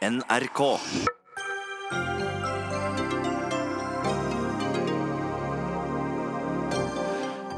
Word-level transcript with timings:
NRK. 0.00 0.78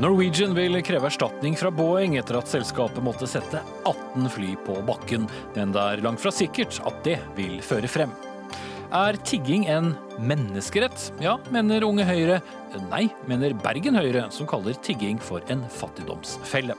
Norwegian 0.03 0.55
vil 0.55 0.81
kreve 0.83 1.07
erstatning 1.07 1.55
fra 1.55 1.71
Boeing 1.71 2.17
etter 2.19 2.41
at 2.41 2.51
selskapet 2.51 2.99
måtte 3.07 3.29
sette 3.31 3.63
18 3.87 4.27
fly 4.35 4.57
på 4.67 4.81
bakken, 4.89 5.29
men 5.55 5.71
det 5.71 5.87
er 5.87 6.03
langt 6.03 6.25
fra 6.25 6.35
sikkert 6.35 6.83
at 6.83 6.99
det 7.07 7.21
vil 7.39 7.61
føre 7.63 7.87
frem. 7.87 8.11
Er 8.90 9.22
tigging 9.22 9.69
en 9.71 9.95
menneskerett? 10.19 11.13
Ja, 11.22 11.38
mener 11.54 11.87
Unge 11.87 12.11
Høyre. 12.11 12.43
Nei, 12.90 13.06
mener 13.31 13.54
Bergen 13.54 14.03
Høyre, 14.03 14.27
som 14.35 14.51
kaller 14.51 14.74
tigging 14.83 15.22
for 15.22 15.47
en 15.47 15.63
fattigdomsfelle. 15.79 16.74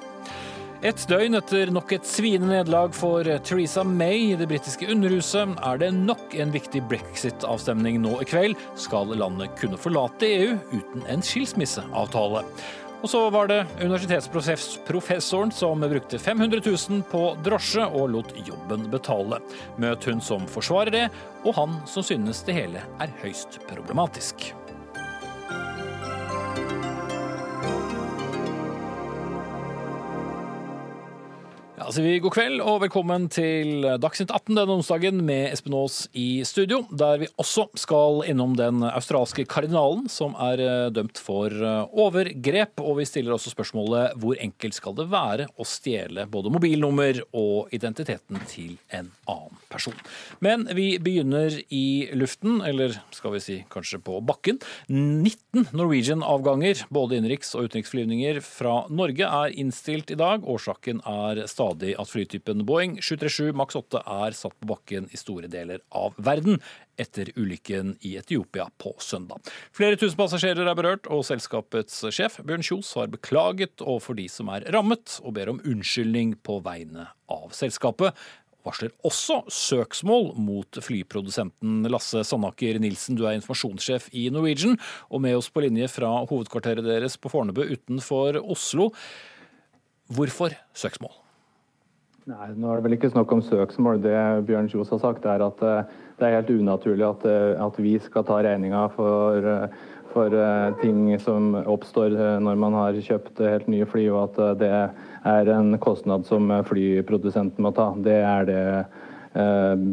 Et 0.83 1.03
døgn 1.07 1.37
etter 1.37 1.69
nok 1.71 1.93
et 1.95 2.03
sviende 2.03 2.49
nederlag 2.49 2.91
for 2.91 3.23
Theresa 3.47 3.85
May 3.87 4.33
i 4.33 4.35
det 4.35 4.49
britiske 4.51 4.89
Underhuset, 4.91 5.53
er 5.63 5.77
det 5.79 5.93
nok 5.95 6.33
en 6.35 6.49
viktig 6.51 6.81
brexit-avstemning 6.91 8.01
nå 8.03 8.17
i 8.19 8.25
kveld. 8.27 8.57
Skal 8.75 9.13
landet 9.15 9.53
kunne 9.61 9.79
forlate 9.79 10.27
EU 10.27 10.57
uten 10.73 11.05
en 11.07 11.23
skilsmisseavtale? 11.23 12.41
Og 12.99 13.11
så 13.13 13.21
var 13.31 13.47
det 13.47 13.61
universitetsprofessoren 13.79 15.53
som 15.55 15.85
brukte 15.87 16.19
500 16.19 16.59
000 16.67 17.05
på 17.11 17.21
drosje 17.47 17.87
og 17.87 18.11
lot 18.17 18.33
jobben 18.43 18.83
betale. 18.91 19.39
Møt 19.79 20.03
hun 20.07 20.19
som 20.23 20.43
forsvarer 20.51 20.91
det, 20.97 21.05
og 21.45 21.55
han 21.61 21.79
som 21.87 22.03
synes 22.03 22.43
det 22.43 22.59
hele 22.59 22.83
er 22.99 23.15
høyst 23.23 23.61
problematisk. 23.71 24.51
Ja, 31.83 31.91
så 31.91 31.99
vi 31.99 32.13
God 32.23 32.31
kveld 32.31 32.61
og 32.63 32.77
velkommen 32.79 33.25
til 33.27 33.83
Dagsnytt 33.99 34.29
18 34.31 34.55
denne 34.55 34.75
onsdagen 34.77 35.17
med 35.27 35.49
Espen 35.51 35.73
Aas 35.75 36.05
i 36.15 36.45
studio, 36.47 36.77
der 36.95 37.17
vi 37.19 37.27
også 37.35 37.65
skal 37.75 38.21
innom 38.31 38.53
den 38.55 38.85
australske 38.87 39.43
kardinalen 39.51 40.05
som 40.07 40.31
er 40.39 40.63
eh, 40.63 40.85
dømt 40.95 41.19
for 41.19 41.51
eh, 41.51 41.97
overgrep. 42.05 42.79
Og 42.79 43.01
vi 43.01 43.07
stiller 43.09 43.35
også 43.35 43.51
spørsmålet 43.51 44.15
hvor 44.15 44.39
enkelt 44.39 44.77
skal 44.77 44.95
det 44.95 45.09
være 45.11 45.49
å 45.59 45.67
stjele 45.67 46.23
både 46.31 46.53
mobilnummer 46.55 47.19
og 47.35 47.75
identiteten 47.75 48.39
til 48.47 48.77
en 48.95 49.11
annen 49.27 49.59
person. 49.67 49.99
Men 50.39 50.63
vi 50.77 50.87
begynner 51.03 51.59
i 51.67 52.07
luften, 52.15 52.61
eller 52.63 52.95
skal 53.11 53.35
vi 53.35 53.43
si 53.43 53.57
kanskje 53.73 53.99
på 54.07 54.21
bakken. 54.23 54.61
19 54.87 55.73
Norwegian-avganger, 55.75 56.85
både 56.95 57.19
innenriks- 57.19 57.51
og 57.57 57.67
utenriksflyvninger 57.67 58.39
fra 58.45 58.85
Norge, 58.87 59.27
er 59.27 59.59
innstilt 59.59 60.15
i 60.15 60.19
dag. 60.23 60.47
Årsaken 60.47 61.03
er 61.09 61.43
stadig 61.51 61.72
at 61.81 62.09
flytypen 62.09 62.65
Boeing 62.67 62.99
737 63.01 63.55
Max 63.57 63.75
8 63.75 64.03
er 64.05 64.35
satt 64.37 64.55
på 64.59 64.69
bakken 64.69 65.09
i 65.11 65.19
store 65.19 65.49
deler 65.51 65.81
av 65.89 66.13
verden 66.17 66.59
etter 66.99 67.31
ulykken 67.35 67.95
i 68.05 68.13
Etiopia 68.19 68.67
på 68.77 68.93
søndag. 69.01 69.41
Flere 69.73 69.97
tusen 69.97 70.19
passasjerer 70.19 70.69
er 70.69 70.77
berørt, 70.77 71.09
og 71.09 71.25
selskapets 71.25 72.03
sjef 72.13 72.37
Bjørn 72.45 72.65
Kjos 72.65 72.93
har 72.99 73.09
beklaget 73.09 73.81
overfor 73.81 74.19
de 74.19 74.27
som 74.29 74.51
er 74.53 74.67
rammet, 74.75 75.17
og 75.23 75.33
ber 75.39 75.49
om 75.49 75.63
unnskyldning 75.65 76.37
på 76.45 76.59
vegne 76.65 77.09
av 77.33 77.49
selskapet 77.57 78.13
varsler 78.63 78.93
også 79.03 79.41
søksmål 79.51 80.33
mot 80.39 80.79
flyprodusenten 80.85 81.83
Lasse 81.91 82.23
Sandaker 82.27 82.79
Nilsen. 82.81 83.17
Du 83.19 83.25
er 83.27 83.37
informasjonssjef 83.37 84.09
i 84.15 84.29
Norwegian, 84.33 84.77
og 85.11 85.23
med 85.25 85.37
oss 85.39 85.51
på 85.51 85.65
linje 85.65 85.89
fra 85.91 86.13
hovedkvarteret 86.29 86.85
deres 86.87 87.19
på 87.19 87.31
Fornebu 87.33 87.65
utenfor 87.65 88.39
Oslo. 88.43 88.91
Hvorfor 90.13 90.55
søksmål? 90.77 91.22
Nei, 92.23 92.53
nå 92.55 92.69
er 92.71 92.79
det 92.79 92.85
vel 92.85 92.95
ikke 92.95 93.09
snakk 93.11 93.31
om 93.35 93.41
søksmål. 93.43 93.97
Det 94.03 94.15
Bjørn 94.47 94.69
Kjos 94.71 94.93
har 94.93 95.01
sagt, 95.01 95.25
er 95.27 95.43
at 95.43 95.63
eh, 95.67 95.89
det 96.19 96.27
er 96.27 96.37
helt 96.37 96.53
unaturlig 96.53 97.03
at, 97.03 97.25
eh, 97.27 97.49
at 97.59 97.79
vi 97.83 97.97
skal 97.99 98.23
ta 98.27 98.37
regninga 98.45 98.85
for, 98.93 99.43
eh, 99.43 99.89
for 100.13 100.35
ting 100.79 101.07
som 101.19 101.51
oppstår 101.57 102.13
når 102.45 102.59
man 102.61 102.75
har 102.77 102.99
kjøpt 103.01 103.41
helt 103.41 103.65
nye 103.73 103.87
fly, 103.89 104.03
og 104.13 104.19
at 104.37 104.59
det 104.59 104.69
er 104.69 105.49
en 105.49 105.73
kostnad 105.81 106.27
som 106.29 106.53
flyprodusenten 106.69 107.65
må 107.65 107.73
ta. 107.73 107.87
Det 107.97 108.19
er 108.21 108.45
det 108.45 108.65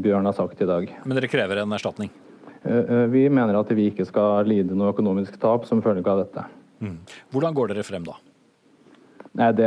Bjørn 0.05 0.29
har 0.29 0.37
sagt 0.37 0.61
i 0.61 0.69
dag. 0.69 0.93
Men 1.07 1.17
dere 1.17 1.33
krever 1.33 1.63
en 1.63 1.73
erstatning? 1.73 2.13
Vi 2.61 3.25
mener 3.33 3.57
at 3.63 3.73
vi 3.73 3.89
ikke 3.89 4.05
skal 4.05 4.45
lide 4.45 4.77
noe 4.77 4.93
økonomisk 4.93 5.41
tap 5.41 5.65
som 5.65 5.81
følge 5.81 6.05
av 6.05 6.27
dette. 6.27 6.45
Mm. 6.85 6.99
Hvordan 7.33 7.57
går 7.57 7.73
dere 7.73 7.89
frem 7.89 8.05
da? 8.05 8.21
Nei, 9.39 9.53
det, 9.55 9.67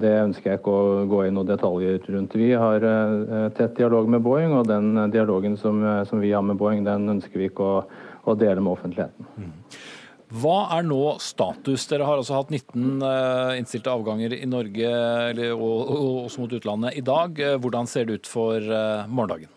det, 0.00 0.10
ønsker 0.24 0.54
jeg 0.54 0.60
ikke 0.62 0.72
å 0.72 1.04
gå 1.10 1.24
i 1.26 1.32
noen 1.36 1.48
detaljer 1.50 1.98
rundt. 2.14 2.36
Vi 2.40 2.48
har 2.56 2.80
uh, 2.80 3.50
tett 3.52 3.76
dialog 3.76 4.08
med 4.08 4.24
Boeing, 4.24 4.54
og 4.56 4.70
den 4.70 4.94
dialogen 5.12 5.58
som, 5.60 5.82
som, 6.08 6.22
vi 6.22 6.32
har 6.32 6.44
med 6.46 6.56
Boeing, 6.60 6.86
den 6.86 7.04
ønsker 7.12 7.42
vi 7.42 7.50
ikke 7.50 7.66
å, 7.66 7.82
å 8.24 8.36
dele 8.40 8.64
med 8.64 8.72
offentligheten. 8.72 9.28
Mm. 9.36 9.52
Hva 10.40 10.56
er 10.78 10.86
nå 10.86 11.02
status? 11.20 11.84
Dere 11.90 12.06
har 12.08 12.22
altså 12.22 12.38
hatt 12.38 12.54
19 12.54 13.04
uh, 13.04 13.52
innstilte 13.58 13.92
avganger 13.92 14.38
i 14.38 14.48
Norge 14.48 14.96
eller, 15.28 15.52
og, 15.58 15.78
og, 15.98 16.18
også 16.24 16.46
mot 16.46 16.58
utlandet 16.60 16.96
i 16.96 17.04
dag. 17.04 17.44
Hvordan 17.60 17.90
ser 17.90 18.08
det 18.08 18.22
ut 18.22 18.30
for 18.30 18.64
morgendagen? 19.10 19.50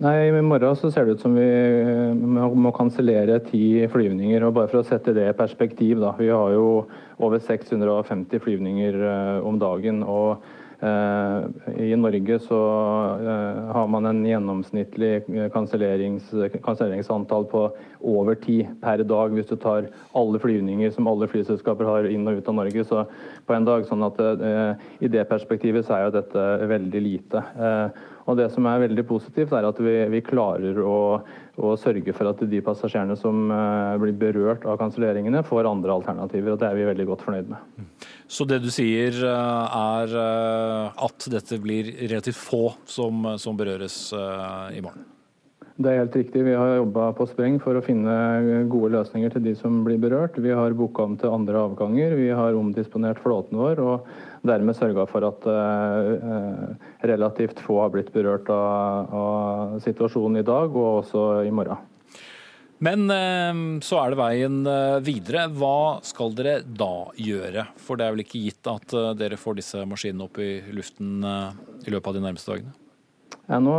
Nei, 0.00 0.30
I 0.30 0.40
morgen 0.40 0.78
så 0.80 0.88
ser 0.88 1.04
det 1.04 1.18
ut 1.18 1.22
som 1.26 1.34
vi 1.36 1.44
må 2.16 2.70
kansellere 2.72 3.36
ti 3.50 3.84
flyvninger. 3.92 4.46
og 4.46 4.54
Bare 4.56 4.70
for 4.72 4.80
å 4.80 4.86
sette 4.88 5.12
det 5.12 5.26
i 5.28 5.36
perspektiv. 5.36 6.00
da, 6.00 6.14
Vi 6.16 6.30
har 6.32 6.54
jo 6.56 6.86
over 7.20 7.38
650 7.38 8.40
flyvninger 8.40 8.96
om 9.44 9.58
dagen. 9.60 10.02
og 10.02 10.42
eh, 10.80 11.90
I 11.92 11.96
Norge 11.96 12.38
så 12.40 12.60
eh, 13.20 13.60
har 13.74 13.88
man 13.92 14.08
en 14.08 14.22
gjennomsnittlig 14.24 15.24
kansellerings, 15.52 16.32
på 17.52 17.64
over 18.00 18.34
ti 18.40 18.62
per 18.82 19.04
dag. 19.04 19.34
Hvis 19.36 19.50
du 19.50 19.56
tar 19.56 19.90
alle 20.16 20.40
flyvninger 20.40 20.90
som 20.96 21.10
alle 21.10 21.28
flyselskaper 21.28 21.88
har 21.88 22.08
inn 22.08 22.28
og 22.28 22.40
ut 22.40 22.48
av 22.48 22.58
Norge 22.62 22.86
så 22.88 23.04
på 23.46 23.56
en 23.56 23.68
dag. 23.68 23.84
sånn 23.88 24.06
at 24.08 24.20
eh, 24.20 24.88
I 25.04 25.12
det 25.12 25.28
perspektivet 25.28 25.86
så 25.86 25.98
er 25.98 26.08
jo 26.08 26.16
dette 26.20 26.48
veldig 26.72 27.04
lite. 27.04 27.44
Og 28.30 28.36
Det 28.38 28.50
som 28.54 28.66
er 28.70 28.84
veldig 28.84 29.04
positivt, 29.08 29.52
er 29.52 29.66
at 29.66 29.78
vi 29.80 30.20
klarer 30.22 30.76
å, 30.78 31.20
å, 31.60 31.76
sørge 31.80 32.14
for 32.16 32.30
at 32.30 32.42
de 32.50 32.62
passasjerene 32.64 33.16
som 33.18 33.52
uh, 33.52 33.96
blir 34.00 34.16
berørt 34.18 34.66
av 34.68 34.78
kanselleringene, 34.80 35.44
får 35.46 35.68
andre 35.70 35.94
alternativer. 35.94 36.54
og 36.54 36.60
Det 36.62 36.68
er 36.68 36.78
vi 36.78 36.88
veldig 36.88 37.06
godt 37.12 37.24
fornøyd 37.26 37.52
med. 37.52 38.08
Så 38.30 38.46
det 38.48 38.60
du 38.64 38.70
sier 38.72 39.14
uh, 39.22 39.78
er 40.00 40.16
uh, 40.16 41.06
at 41.06 41.30
dette 41.32 41.60
blir 41.62 41.94
relativt 42.02 42.40
få 42.40 42.66
som, 42.88 43.34
som 43.40 43.58
berøres 43.58 44.02
i 44.74 44.82
morgen? 44.84 45.06
Det 45.80 45.88
er 45.88 46.02
helt 46.02 46.16
riktig. 46.18 46.42
Vi 46.44 46.56
har 46.56 46.74
jobba 46.76 47.06
på 47.16 47.24
spreng 47.30 47.54
for 47.62 47.78
å 47.78 47.84
finne 47.84 48.14
gode 48.68 48.90
løsninger 48.98 49.32
til 49.32 49.46
de 49.46 49.54
som 49.56 49.78
blir 49.86 50.00
berørt. 50.02 50.36
Vi 50.36 50.52
har 50.52 50.76
booka 50.76 51.06
om 51.08 51.14
til 51.20 51.32
andre 51.32 51.62
avganger. 51.70 52.18
Vi 52.18 52.28
har 52.36 52.58
omdisponert 52.58 53.22
flåten 53.24 53.56
vår. 53.56 53.80
og 53.80 54.10
dermed 54.46 54.76
sørga 54.78 55.06
for 55.10 55.26
at 55.28 55.46
uh, 55.46 56.72
relativt 57.06 57.60
få 57.64 57.80
har 57.84 57.92
blitt 57.94 58.12
berørt 58.14 58.48
av, 58.54 59.14
av, 59.20 59.78
situasjonen 59.84 60.40
i 60.40 60.46
dag 60.46 60.74
og 60.74 61.02
også 61.04 61.24
i 61.48 61.54
morgen. 61.54 61.86
Men 62.80 63.12
så 63.84 63.98
er 64.00 64.08
det 64.08 64.16
veien 64.16 64.54
videre. 65.04 65.42
Hva 65.52 66.00
skal 66.00 66.32
dere 66.32 66.62
da 66.64 67.10
gjøre? 67.12 67.66
For 67.76 68.00
det 68.00 68.06
er 68.06 68.14
vel 68.14 68.24
ikke 68.24 68.40
gitt 68.40 68.70
at 68.72 68.94
dere 69.20 69.36
får 69.36 69.58
disse 69.58 69.84
maskinene 69.84 70.24
opp 70.24 70.40
i 70.40 70.54
luften 70.72 71.20
i 71.20 71.92
løpet 71.92 72.08
av 72.08 72.16
de 72.16 72.24
nærmeste 72.24 72.54
dagene? 72.54 72.79
Ja, 73.50 73.58
nå, 73.58 73.74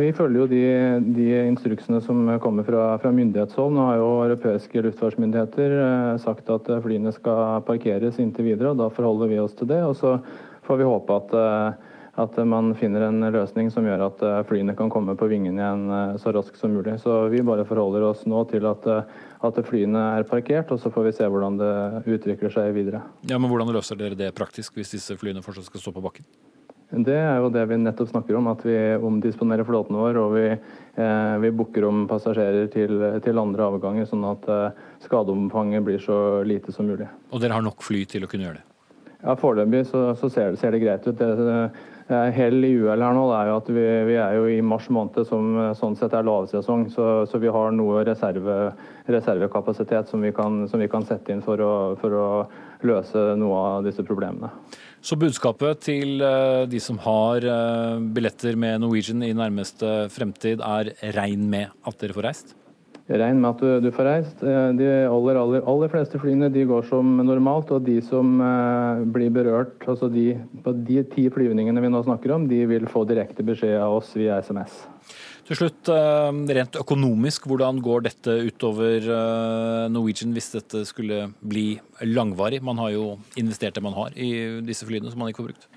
vi 0.00 0.08
følger 0.16 0.40
jo 0.40 0.48
de, 0.50 0.62
de 1.14 1.26
instruksene 1.46 2.00
som 2.02 2.24
kommer 2.42 2.66
fra, 2.66 2.88
fra, 2.98 3.12
myndighetshold. 3.14 3.70
Nå 3.76 3.84
har 3.86 4.00
jo 4.00 4.08
europeiske 4.24 4.82
luftfartsmyndigheter 4.88 5.76
eh, 5.78 6.16
sagt 6.22 6.50
at 6.50 6.66
flyene 6.82 7.12
skal 7.14 7.62
parkeres 7.68 8.18
inntil 8.22 8.50
videre, 8.50 8.72
og 8.72 8.82
da 8.82 8.90
forholder 8.90 9.30
vi 9.30 9.38
oss 9.38 9.54
til 9.58 9.70
det. 9.70 9.78
Og 9.86 9.94
så 10.00 10.16
får 10.66 10.80
vi 10.80 10.88
håpe 10.90 11.18
at, 11.20 11.34
eh, 11.38 11.92
at 12.24 12.40
man 12.50 12.74
finner 12.74 13.06
en 13.06 13.22
løsning 13.32 13.70
som 13.70 13.86
gjør 13.86 14.06
at 14.08 14.26
eh, 14.26 14.40
flyene 14.48 14.74
kan 14.78 14.90
komme 14.90 15.14
på 15.18 15.30
vingene 15.30 15.62
igjen 15.62 15.84
eh, 15.86 16.14
så 16.22 16.34
raskt 16.34 16.58
som 16.58 16.74
mulig. 16.74 16.98
Så 17.04 17.22
vi 17.30 17.46
bare 17.46 17.66
forholder 17.68 18.08
oss 18.10 18.26
nå 18.26 18.42
til 18.50 18.66
at, 18.68 18.88
eh, 18.90 19.20
at 19.46 19.60
flyene 19.68 20.02
er 20.18 20.26
parkert, 20.26 20.74
og 20.74 20.82
så 20.82 20.90
får 20.90 21.12
vi 21.12 21.14
se 21.20 21.30
hvordan 21.30 21.62
det 21.62 21.74
utvikler 22.18 22.50
seg 22.58 22.74
videre. 22.74 23.04
Ja, 23.30 23.38
men 23.38 23.54
Hvordan 23.54 23.70
løser 23.70 24.02
dere 24.02 24.18
det 24.18 24.34
praktisk 24.34 24.74
hvis 24.80 24.96
disse 24.98 25.14
flyene 25.20 25.46
fortsatt 25.46 25.70
skal 25.70 25.86
stå 25.86 25.94
på 25.94 26.04
bakken? 26.04 26.26
Det 26.92 27.14
er 27.16 27.38
jo 27.40 27.48
det 27.48 27.62
vi 27.70 27.78
nettopp 27.80 28.10
snakker 28.10 28.36
om, 28.36 28.50
at 28.52 28.60
vi 28.68 28.76
omdisponerer 29.00 29.64
flåten 29.64 29.96
vår 29.96 30.18
og 30.20 30.34
vi, 30.34 30.44
eh, 30.52 31.36
vi 31.40 31.50
booker 31.56 31.86
om 31.88 32.02
passasjerer 32.08 32.68
til, 32.72 33.00
til, 33.24 33.40
andre 33.40 33.64
avganger, 33.64 34.04
sånn 34.10 34.26
at 34.28 34.44
eh, 34.52 34.82
skadeomfanget 35.06 35.86
blir 35.86 36.02
så 36.04 36.42
lite 36.44 36.74
som 36.76 36.90
mulig. 36.92 37.08
Og 37.32 37.40
dere 37.40 37.56
har 37.56 37.64
nok 37.64 37.80
fly 37.80 38.04
til 38.04 38.26
å 38.26 38.28
kunne 38.28 38.44
gjøre 38.44 38.60
det? 38.60 38.66
Ja, 39.22 39.38
Foreløpig 39.38 39.86
så, 39.88 40.10
så 40.18 40.28
ser, 40.34 40.58
ser, 40.60 40.74
det 40.74 40.82
greit 40.82 41.06
ut. 41.06 41.16
Det, 41.16 41.30
det, 42.10 42.20
hell 42.36 42.58
i 42.66 42.74
uhell 42.74 43.04
her 43.06 43.16
nå 43.16 43.24
det 43.30 43.36
er 43.38 43.48
jo 43.48 43.56
at 43.60 43.68
vi, 43.72 43.84
vi, 44.10 44.16
er 44.20 44.36
jo 44.36 44.48
i 44.50 44.60
mars 44.66 44.90
måned, 44.92 45.22
som 45.28 45.52
sånn 45.78 45.96
sett 45.96 46.12
er 46.18 46.26
lavsesong. 46.28 46.88
Så, 46.92 47.08
så 47.30 47.40
vi 47.40 47.52
har 47.54 47.72
noe 47.72 48.02
reserve, 48.04 48.58
reservekapasitet 49.08 50.12
som 50.12 50.26
vi, 50.26 50.34
kan, 50.36 50.66
som 50.68 50.82
vi, 50.82 50.90
kan, 50.92 51.06
sette 51.08 51.32
inn 51.32 51.44
for 51.46 51.62
å, 51.62 51.74
for 52.02 52.18
å 52.18 52.26
løse 52.84 53.30
noe 53.38 53.66
av 53.78 53.86
disse 53.86 54.04
problemene. 54.04 54.52
Så 55.02 55.18
budskapet 55.18 55.80
til 55.82 56.22
de 56.70 56.78
som 56.80 57.00
har 57.02 57.42
billetter 58.14 58.54
med 58.54 58.84
Norwegian 58.84 59.24
i 59.26 59.32
nærmeste 59.34 60.06
fremtid 60.14 60.62
er 60.62 60.92
regn 61.16 61.48
med 61.50 61.72
at 61.82 61.98
dere 61.98 62.14
får 62.14 62.28
reist? 62.28 62.52
Regn 63.10 63.40
med 63.42 63.48
at 63.50 63.58
du, 63.58 63.70
du, 63.82 63.90
får 63.90 64.06
reist. 64.06 64.44
De 64.78 64.86
aller, 65.10 65.40
aller, 65.40 65.66
aller 65.66 65.90
fleste 65.90 66.20
flyene 66.22 66.52
de 66.54 66.62
går 66.70 66.86
som 66.86 67.18
normalt. 67.26 67.74
Og 67.74 67.82
de 67.84 67.98
som 68.06 68.38
blir 69.10 69.34
berørt, 69.34 69.74
altså 69.90 70.06
de, 70.12 70.36
på 70.62 70.78
de 70.86 71.02
ti 71.10 71.26
flyvningene 71.34 71.82
vi 71.82 71.90
nå 71.90 72.06
snakker 72.06 72.38
om, 72.38 72.46
de 72.48 72.62
vil 72.70 72.86
få 72.90 73.02
direkte 73.10 73.42
beskjed 73.46 73.80
av 73.82 73.98
oss 73.98 74.14
via 74.14 74.38
SMS. 74.38 74.84
Til 75.48 75.58
slutt, 75.58 75.90
uh, 75.90 76.30
rent 76.30 76.78
økonomisk, 76.78 77.48
hvordan 77.50 77.80
går 77.82 78.06
dette 78.06 78.38
utover 78.46 79.08
uh, 79.10 79.90
Norwegian 79.90 80.34
hvis 80.36 80.52
dette 80.54 80.84
skulle 80.88 81.26
bli 81.42 81.66
langvarig? 82.06 82.62
Man 82.62 82.78
har 82.78 82.94
jo 82.94 83.06
investert 83.40 83.74
det 83.74 83.84
man 83.84 83.98
har 83.98 84.14
i 84.14 84.32
disse 84.62 84.86
flyene 84.86 85.10
som 85.10 85.22
man 85.22 85.32
ikke 85.32 85.42
får 85.42 85.50
brukt. 85.50 85.70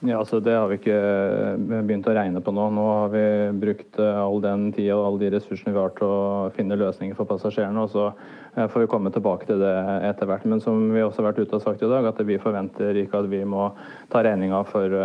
Ja, 0.00 0.16
altså 0.16 0.38
Det 0.40 0.54
har 0.56 0.68
vi 0.70 0.78
ikke 0.78 0.96
eh, 0.96 1.80
begynt 1.84 2.06
å 2.08 2.14
regne 2.16 2.40
på 2.40 2.52
nå. 2.56 2.68
Nå 2.72 2.84
har 2.88 3.10
vi 3.12 3.24
brukt 3.60 3.98
eh, 4.00 4.20
all 4.20 4.38
den 4.40 4.70
tida 4.72 4.96
og 4.96 5.08
alle 5.10 5.20
de 5.26 5.32
ressursene 5.34 5.74
vi 5.74 5.80
har 5.80 5.92
til 5.98 6.08
å 6.08 6.20
finne 6.56 6.78
løsninger 6.80 7.18
for 7.18 7.28
passasjerene. 7.28 7.84
og 7.84 7.92
Så 7.92 8.06
eh, 8.08 8.64
får 8.64 8.86
vi 8.86 8.88
komme 8.94 9.12
tilbake 9.12 9.50
til 9.50 9.60
det 9.60 9.74
etter 10.08 10.30
hvert. 10.30 10.46
Men 10.48 10.64
som 10.64 10.86
vi 10.94 11.04
også 11.04 11.20
har 11.20 11.28
vært 11.30 11.42
ute 11.42 11.58
og 11.58 11.66
sagt 11.66 11.84
i 11.84 11.90
dag, 11.92 12.08
at 12.08 12.22
vi 12.24 12.40
forventer 12.40 12.96
ikke 13.02 13.20
at 13.20 13.28
vi 13.32 13.42
må 13.44 13.68
ta 14.12 14.24
regninga 14.24 14.62
for, 14.70 14.96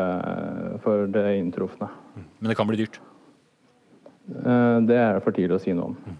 for 0.86 1.12
det 1.12 1.28
inntrufne. 1.42 1.92
Men 2.16 2.54
det 2.54 2.56
kan 2.56 2.72
bli 2.72 2.80
dyrt? 2.86 3.02
Det 4.26 4.96
er 4.98 5.20
for 5.22 5.36
tidlig 5.36 5.60
å 5.60 5.62
si 5.62 5.74
noe 5.76 5.92
om. 5.92 6.16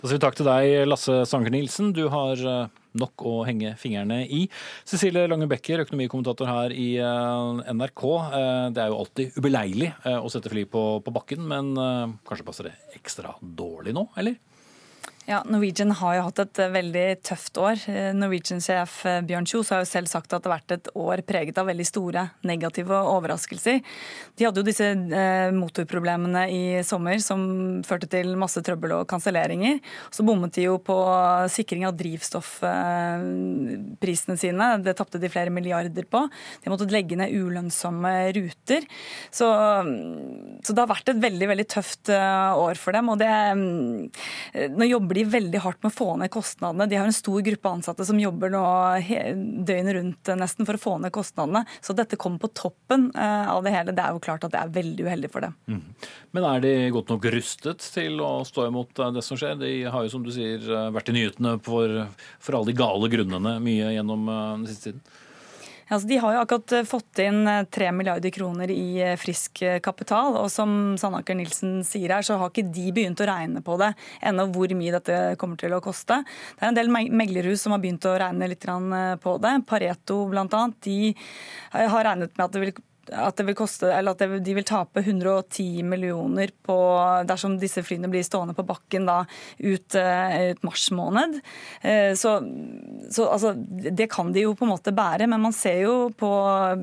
Da 0.00 0.08
sier 0.08 0.16
vi 0.16 0.22
takk 0.24 0.38
til 0.38 0.48
deg, 0.48 0.86
Lasse 0.88 1.22
Sanker 1.28 1.52
Nilsen. 1.52 1.92
Du 1.94 2.06
har 2.10 2.40
nok 2.98 3.24
å 3.28 3.34
henge 3.48 3.74
fingrene 3.80 4.22
i. 4.26 4.44
Cecilie 4.88 5.28
Lange 5.30 5.48
Becker, 5.50 5.82
økonomikommentator 5.86 6.48
her 6.50 6.74
i 6.76 6.88
eh, 7.00 7.72
NRK. 7.72 8.04
Eh, 8.38 8.66
det 8.76 8.84
er 8.84 8.92
jo 8.92 9.00
alltid 9.00 9.38
ubeleilig 9.40 9.90
eh, 9.92 10.18
å 10.18 10.30
sette 10.32 10.52
fly 10.52 10.66
på, 10.70 10.84
på 11.04 11.14
bakken, 11.14 11.44
men 11.48 11.72
kanskje 12.28 12.46
passer 12.46 12.68
det 12.68 12.76
ekstra 12.98 13.34
dårlig 13.40 13.94
nå, 13.96 14.06
eller? 14.20 14.36
Ja, 15.22 15.44
Norwegian 15.46 15.92
har 15.94 16.16
jo 16.16 16.22
hatt 16.26 16.40
et 16.42 16.58
eh, 16.58 16.72
veldig 16.74 17.22
tøft 17.22 17.54
år. 17.62 17.78
Eh, 17.86 18.10
Norwegian-sjef 18.18 19.06
eh, 19.06 19.20
Bjørn 19.22 19.46
Kjos 19.46 19.68
har 19.70 19.78
jo 19.84 19.86
selv 19.86 20.10
sagt 20.10 20.32
at 20.34 20.42
det 20.42 20.50
har 20.50 20.56
vært 20.56 20.72
et 20.74 20.88
år 20.98 21.22
preget 21.22 21.54
av 21.62 21.70
veldig 21.70 21.86
store 21.86 22.34
negative 22.42 22.90
overraskelser. 23.06 23.78
De 24.34 24.44
hadde 24.44 24.58
jo 24.58 24.66
disse 24.66 24.82
motorproblemene 25.54 26.50
i 26.50 26.82
sommer 26.86 27.18
som 27.22 27.82
førte 27.86 28.06
til 28.10 28.36
masse 28.40 28.62
trøbbel 28.66 28.92
og 28.96 29.06
kanselleringer. 29.12 29.78
Så 30.10 30.24
bommet 30.26 30.54
de 30.56 30.62
jo 30.66 30.78
på 30.82 30.96
sikring 31.54 31.86
av 31.86 31.94
drivstoffprisene 32.00 34.36
sine. 34.40 34.82
Det 34.82 34.96
tapte 34.98 35.18
de 35.22 35.28
flere 35.30 35.54
milliarder 35.54 36.02
på. 36.10 36.26
De 36.64 36.70
måtte 36.72 36.90
legge 36.90 37.16
ned 37.20 37.30
ulønnsomme 37.30 38.32
ruter. 38.34 38.82
Så, 39.30 39.46
så 39.46 40.74
det 40.74 40.82
har 40.82 40.90
vært 40.90 41.14
et 41.14 41.22
veldig, 41.22 41.46
veldig 41.52 41.68
tøft 41.76 42.10
år 42.10 42.74
for 42.80 42.90
dem. 42.98 43.06
og 43.12 43.18
det, 43.22 43.30
nå 44.72 44.84
jobber 44.90 45.11
de 45.16 45.24
veldig 45.28 45.60
hardt 45.64 45.82
med 45.82 45.92
å 45.92 45.94
få 45.94 46.08
ned 46.20 46.30
kostnadene. 46.32 46.86
De 46.90 46.98
har 46.98 47.08
en 47.08 47.16
stor 47.16 47.40
gruppe 47.44 47.70
ansatte 47.70 48.06
som 48.08 48.20
jobber 48.20 48.52
nå 48.52 48.62
døgnet 49.66 49.96
rundt 49.96 50.30
eh, 50.30 50.38
nesten 50.38 50.68
for 50.68 50.78
å 50.78 50.82
få 50.82 50.96
ned 51.02 51.14
kostnadene. 51.14 51.64
Så 51.84 51.96
dette 51.96 52.18
kommer 52.20 52.42
på 52.42 52.52
toppen 52.56 53.10
eh, 53.14 53.50
av 53.52 53.62
det 53.64 53.74
hele. 53.74 53.94
Det 53.96 54.04
er 54.04 54.16
jo 54.16 54.22
klart 54.24 54.46
at 54.46 54.54
det 54.54 54.60
er 54.60 54.74
veldig 54.76 55.08
uheldig 55.08 55.32
for 55.32 55.46
dem. 55.46 55.56
Mm. 55.70 55.82
Men 56.36 56.48
er 56.48 56.64
de 56.64 56.74
godt 56.94 57.12
nok 57.14 57.28
rustet 57.34 57.88
til 57.94 58.22
å 58.24 58.32
stå 58.48 58.68
imot 58.68 59.02
eh, 59.02 59.14
det 59.16 59.24
som 59.26 59.40
skjer? 59.40 59.58
De 59.62 59.72
har 59.92 60.06
jo 60.06 60.14
som 60.14 60.26
du 60.26 60.32
sier 60.34 60.64
vært 60.94 61.12
i 61.12 61.16
nyhetene 61.16 61.58
for, 61.64 62.04
for 62.42 62.58
alle 62.58 62.72
de 62.72 62.78
gale 62.78 63.10
grunnene 63.12 63.58
mye 63.62 63.92
gjennom 63.96 64.28
den 64.28 64.70
siste 64.70 64.90
tiden. 64.92 65.04
Altså, 65.92 66.08
de 66.08 66.16
har 66.22 66.32
jo 66.32 66.40
akkurat 66.40 66.72
eh, 66.72 66.86
fått 66.88 67.20
inn 67.20 67.42
3 67.44 67.86
eh, 67.86 67.92
milliarder 67.92 68.32
kroner 68.32 68.70
i 68.72 68.86
eh, 69.04 69.16
frisk 69.20 69.60
kapital. 69.84 70.38
Og 70.40 70.48
som 70.52 70.94
Sandaker 71.00 71.36
Nilsen 71.36 71.82
sier 71.84 72.14
her, 72.16 72.24
så 72.24 72.38
har 72.40 72.52
ikke 72.52 72.64
de 72.72 72.86
begynt 72.96 73.20
å 73.20 73.28
regne 73.28 73.60
på 73.64 73.76
det 73.80 73.90
ennå 74.24 74.48
hvor 74.54 74.72
mye 74.78 74.94
dette 74.94 75.18
kommer 75.40 75.60
til 75.60 75.76
å 75.76 75.82
koste. 75.84 76.22
Det 76.56 76.64
er 76.64 76.70
en 76.70 76.78
del 76.78 76.92
meglerhus 76.92 77.66
som 77.66 77.76
har 77.76 77.82
begynt 77.82 78.08
å 78.08 78.16
regne 78.22 78.48
litt 78.48 78.64
på 79.20 79.36
det. 79.42 79.52
Pareto 79.68 80.22
bl.a. 80.30 80.62
De 80.86 80.98
har 81.72 82.06
regnet 82.06 82.36
med 82.38 82.44
at 82.46 82.54
det 82.54 82.62
vil 82.62 82.74
at, 83.12 83.36
det 83.38 83.46
vil 83.48 83.56
koste, 83.58 83.88
eller 83.92 84.14
at 84.14 84.42
de 84.44 84.54
vil 84.56 84.66
tape 84.66 85.02
110 85.02 85.82
millioner 85.86 86.52
på, 86.64 86.76
dersom 87.28 87.56
disse 87.60 87.82
flyene 87.84 88.10
blir 88.12 88.24
stående 88.26 88.54
på 88.56 88.64
bakken 88.66 89.06
da, 89.08 89.22
ut, 89.58 89.96
eh, 89.98 90.52
ut 90.52 90.62
mars 90.66 90.88
måned. 90.94 91.38
Eh, 91.80 92.12
så, 92.18 92.36
så 93.12 93.28
altså, 93.28 93.54
det 93.56 94.08
kan 94.12 94.32
de 94.34 94.46
jo 94.46 94.54
på 94.58 94.66
en 94.66 94.72
måte 94.72 94.94
bære, 94.96 95.28
men 95.30 95.42
man 95.44 95.56
ser 95.56 95.82
jo 95.84 95.96
på 96.18 96.30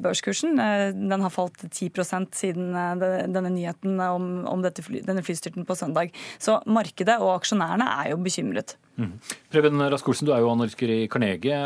børskursen. 0.03 0.59
Eh, 0.63 0.85
den 0.95 1.25
har 1.25 1.33
falt 1.33 1.63
10% 1.65 2.37
siden 2.37 2.73
denne 2.99 3.53
nyheten 3.53 3.99
om, 4.09 4.29
om 4.49 4.65
fly, 4.83 5.03
denne 5.05 5.25
flystyrten 5.25 5.67
på 5.67 5.77
søndag. 5.77 6.13
Så 6.41 6.59
markedet 6.69 7.19
og 7.19 7.35
aksjonærene 7.39 7.89
er 7.99 8.13
jo 8.13 8.21
bekymret. 8.23 8.77
Mm. 8.99 9.13
Preben 9.51 9.79
Rask-Olsen, 9.93 10.27
du 10.27 10.33
er 10.35 10.43
jo 10.43 10.51
analytiker 10.51 10.91
i 10.91 11.07
Carnegie. 11.11 11.59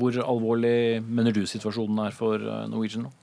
Hvor 0.00 0.16
alvorlig 0.24 1.02
mener 1.06 1.34
du 1.34 1.44
situasjonen 1.46 2.02
er 2.08 2.16
for 2.16 2.42
Norwegian 2.70 3.06
nå? 3.06 3.14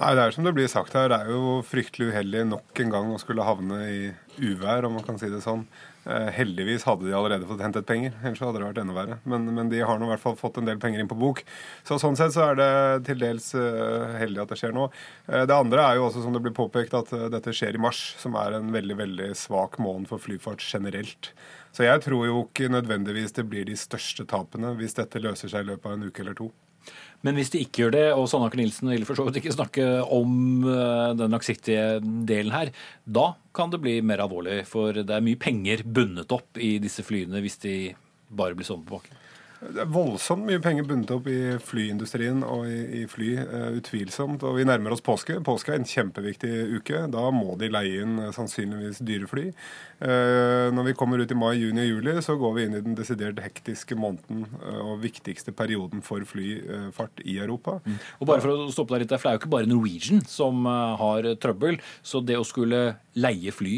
Nei, 0.00 0.14
det 0.16 0.22
er 0.24 0.32
som 0.32 0.46
det 0.46 0.54
blir 0.56 0.70
sagt 0.72 0.94
her. 0.96 1.10
Det 1.12 1.18
er 1.20 1.34
jo 1.34 1.58
fryktelig 1.68 2.14
uheldig 2.14 2.46
nok 2.48 2.80
en 2.80 2.92
gang 2.94 3.10
å 3.12 3.18
skulle 3.20 3.44
havne 3.44 3.80
i 3.92 3.98
uvær, 4.40 4.86
om 4.88 4.94
man 4.96 5.04
kan 5.04 5.18
si 5.20 5.28
det 5.28 5.42
sånn. 5.44 5.66
Eh, 6.08 6.30
heldigvis 6.32 6.86
hadde 6.88 7.04
de 7.04 7.12
allerede 7.14 7.44
fått 7.46 7.60
hentet 7.60 7.84
penger, 7.86 8.14
ellers 8.24 8.40
hadde 8.40 8.56
det 8.56 8.64
vært 8.64 8.80
enda 8.80 8.96
verre. 8.96 9.18
Men, 9.28 9.44
men, 9.52 9.68
de 9.68 9.82
har 9.84 10.00
nå 10.00 10.08
i 10.08 10.12
hvert 10.14 10.24
fall 10.24 10.38
fått 10.40 10.56
en 10.58 10.70
del 10.70 10.80
penger 10.80 11.02
inn 11.02 11.10
på 11.10 11.18
bok. 11.20 11.44
Så 11.84 12.00
sånn 12.00 12.16
sett 12.16 12.32
så 12.32 12.48
er 12.48 12.58
det 12.58 12.70
til 13.10 13.20
dels 13.20 13.50
uh, 13.52 14.16
heldig 14.16 14.42
at 14.46 14.56
det 14.56 14.60
skjer 14.62 14.72
nå. 14.78 14.88
Uh, 15.28 15.44
det 15.44 15.60
andre 15.60 15.84
er 15.84 16.00
jo 16.00 16.08
også, 16.08 16.24
som 16.24 16.32
det 16.32 16.42
blir 16.48 16.56
påpekt, 16.56 16.96
at 16.96 17.12
dette 17.36 17.52
skjer 17.52 17.76
i 17.76 17.84
mars, 17.84 18.00
som 18.22 18.40
er 18.40 18.56
en 18.58 18.72
veldig, 18.72 18.96
veldig 19.04 19.30
svak 19.38 19.76
måned 19.76 20.08
for 20.08 20.24
flyfart 20.24 20.64
generelt. 20.64 21.34
Så 21.76 21.84
jeg 21.84 22.00
tror 22.08 22.26
jo 22.30 22.46
ikke 22.48 22.72
nødvendigvis 22.72 23.36
det 23.36 23.44
blir 23.52 23.68
de 23.68 23.76
største 23.76 24.24
tapene 24.28 24.72
hvis 24.80 24.96
dette 24.96 25.20
løser 25.20 25.52
seg 25.52 25.66
i 25.66 25.74
løpet 25.74 25.92
av 25.92 26.00
en 26.00 26.08
uke 26.08 26.24
eller 26.24 26.40
to. 26.40 26.48
Men 27.22 27.38
hvis 27.38 27.52
de 27.54 27.62
ikke 27.62 27.84
gjør 27.84 27.94
det, 27.94 28.04
og 28.18 28.26
Sandaker 28.30 28.58
Nilsen 28.58 28.90
vil 28.90 29.06
for 29.06 29.18
så 29.18 29.26
vidt 29.26 29.38
ikke 29.38 29.54
snakke 29.54 29.86
om 30.02 30.66
eh, 30.66 31.12
den 31.18 31.34
langsiktige 31.34 32.00
delen 32.28 32.54
her, 32.54 32.72
da 33.06 33.32
kan 33.54 33.70
det 33.70 33.82
bli 33.84 34.00
mer 34.02 34.24
alvorlig. 34.24 34.62
For 34.68 34.96
det 34.98 35.14
er 35.14 35.24
mye 35.24 35.38
penger 35.40 35.84
bundet 35.86 36.34
opp 36.34 36.58
i 36.58 36.74
disse 36.82 37.04
flyene 37.06 37.42
hvis 37.44 37.60
de 37.62 37.76
bare 38.32 38.58
blir 38.58 38.66
sånn 38.66 38.82
på 38.86 38.98
bakken. 38.98 39.21
Det 39.62 39.78
er 39.84 39.90
voldsomt 39.94 40.42
mye 40.48 40.58
penger 40.62 40.86
bundet 40.88 41.10
opp 41.14 41.28
i 41.30 41.54
flyindustrien 41.62 42.40
og 42.42 42.64
i, 42.66 42.78
i 42.98 43.02
fly, 43.10 43.30
uh, 43.38 43.68
utvilsomt. 43.78 44.42
Og 44.48 44.56
vi 44.58 44.66
nærmer 44.66 44.94
oss 44.94 45.04
påske. 45.04 45.36
Påske 45.46 45.70
er 45.70 45.78
en 45.78 45.86
kjempeviktig 45.86 46.50
uke. 46.80 47.04
Da 47.12 47.28
må 47.34 47.54
de 47.60 47.70
leie 47.70 48.02
inn 48.02 48.18
uh, 48.18 48.32
sannsynligvis 48.34 49.02
dyre 49.06 49.28
fly. 49.30 49.44
Uh, 50.02 50.72
når 50.74 50.88
vi 50.88 50.96
kommer 50.98 51.22
ut 51.22 51.30
i 51.30 51.38
mai, 51.38 51.52
juni 51.60 51.84
og 51.84 51.92
juli, 51.92 52.16
så 52.26 52.36
går 52.40 52.56
vi 52.56 52.66
inn 52.66 52.76
i 52.78 52.82
den 52.88 52.98
desidert 52.98 53.38
hektiske 53.44 53.98
måneden 53.98 54.48
og 54.82 54.98
viktigste 55.04 55.54
perioden 55.54 56.02
for 56.02 56.26
flyfart 56.26 57.22
i 57.22 57.38
Europa. 57.38 57.78
Mm. 57.86 58.00
Og 58.18 58.30
bare 58.32 58.42
for 58.42 58.66
å 58.66 58.72
stoppe 58.74 58.96
deg 58.96 59.04
litt 59.04 59.14
Det 59.14 59.20
er 59.20 59.36
jo 59.36 59.42
ikke 59.44 59.52
bare 59.52 59.70
Norwegian 59.70 60.24
som 60.26 60.66
har 60.66 61.28
trøbbel. 61.42 61.78
Så 62.02 62.24
det 62.26 62.40
å 62.40 62.46
skulle 62.46 62.82
leie 63.14 63.54
fly 63.54 63.76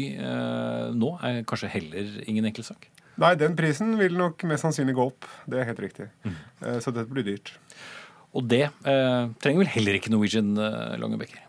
nå 0.95 1.15
er 1.25 1.43
kanskje 1.47 1.71
heller 1.75 2.13
ingen 2.25 2.47
enkel 2.49 2.65
sak? 2.65 2.89
Nei, 3.21 3.31
den 3.39 3.55
prisen 3.55 3.95
vil 3.99 4.17
nok 4.19 4.43
mest 4.49 4.65
sannsynlig 4.65 4.97
gå 4.97 5.05
opp. 5.11 5.27
Det 5.47 5.61
er 5.61 5.69
helt 5.69 5.83
riktig. 5.83 6.09
Mm. 6.25 6.35
Så 6.83 6.91
dette 6.91 7.07
blir 7.11 7.25
dyrt. 7.27 7.53
Og 8.35 8.43
det 8.51 8.65
eh, 8.67 9.21
trenger 9.39 9.63
vel 9.63 9.73
heller 9.77 9.97
ikke 9.97 10.11
Norwegian 10.11 10.55
eh, 10.59 10.95
Longebekker? 10.99 11.41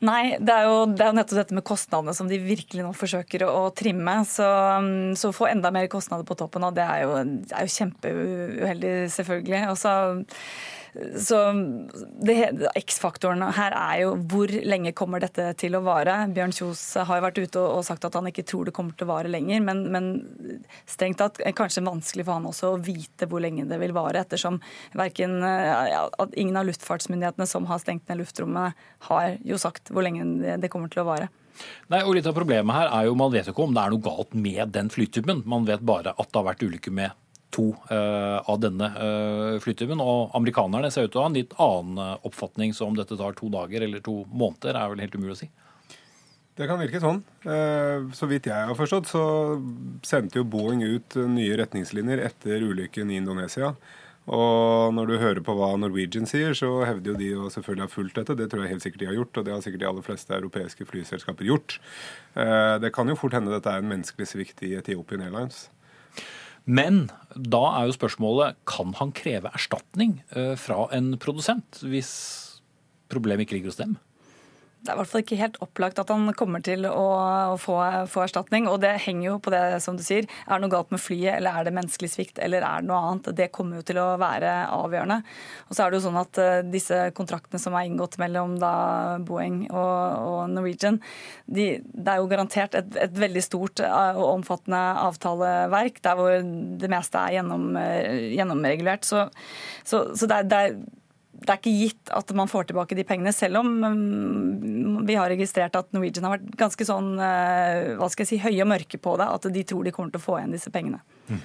Nei, 0.00 0.38
det 0.40 0.54
er, 0.54 0.64
jo, 0.64 0.76
det 0.88 1.04
er, 1.04 1.10
jo, 1.10 1.16
nettopp 1.18 1.38
dette 1.42 1.56
med 1.58 1.64
kostnadene 1.68 2.14
som 2.16 2.28
de 2.30 2.38
virkelig 2.40 2.86
nå 2.86 2.94
forsøker 2.96 3.44
å, 3.44 3.50
å 3.66 3.72
trimme. 3.76 4.14
Så, 4.24 4.48
så 5.20 5.32
få 5.36 5.50
enda 5.50 5.70
mer 5.74 5.90
kostnader 5.92 6.24
på 6.26 6.38
toppen 6.40 6.64
av 6.64 6.72
det 6.76 6.86
er 6.86 7.02
jo, 7.04 7.18
det 7.44 7.52
er 7.52 7.68
jo 7.68 7.74
kjempeuheldig, 7.74 8.94
selvfølgelig. 9.12 9.62
Og 9.68 9.76
så 9.78 9.92
så 11.22 11.38
X-faktoren 12.80 13.44
her 13.54 13.74
er 13.76 14.00
jo 14.02 14.14
hvor 14.30 14.50
lenge 14.50 14.92
kommer 14.96 15.22
dette 15.22 15.52
til 15.60 15.76
å 15.78 15.82
vare. 15.86 16.16
Bjørn 16.34 16.54
Kjos 16.56 16.82
har 16.98 17.20
jo 17.20 17.24
vært 17.26 17.40
ute 17.40 17.62
og 17.62 17.84
sagt 17.86 18.06
at 18.08 18.16
han 18.18 18.26
ikke 18.30 18.46
tror 18.48 18.66
det 18.66 18.74
kommer 18.76 18.96
til 18.98 19.06
å 19.06 19.12
vare 19.12 19.30
lenger. 19.30 19.62
Men, 19.66 19.84
men 19.94 20.10
strengt 20.90 21.20
tatt 21.22 21.38
kanskje 21.58 21.84
vanskelig 21.86 22.26
for 22.26 22.38
han 22.38 22.48
også 22.50 22.74
å 22.74 22.80
vite 22.82 23.28
hvor 23.30 23.44
lenge 23.44 23.68
det 23.70 23.78
vil 23.82 23.94
vare, 23.96 24.24
ettersom 24.24 24.58
verken, 24.98 25.38
ja, 25.44 26.06
ingen 26.34 26.58
av 26.58 26.66
luftfartsmyndighetene 26.70 27.46
som 27.48 27.68
har 27.70 27.82
stengt 27.82 28.10
ned 28.10 28.22
luftrommet, 28.22 28.78
har 29.10 29.36
jo 29.46 29.60
sagt 29.60 29.92
hvor 29.94 30.06
lenge 30.06 30.58
det 30.60 30.72
kommer 30.72 30.90
til 30.90 31.04
å 31.04 31.10
vare. 31.12 31.30
Nei, 31.92 32.02
og 32.04 32.14
litt 32.16 32.28
av 32.28 32.36
Problemet 32.36 32.76
her 32.76 32.92
er 32.94 33.08
jo 33.08 33.16
man 33.18 33.32
vet 33.32 33.48
jo 33.48 33.54
ikke 33.54 33.66
om 33.66 33.74
det 33.76 33.82
er 33.82 33.92
noe 33.92 34.04
galt 34.04 34.34
med 34.34 34.72
den 34.74 34.90
flytypen. 34.92 35.44
Man 35.50 35.66
vet 35.68 35.82
bare 35.84 36.14
at 36.16 36.30
det 36.30 36.40
har 36.40 36.46
vært 36.52 36.64
ulykker 36.64 36.94
med 36.94 37.16
to 37.54 37.70
uh, 37.90 38.40
av 38.48 38.60
denne 38.62 38.90
uh. 38.96 39.70
Og 40.00 40.36
amerikanerne 40.36 40.90
ser 40.92 41.08
ut 41.08 41.12
til 41.14 41.20
å 41.20 41.24
ha 41.24 41.30
en 41.30 41.36
litt 41.36 41.54
annen 41.60 41.98
eh, 42.00 42.26
oppfatning, 42.26 42.72
så 42.74 42.86
om 42.86 42.96
dette 42.96 43.16
tar 43.18 43.34
to 43.38 43.50
dager 43.52 43.84
eller 43.84 44.02
to 44.04 44.22
måneder, 44.30 44.76
er 44.76 44.92
vel 44.92 45.02
helt 45.04 45.16
umulig 45.16 45.34
å 45.34 45.40
si. 45.42 45.50
Det 46.58 46.66
kan 46.68 46.80
virke 46.80 47.00
sånn. 47.00 47.22
Så 48.12 48.26
vidt 48.28 48.48
jeg 48.50 48.68
har 48.68 48.76
forstått, 48.76 49.08
så 49.08 49.22
sendte 50.04 50.40
jo 50.40 50.48
Boeing 50.50 50.82
ut 50.82 51.16
nye 51.30 51.56
retningslinjer 51.56 52.20
etter 52.26 52.66
ulykken 52.66 53.12
i 53.14 53.16
Indonesia. 53.20 53.70
Og 54.28 54.92
når 54.94 55.08
du 55.08 55.16
hører 55.18 55.40
på 55.42 55.54
hva 55.56 55.72
Norwegian 55.80 56.28
sier, 56.28 56.52
så 56.54 56.68
hevder 56.84 57.14
jo 57.14 57.18
de 57.18 57.30
å 57.34 57.48
selvfølgelig 57.50 57.86
ha 57.86 57.90
fulgt 57.90 58.18
dette. 58.20 58.36
Det 58.38 58.46
tror 58.52 58.62
jeg 58.62 58.74
helt 58.74 58.84
sikkert 58.84 59.02
de 59.02 59.08
har 59.08 59.16
gjort, 59.16 59.40
og 59.40 59.46
det 59.46 59.54
har 59.54 59.64
sikkert 59.64 59.82
de 59.82 59.88
aller 59.88 60.06
fleste 60.06 60.36
europeiske 60.36 60.86
flyselskaper 60.86 61.48
gjort. 61.48 61.78
Eh, 62.36 62.76
det 62.84 62.92
kan 62.94 63.08
jo 63.10 63.18
fort 63.18 63.34
hende 63.34 63.54
dette 63.54 63.72
er 63.72 63.82
en 63.82 63.90
menneskelig 63.90 64.28
svikt 64.30 64.62
i 64.66 64.74
Etiopian 64.78 65.24
Airlines. 65.24 65.64
Men 66.64 67.08
da 67.34 67.62
er 67.78 67.88
jo 67.88 67.96
spørsmålet 67.96 68.58
kan 68.68 68.94
han 68.98 69.14
kreve 69.16 69.52
erstatning 69.54 70.20
eh, 70.36 70.54
fra 70.60 70.86
en 70.96 71.14
produsent 71.22 71.82
hvis 71.86 72.12
problemet 73.10 73.46
ikke 73.46 73.58
ligger 73.58 73.72
hos 73.72 73.80
dem? 73.80 73.96
Det 74.80 74.88
er 74.88 74.96
i 74.96 75.00
hvert 75.02 75.10
fall 75.10 75.20
ikke 75.20 75.36
helt 75.36 75.58
opplagt 75.60 75.98
at 76.00 76.08
han 76.08 76.30
kommer 76.38 76.62
til 76.64 76.86
å, 76.88 77.56
få, 77.60 77.76
få, 78.08 78.22
erstatning. 78.24 78.68
Og 78.70 78.78
det 78.80 78.94
henger 79.04 79.26
jo 79.26 79.34
på 79.44 79.52
det 79.52 79.62
som 79.84 79.98
du 79.98 80.04
sier. 80.04 80.24
Er 80.46 80.56
det 80.56 80.64
noe 80.64 80.72
galt 80.72 80.92
med 80.94 81.02
flyet, 81.02 81.34
eller 81.34 81.58
er 81.58 81.66
det 81.66 81.74
menneskelig 81.76 82.08
svikt, 82.14 82.40
eller 82.40 82.64
er 82.64 82.80
det 82.80 82.88
noe 82.88 83.00
annet? 83.10 83.28
Det 83.36 83.50
kommer 83.52 83.80
jo 83.80 83.86
til 83.90 84.00
å 84.00 84.06
være 84.20 84.54
avgjørende. 84.72 85.18
Og 85.68 85.76
så 85.76 85.84
er 85.84 85.92
det 85.92 86.00
jo 86.00 86.04
sånn 86.06 86.20
at 86.20 86.40
uh, 86.40 86.60
disse 86.72 87.00
kontraktene 87.16 87.60
som 87.60 87.76
er 87.76 87.90
inngått 87.90 88.16
mellom 88.22 88.56
da 88.62 88.72
Boeing 89.26 89.66
og, 89.68 89.98
og 90.30 90.40
Norwegian, 90.54 91.00
de, 91.44 91.68
det 91.84 92.14
er 92.14 92.22
jo 92.22 92.30
garantert 92.30 92.78
et, 92.78 92.96
et 93.04 93.20
veldig 93.20 93.44
stort 93.44 93.84
uh, 93.84 94.14
og 94.14 94.38
omfattende 94.38 94.80
avtaleverk 95.02 96.00
der 96.06 96.16
hvor 96.16 96.40
det 96.80 96.92
meste 96.92 97.20
er 97.20 97.36
gjennom, 97.36 97.68
uh, 97.76 98.32
gjennomregulert. 98.32 99.04
Så, 99.04 99.26
så, 99.84 100.06
så 100.16 100.30
det, 100.30 100.40
er, 100.40 100.48
det 100.48 100.64
er 100.64 100.80
det 101.40 101.52
er 101.52 101.60
ikke 101.60 101.72
gitt 101.72 102.10
at 102.14 102.32
man 102.36 102.50
får 102.50 102.68
tilbake 102.68 102.96
de 102.98 103.04
pengene, 103.08 103.32
selv 103.32 103.62
om 103.62 103.70
mm, 103.80 105.06
vi 105.08 105.16
har 105.16 105.30
registrert 105.32 105.78
at 105.78 105.88
Norwegian 105.96 106.26
har 106.28 106.36
vært 106.36 106.50
ganske 106.60 106.86
sånn, 106.86 107.14
eh, 107.24 107.94
hva 108.00 108.10
skal 108.12 108.26
jeg 108.26 108.32
si, 108.34 108.42
høye 108.44 108.66
og 108.66 108.70
mørke 108.74 109.00
på 109.00 109.16
det, 109.20 109.28
at 109.38 109.48
de 109.54 109.64
tror 109.64 109.86
de 109.86 109.94
kommer 109.96 110.12
til 110.12 110.20
å 110.20 110.26
få 110.26 110.36
igjen 110.40 110.54
disse 110.54 110.72
pengene. 110.74 111.00
Mm. 111.30 111.40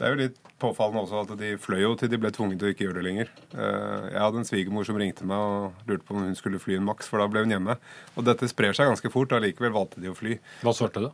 Det 0.00 0.06
er 0.06 0.14
jo 0.14 0.20
litt 0.22 0.38
påfallende 0.60 1.02
også 1.02 1.24
at 1.26 1.32
de 1.40 1.50
fløy 1.60 1.82
jo 1.82 1.90
til 1.98 2.08
de 2.08 2.18
ble 2.20 2.30
tvunget 2.32 2.60
til 2.60 2.70
å 2.70 2.72
ikke 2.72 2.86
gjøre 2.86 3.00
det 3.00 3.06
lenger. 3.08 3.32
Eh, 3.52 4.06
jeg 4.14 4.22
hadde 4.22 4.40
en 4.40 4.48
svigermor 4.48 4.86
som 4.88 5.00
ringte 5.00 5.26
meg 5.28 5.42
og 5.44 5.90
lurte 5.90 6.06
på 6.06 6.16
om 6.16 6.22
hun 6.24 6.38
skulle 6.38 6.60
fly 6.62 6.78
en 6.78 6.86
maks, 6.86 7.10
for 7.10 7.20
da 7.20 7.26
ble 7.28 7.42
hun 7.44 7.52
hjemme. 7.56 7.76
Og 8.14 8.24
dette 8.28 8.48
sprer 8.48 8.76
seg 8.76 8.88
ganske 8.88 9.12
fort, 9.12 9.34
allikevel 9.36 9.74
valgte 9.74 10.00
de 10.00 10.12
å 10.12 10.16
fly. 10.16 10.38
Hva 10.62 10.76
svarte 10.76 11.04
du? 11.04 11.10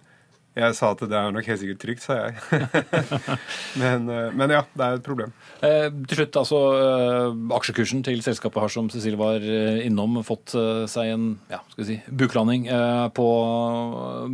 Jeg 0.56 0.72
sa 0.72 0.88
at 0.94 1.02
det 1.04 1.12
er 1.12 1.34
nok 1.34 1.48
helt 1.50 1.60
sikkert 1.60 1.82
trygt, 1.82 2.04
sa 2.06 2.14
jeg. 2.16 2.60
men, 3.82 4.06
eh, 4.08 4.30
men, 4.32 4.54
ja, 4.54 4.62
det 4.72 4.86
er 4.86 4.96
et 4.96 5.04
problem. 5.04 5.34
Eh, 5.60 5.90
til 6.08 6.22
slutt, 6.22 6.38
altså 6.40 6.60
eh, 6.78 7.42
Aksjekursen 7.58 8.00
til 8.06 8.22
selskapet 8.24 8.64
har, 8.64 8.72
som 8.72 8.88
Cecilie 8.92 9.20
var 9.20 9.44
eh, 9.44 9.82
innom, 9.84 10.16
fått 10.24 10.56
seg 10.88 11.12
en 11.12 11.28
ja, 11.52 11.60
skal 11.74 11.82
vi 11.82 11.88
si, 11.90 11.98
buklanding 12.22 12.70
eh, 12.72 13.04
på 13.16 13.28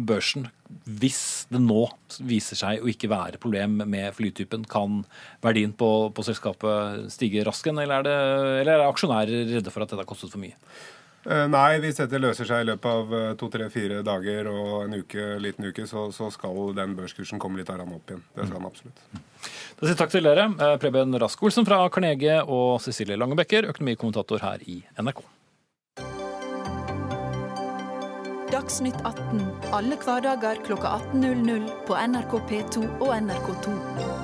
børsen. 0.07 0.47
Hvis 0.87 1.50
det 1.50 1.61
nå 1.61 1.88
viser 2.31 2.59
seg 2.61 2.87
å 2.87 2.91
ikke 2.95 3.11
være 3.11 3.43
problem 3.43 3.83
med 3.83 4.14
flytypen, 4.14 4.71
kan 4.71 5.02
verdien 5.43 5.75
på, 5.75 5.91
på 6.14 6.26
selskapet 6.31 7.11
stige 7.12 7.43
raskt, 7.50 7.67
eller, 7.75 7.99
er 7.99 8.62
eller 8.62 8.76
er 8.79 8.87
aksjonærer 8.87 9.57
redde 9.57 9.75
for 9.75 9.83
at 9.83 9.91
dette 9.91 10.05
har 10.07 10.09
kostet 10.14 10.31
for 10.31 10.43
mye? 10.47 10.55
Eh, 11.23 11.45
nei, 11.47 11.76
hvis 11.83 12.00
dette 12.00 12.19
løser 12.19 12.49
seg 12.49 12.64
i 12.64 12.67
løpet 12.73 12.88
av 12.91 13.12
eh, 13.14 13.29
to, 13.38 13.47
tre, 13.52 13.69
fire 13.71 14.00
dager 14.07 14.49
og 14.50 14.73
en 14.88 14.97
uke, 14.99 15.26
liten 15.43 15.69
uke, 15.71 15.87
så, 15.87 16.09
så 16.14 16.33
skal 16.35 16.73
den 16.75 16.97
børskursen 16.99 17.38
komme 17.43 17.61
litt 17.61 17.71
opp 17.71 18.11
igjen. 18.11 18.25
Det 18.35 18.49
skal 18.49 18.57
den 18.59 18.67
absolutt. 18.67 19.05
Da 19.79 19.87
sier 19.87 20.00
takk 20.00 20.11
til 20.14 20.26
dere, 20.26 20.49
eh, 20.59 20.75
Preben 20.83 21.14
Rask-Olsen 21.23 21.69
fra 21.69 21.79
Carnegie 21.95 22.41
og 22.43 22.83
Cecilie 22.83 23.19
Langebekker, 23.21 23.71
økonomikommentator 23.71 24.43
her 24.43 24.67
i 24.67 24.81
NRK. 24.99 25.23
Dagsnytt 28.52 28.99
18 29.07 29.47
alle 29.73 29.97
hverdager 30.02 30.59
kl 30.67 30.75
18.00 30.76 31.71
på 31.87 31.97
NRK 31.97 32.37
P2 32.50 32.85
og 32.99 33.17
NRK2. 33.23 34.22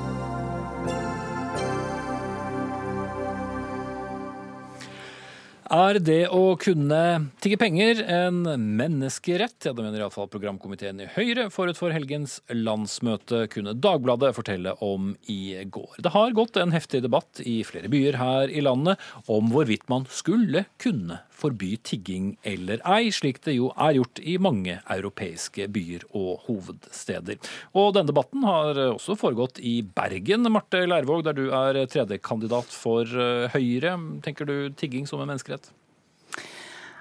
Er 5.68 5.98
det 6.00 6.30
å 6.32 6.54
kunne 6.56 6.98
tigge 7.44 7.58
penger 7.60 7.98
en 8.08 8.38
menneskerett? 8.78 9.66
Ja, 9.66 9.74
Det 9.76 9.84
mener 9.84 10.00
iallfall 10.00 10.30
programkomiteen 10.32 11.02
i 11.04 11.08
Høyre 11.12 11.50
forut 11.52 11.76
for 11.76 11.92
helgens 11.92 12.38
landsmøte, 12.48 13.42
kunne 13.52 13.76
Dagbladet 13.76 14.32
fortelle 14.32 14.72
om 14.80 15.10
i 15.28 15.60
går. 15.68 16.00
Det 16.00 16.14
har 16.14 16.32
gått 16.32 16.56
en 16.56 16.72
heftig 16.72 17.02
debatt 17.04 17.42
i 17.44 17.60
flere 17.68 17.92
byer 17.92 18.16
her 18.16 18.48
i 18.48 18.64
landet 18.64 18.96
om 19.28 19.52
hvorvidt 19.52 19.84
man 19.92 20.08
skulle 20.08 20.64
kunne 20.80 21.20
forby 21.38 21.76
tigging 21.86 22.32
eller 22.46 22.82
ei, 22.88 23.12
slik 23.14 23.40
det 23.46 23.56
jo 23.56 23.70
er 23.76 23.96
gjort 23.98 24.22
i 24.22 24.36
mange 24.42 24.78
europeiske 24.90 25.68
byer 25.74 26.06
og 26.10 26.44
hovedsteder. 26.48 27.38
Og 27.78 27.92
denne 27.96 28.10
debatten 28.10 28.46
har 28.48 28.78
også 28.90 29.18
foregått 29.18 29.62
i 29.62 29.80
Bergen, 29.82 30.48
Marte 30.52 30.84
Leirvåg, 30.86 31.24
der 31.26 31.38
du 31.38 31.48
er 31.54 31.84
tredjekandidat 31.90 32.74
for 32.74 33.06
eh, 33.06 33.48
Høyre. 33.54 33.96
Tenker 34.24 34.48
du 34.48 34.56
tigging 34.78 35.06
som 35.08 35.22
en 35.22 35.30
menneskerett? 35.30 35.70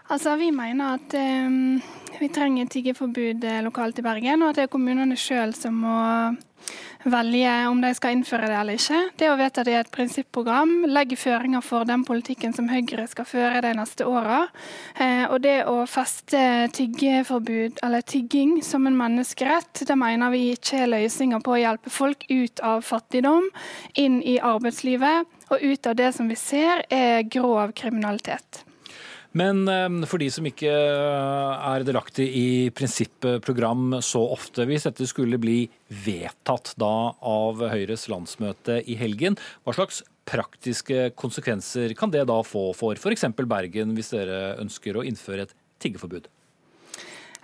Altså, 0.10 0.36
Vi 0.40 0.52
mener 0.52 0.94
at 0.96 1.14
um, 1.14 1.82
vi 2.20 2.30
trenger 2.30 2.66
tiggeforbud 2.66 3.44
eh, 3.44 3.64
lokalt 3.64 4.00
i 4.00 4.04
Bergen, 4.06 4.42
og 4.42 4.50
at 4.50 4.56
det 4.58 4.68
er 4.68 4.72
kommunene 4.72 5.18
sjøl 5.20 5.52
som 5.54 5.76
må 5.84 5.98
velge 7.08 7.52
om 7.70 7.82
de 7.82 7.92
skal 7.96 8.16
innføre 8.16 8.48
det 8.50 8.56
eller 8.58 8.80
ikke. 8.80 9.02
Det 9.20 9.30
å 9.30 9.38
vedta 9.40 9.64
det 9.68 9.74
i 9.76 9.78
et 9.80 9.92
prinsipprogram 9.94 10.88
legger 10.90 11.20
føringer 11.20 11.64
for 11.64 11.88
den 11.88 12.04
politikken 12.08 12.56
som 12.56 12.70
Høyre 12.72 13.06
skal 13.12 13.28
føre 13.28 13.62
de 13.64 13.74
neste 13.78 14.08
åra. 14.08 14.46
Eh, 14.96 15.26
og 15.28 15.42
det 15.46 15.60
å 15.70 15.82
feste 15.90 16.42
tiggeforbud, 16.78 17.82
eller 17.86 18.06
tigging 18.08 18.58
som 18.66 18.88
en 18.90 18.98
menneskerett, 18.98 19.84
det 19.88 20.00
mener 20.00 20.34
vi 20.34 20.54
ikke 20.56 20.84
er 20.84 20.94
løsninga 20.96 21.42
på 21.44 21.56
å 21.56 21.62
hjelpe 21.62 21.94
folk 21.94 22.26
ut 22.32 22.64
av 22.66 22.86
fattigdom, 22.88 23.52
inn 24.00 24.22
i 24.24 24.40
arbeidslivet 24.40 25.52
og 25.52 25.62
ut 25.64 25.92
av 25.92 26.00
det 26.00 26.14
som 26.16 26.32
vi 26.32 26.40
ser 26.40 26.88
er 26.90 27.28
grov 27.28 27.76
kriminalitet. 27.78 28.67
Men 29.36 29.68
eh, 29.68 30.08
for 30.10 30.22
de 30.22 30.30
som 30.32 30.46
ikke 30.48 30.72
eh, 30.72 31.66
er 31.72 31.86
delaktig 31.88 32.28
i 32.28 32.48
prinsipprogram 32.76 34.00
så 34.06 34.22
ofte, 34.36 34.68
hvis 34.70 34.88
dette 34.88 35.08
skulle 35.10 35.40
bli 35.42 35.60
vedtatt 36.06 36.74
da 36.80 37.12
av 37.18 37.64
Høyres 37.74 38.08
landsmøte 38.12 38.80
i 38.88 38.98
helgen, 39.00 39.38
hva 39.66 39.76
slags 39.76 40.04
praktiske 40.28 41.12
konsekvenser 41.20 41.94
kan 41.98 42.12
det 42.12 42.26
da 42.28 42.42
få 42.44 42.70
for 42.76 43.00
f.eks. 43.00 43.30
Bergen, 43.48 43.96
hvis 43.96 44.12
dere 44.16 44.58
ønsker 44.62 45.00
å 45.00 45.06
innføre 45.08 45.48
et 45.48 45.56
tiggeforbud? 45.84 46.28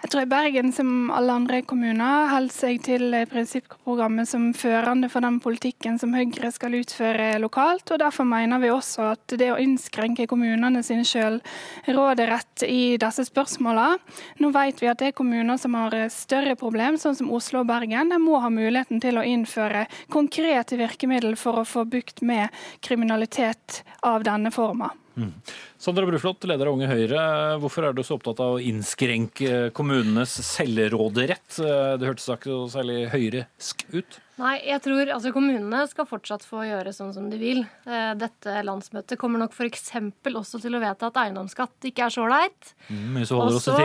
Jeg 0.03 0.11
tror 0.11 0.25
Bergen, 0.27 0.73
som 0.75 0.87
alle 1.15 1.31
andre 1.31 1.61
kommuner, 1.63 2.25
holder 2.27 2.51
seg 2.51 2.81
til 2.83 3.13
prinsipprogrammet 3.31 4.27
som 4.27 4.49
førende 4.51 5.07
for 5.07 5.23
den 5.23 5.37
politikken 5.39 5.95
som 5.99 6.11
Høyre 6.11 6.49
skal 6.51 6.75
utføre 6.75 7.29
lokalt. 7.39 7.87
og 7.87 8.01
Derfor 8.01 8.27
mener 8.27 8.59
vi 8.59 8.71
også 8.73 9.05
at 9.13 9.35
det 9.39 9.47
å 9.53 9.59
innskrenke 9.63 10.25
kommunene 10.27 10.81
sin 10.83 11.05
selvråderett 11.07 12.65
i 12.67 12.97
disse 12.99 13.23
spørsmålene 13.29 14.41
Nå 14.43 14.49
vet 14.51 14.83
vi 14.83 14.89
at 14.91 14.99
det 14.99 15.13
er 15.13 15.15
kommuner 15.15 15.55
som 15.61 15.77
har 15.79 15.95
større 16.11 16.57
problem, 16.59 16.99
sånn 16.99 17.15
som 17.15 17.31
Oslo 17.31 17.61
og 17.61 17.69
Bergen. 17.71 18.11
De 18.11 18.19
må 18.19 18.41
ha 18.43 18.51
muligheten 18.51 18.99
til 18.99 19.21
å 19.21 19.23
innføre 19.23 19.85
konkrete 20.11 20.75
virkemidler 20.83 21.39
for 21.39 21.61
å 21.61 21.65
få 21.67 21.85
bukt 21.87 22.19
med 22.27 22.51
kriminalitet 22.83 23.85
av 24.03 24.27
denne 24.27 24.51
forma. 24.51 24.91
Mm. 25.15 25.31
Sandra 25.77 26.07
Bruflot, 26.07 26.45
leder 26.49 26.69
av 26.69 26.77
Unge 26.77 26.89
Høyre. 26.89 27.23
Hvorfor 27.61 27.87
er 27.87 27.95
du 27.95 28.01
så 28.05 28.17
opptatt 28.17 28.41
av 28.41 28.57
å 28.57 28.61
innskrenke 28.63 29.69
kommunenes 29.75 30.33
selvråderett? 30.47 31.59
Det 31.59 32.07
hørtes 32.07 32.29
ikke 32.33 32.49
så 32.49 32.61
særlig 32.79 33.07
høyresk 33.13 33.85
ut? 33.93 34.21
Nei, 34.41 34.55
jeg 34.65 34.81
tror 34.81 35.09
altså 35.13 35.29
kommunene 35.29 35.83
skal 35.91 36.07
fortsatt 36.09 36.41
få 36.47 36.63
gjøre 36.65 36.93
sånn 36.95 37.11
som 37.13 37.27
de 37.29 37.37
vil. 37.37 37.59
Eh, 37.85 38.13
dette 38.17 38.55
landsmøtet 38.65 39.19
kommer 39.21 39.43
nok 39.43 39.53
f.eks. 39.53 39.91
også 40.25 40.61
til 40.63 40.73
å 40.73 40.81
vedta 40.81 41.11
at 41.11 41.19
eiendomsskatt 41.21 41.85
ikke 41.91 42.07
er 42.07 42.15
så 42.15 42.23
ålreit. 42.25 42.73
Mm, 42.87 43.19
og 43.21 43.59
så 43.61 43.77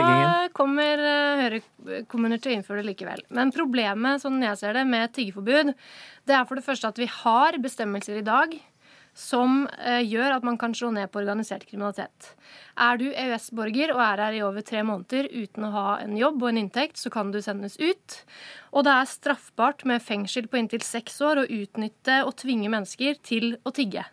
kommer 0.57 1.05
eh, 1.05 1.43
Høyre-kommuner 1.43 2.41
til 2.41 2.55
å 2.55 2.57
innføre 2.57 2.81
det 2.81 2.89
likevel. 2.89 3.21
Men 3.29 3.53
problemet, 3.53 4.23
sånn 4.25 4.41
jeg 4.41 4.57
ser 4.63 4.73
det, 4.79 4.87
med 4.89 5.13
tiggeforbud, 5.13 5.75
det 6.25 6.37
er 6.39 6.49
for 6.49 6.57
det 6.57 6.65
første 6.65 6.89
at 6.89 6.97
vi 6.97 7.11
har 7.19 7.61
bestemmelser 7.61 8.17
i 8.17 8.25
dag 8.25 8.57
som 9.17 9.63
eh, 9.79 10.01
gjør 10.05 10.37
at 10.37 10.45
man 10.47 10.57
kan 10.59 10.73
slå 10.75 10.91
ned 10.95 11.09
på 11.11 11.21
organisert 11.21 11.65
kriminalitet. 11.67 12.33
Er 12.79 12.99
du 12.99 13.07
EØS-borger 13.09 13.93
og 13.95 14.03
er 14.03 14.23
her 14.23 14.37
i 14.37 14.43
over 14.45 14.65
tre 14.65 14.83
måneder 14.87 15.27
uten 15.33 15.67
å 15.67 15.73
ha 15.73 15.87
en 16.03 16.15
jobb 16.19 16.43
og 16.43 16.51
en 16.51 16.61
inntekt, 16.63 16.99
så 17.01 17.11
kan 17.13 17.33
du 17.33 17.41
sendes 17.43 17.75
ut. 17.81 18.19
Og 18.71 18.85
det 18.87 18.93
er 18.95 19.11
straffbart 19.11 19.83
med 19.89 20.03
fengsel 20.05 20.47
på 20.47 20.61
inntil 20.61 20.85
seks 20.85 21.19
år 21.25 21.43
å 21.43 21.49
utnytte 21.49 22.21
og 22.25 22.37
tvinge 22.39 22.71
mennesker 22.71 23.19
til 23.25 23.57
å 23.63 23.75
tigge. 23.75 24.05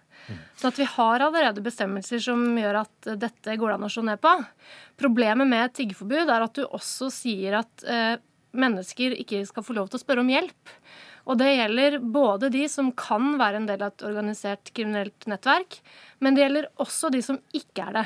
Så 0.56 0.70
at 0.70 0.78
vi 0.80 0.86
har 0.88 1.22
allerede 1.22 1.62
bestemmelser 1.62 2.22
som 2.24 2.42
gjør 2.58 2.80
at 2.80 3.10
dette 3.20 3.56
går 3.60 3.70
det 3.70 3.76
an 3.76 3.86
å 3.86 3.90
slå 3.92 4.06
ned 4.08 4.22
på. 4.22 4.32
Problemet 4.98 5.48
med 5.48 5.74
tiggeforbud 5.76 6.32
er 6.32 6.46
at 6.46 6.56
du 6.56 6.64
også 6.66 7.10
sier 7.14 7.60
at 7.60 7.84
eh, 7.86 8.16
mennesker 8.56 9.14
ikke 9.20 9.44
skal 9.46 9.66
få 9.66 9.76
lov 9.76 9.90
til 9.90 10.00
å 10.00 10.02
spørre 10.02 10.24
om 10.24 10.32
hjelp. 10.32 10.74
Og 11.26 11.38
det 11.40 11.56
gjelder 11.56 11.98
både 12.00 12.50
de 12.54 12.64
som 12.70 12.92
kan 12.94 13.34
være 13.40 13.60
en 13.60 13.68
del 13.68 13.82
av 13.82 13.94
et 13.94 14.04
organisert 14.06 14.70
kriminelt 14.76 15.26
nettverk, 15.26 15.80
men 16.22 16.36
det 16.36 16.44
gjelder 16.44 16.68
også 16.82 17.10
de 17.10 17.22
som 17.24 17.40
ikke 17.56 17.88
er 17.88 17.96
det. 17.98 18.04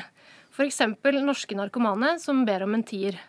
F.eks. 0.51 0.81
norske 1.21 1.55
narkomane 1.57 2.15
som 2.19 2.41
ber 2.47 2.65
om 2.65 2.73
en 2.75 2.85
tier. 2.85 3.19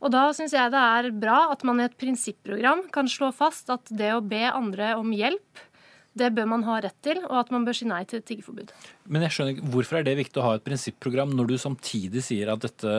Og 0.00 0.12
da 0.12 0.26
syns 0.36 0.54
jeg 0.56 0.72
det 0.72 0.80
er 0.80 1.12
bra 1.14 1.46
at 1.52 1.62
man 1.68 1.80
i 1.80 1.86
et 1.86 1.96
prinsipprogram 2.00 2.86
kan 2.92 3.08
slå 3.08 3.30
fast 3.34 3.70
at 3.72 3.88
det 3.92 4.12
å 4.16 4.24
be 4.24 4.42
andre 4.48 4.94
om 4.98 5.12
hjelp, 5.14 5.64
Det 6.16 6.30
bør 6.32 6.46
man 6.48 6.64
ha 6.64 6.78
rett 6.80 6.96
til, 7.04 7.18
og 7.26 7.34
at 7.42 7.50
man 7.52 7.66
bør 7.66 7.76
si 7.76 7.86
nei 7.88 8.00
til 8.08 8.22
tiggeforbud. 8.24 8.72
Men 9.12 9.26
jeg 9.26 9.34
skjønner 9.34 9.54
ikke, 9.54 9.68
Hvorfor 9.74 9.98
er 9.98 10.06
det 10.06 10.14
viktig 10.18 10.40
å 10.40 10.46
ha 10.46 10.54
et 10.56 10.64
prinsipprogram 10.64 11.34
når 11.36 11.50
du 11.50 11.56
samtidig 11.60 12.22
sier 12.24 12.50
at 12.52 12.62
dette 12.64 12.94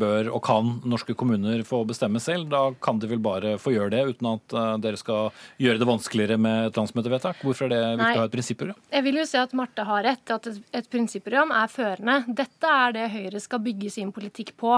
bør 0.00 0.30
og 0.34 0.42
kan 0.44 0.74
norske 0.88 1.16
kommuner 1.18 1.64
få 1.66 1.80
bestemme 1.88 2.20
selv? 2.22 2.50
Da 2.52 2.62
kan 2.84 3.00
de 3.00 3.08
vel 3.10 3.22
bare 3.24 3.56
få 3.62 3.72
gjøre 3.74 3.94
det 3.96 4.02
uten 4.12 4.30
at 4.34 4.56
eh, 4.60 4.74
dere 4.84 5.00
skal 5.00 5.32
gjøre 5.62 5.80
det 5.80 5.88
vanskeligere 5.88 6.38
med 6.44 6.68
et 6.68 6.80
landsmøtevedtak? 6.80 7.42
Hvorfor 7.46 7.68
er 7.68 7.74
det 7.74 7.82
viktig 7.86 8.04
nei, 8.04 8.12
å 8.14 8.22
ha 8.22 8.28
et 8.28 8.36
prinsipprogram? 8.36 8.80
Jeg 8.92 9.08
vil 9.08 9.20
jo 9.22 9.26
si 9.32 9.40
at 9.40 9.56
Marte 9.58 9.88
har 9.88 10.04
rett, 10.06 10.36
at 10.36 10.52
et, 10.52 10.62
et 10.82 10.92
prinsipprogram 10.92 11.54
er 11.56 11.72
førende. 11.72 12.20
Dette 12.28 12.76
er 12.84 12.96
det 12.98 13.10
Høyre 13.16 13.42
skal 13.42 13.64
bygge 13.64 13.92
sin 13.96 14.12
politikk 14.14 14.54
på. 14.60 14.76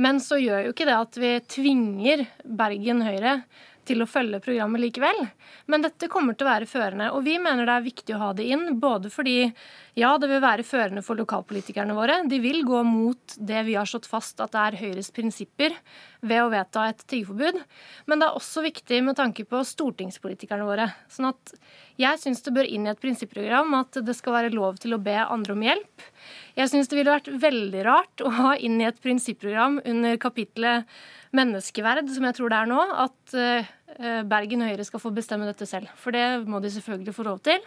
Men 0.00 0.22
så 0.24 0.40
gjør 0.40 0.68
jo 0.68 0.74
ikke 0.74 0.88
det 0.88 0.96
at 0.96 1.20
vi 1.20 1.32
tvinger 1.58 2.24
Bergen 2.44 3.04
Høyre 3.04 3.40
til 3.88 4.04
å 4.04 4.08
følge 4.08 4.40
programmet 4.44 4.82
likevel. 4.82 5.24
Men 5.66 5.84
dette 5.84 6.10
kommer 6.12 6.36
til 6.36 6.46
å 6.46 6.50
være 6.52 6.68
førende. 6.68 7.10
Og 7.16 7.24
vi 7.26 7.38
mener 7.42 7.66
det 7.66 7.74
er 7.74 7.86
viktig 7.86 8.16
å 8.16 8.20
ha 8.22 8.30
det 8.36 8.46
inn, 8.52 8.66
både 8.80 9.10
fordi 9.12 9.38
ja, 9.98 10.12
det 10.20 10.28
vil 10.30 10.42
være 10.44 10.66
førende 10.66 11.02
for 11.02 11.18
lokalpolitikerne 11.18 11.96
våre. 11.96 12.20
De 12.30 12.38
vil 12.42 12.62
gå 12.66 12.82
mot 12.86 13.34
det 13.36 13.64
vi 13.66 13.74
har 13.78 13.88
slått 13.88 14.06
fast 14.06 14.38
at 14.44 14.54
det 14.54 14.64
er 14.64 14.78
Høyres 14.82 15.10
prinsipper 15.14 15.74
ved 16.20 16.42
å 16.44 16.50
vedta 16.52 16.88
et 16.90 17.02
tiggeforbud. 17.10 17.58
Men 18.06 18.20
det 18.20 18.28
er 18.28 18.38
også 18.38 18.62
viktig 18.66 19.00
med 19.06 19.18
tanke 19.18 19.46
på 19.48 19.64
stortingspolitikerne 19.66 20.66
våre. 20.68 20.90
Sånn 21.10 21.30
at 21.32 21.54
jeg 21.98 22.22
syns 22.22 22.44
det 22.46 22.54
bør 22.54 22.68
inn 22.70 22.86
i 22.86 22.92
et 22.92 23.02
prinsipprogram 23.02 23.74
at 23.80 23.98
det 24.06 24.14
skal 24.14 24.36
være 24.36 24.54
lov 24.54 24.78
til 24.82 24.94
å 24.94 25.02
be 25.02 25.16
andre 25.24 25.56
om 25.56 25.64
hjelp. 25.66 26.08
Jeg 26.58 26.70
syns 26.70 26.90
det 26.90 26.98
ville 26.98 27.14
vært 27.14 27.30
veldig 27.42 27.86
rart 27.86 28.22
å 28.22 28.34
ha 28.38 28.54
inn 28.54 28.78
i 28.82 28.86
et 28.86 29.02
prinsipprogram 29.02 29.80
under 29.84 30.18
kapitlet 30.22 30.86
menneskeverd, 31.36 32.08
som 32.14 32.26
jeg 32.28 32.36
tror 32.38 32.52
det 32.52 32.58
er 32.58 32.70
nå, 32.70 32.82
at 33.04 33.36
eh, 33.38 33.72
Bergen 34.28 34.64
Høyre 34.64 34.86
skal 34.86 35.02
få 35.02 35.12
bestemme 35.14 35.48
dette 35.48 35.66
selv. 35.68 35.90
For 36.00 36.14
det 36.14 36.44
må 36.48 36.62
de 36.64 36.72
selvfølgelig 36.72 37.16
få 37.16 37.26
lov 37.28 37.42
til. 37.46 37.64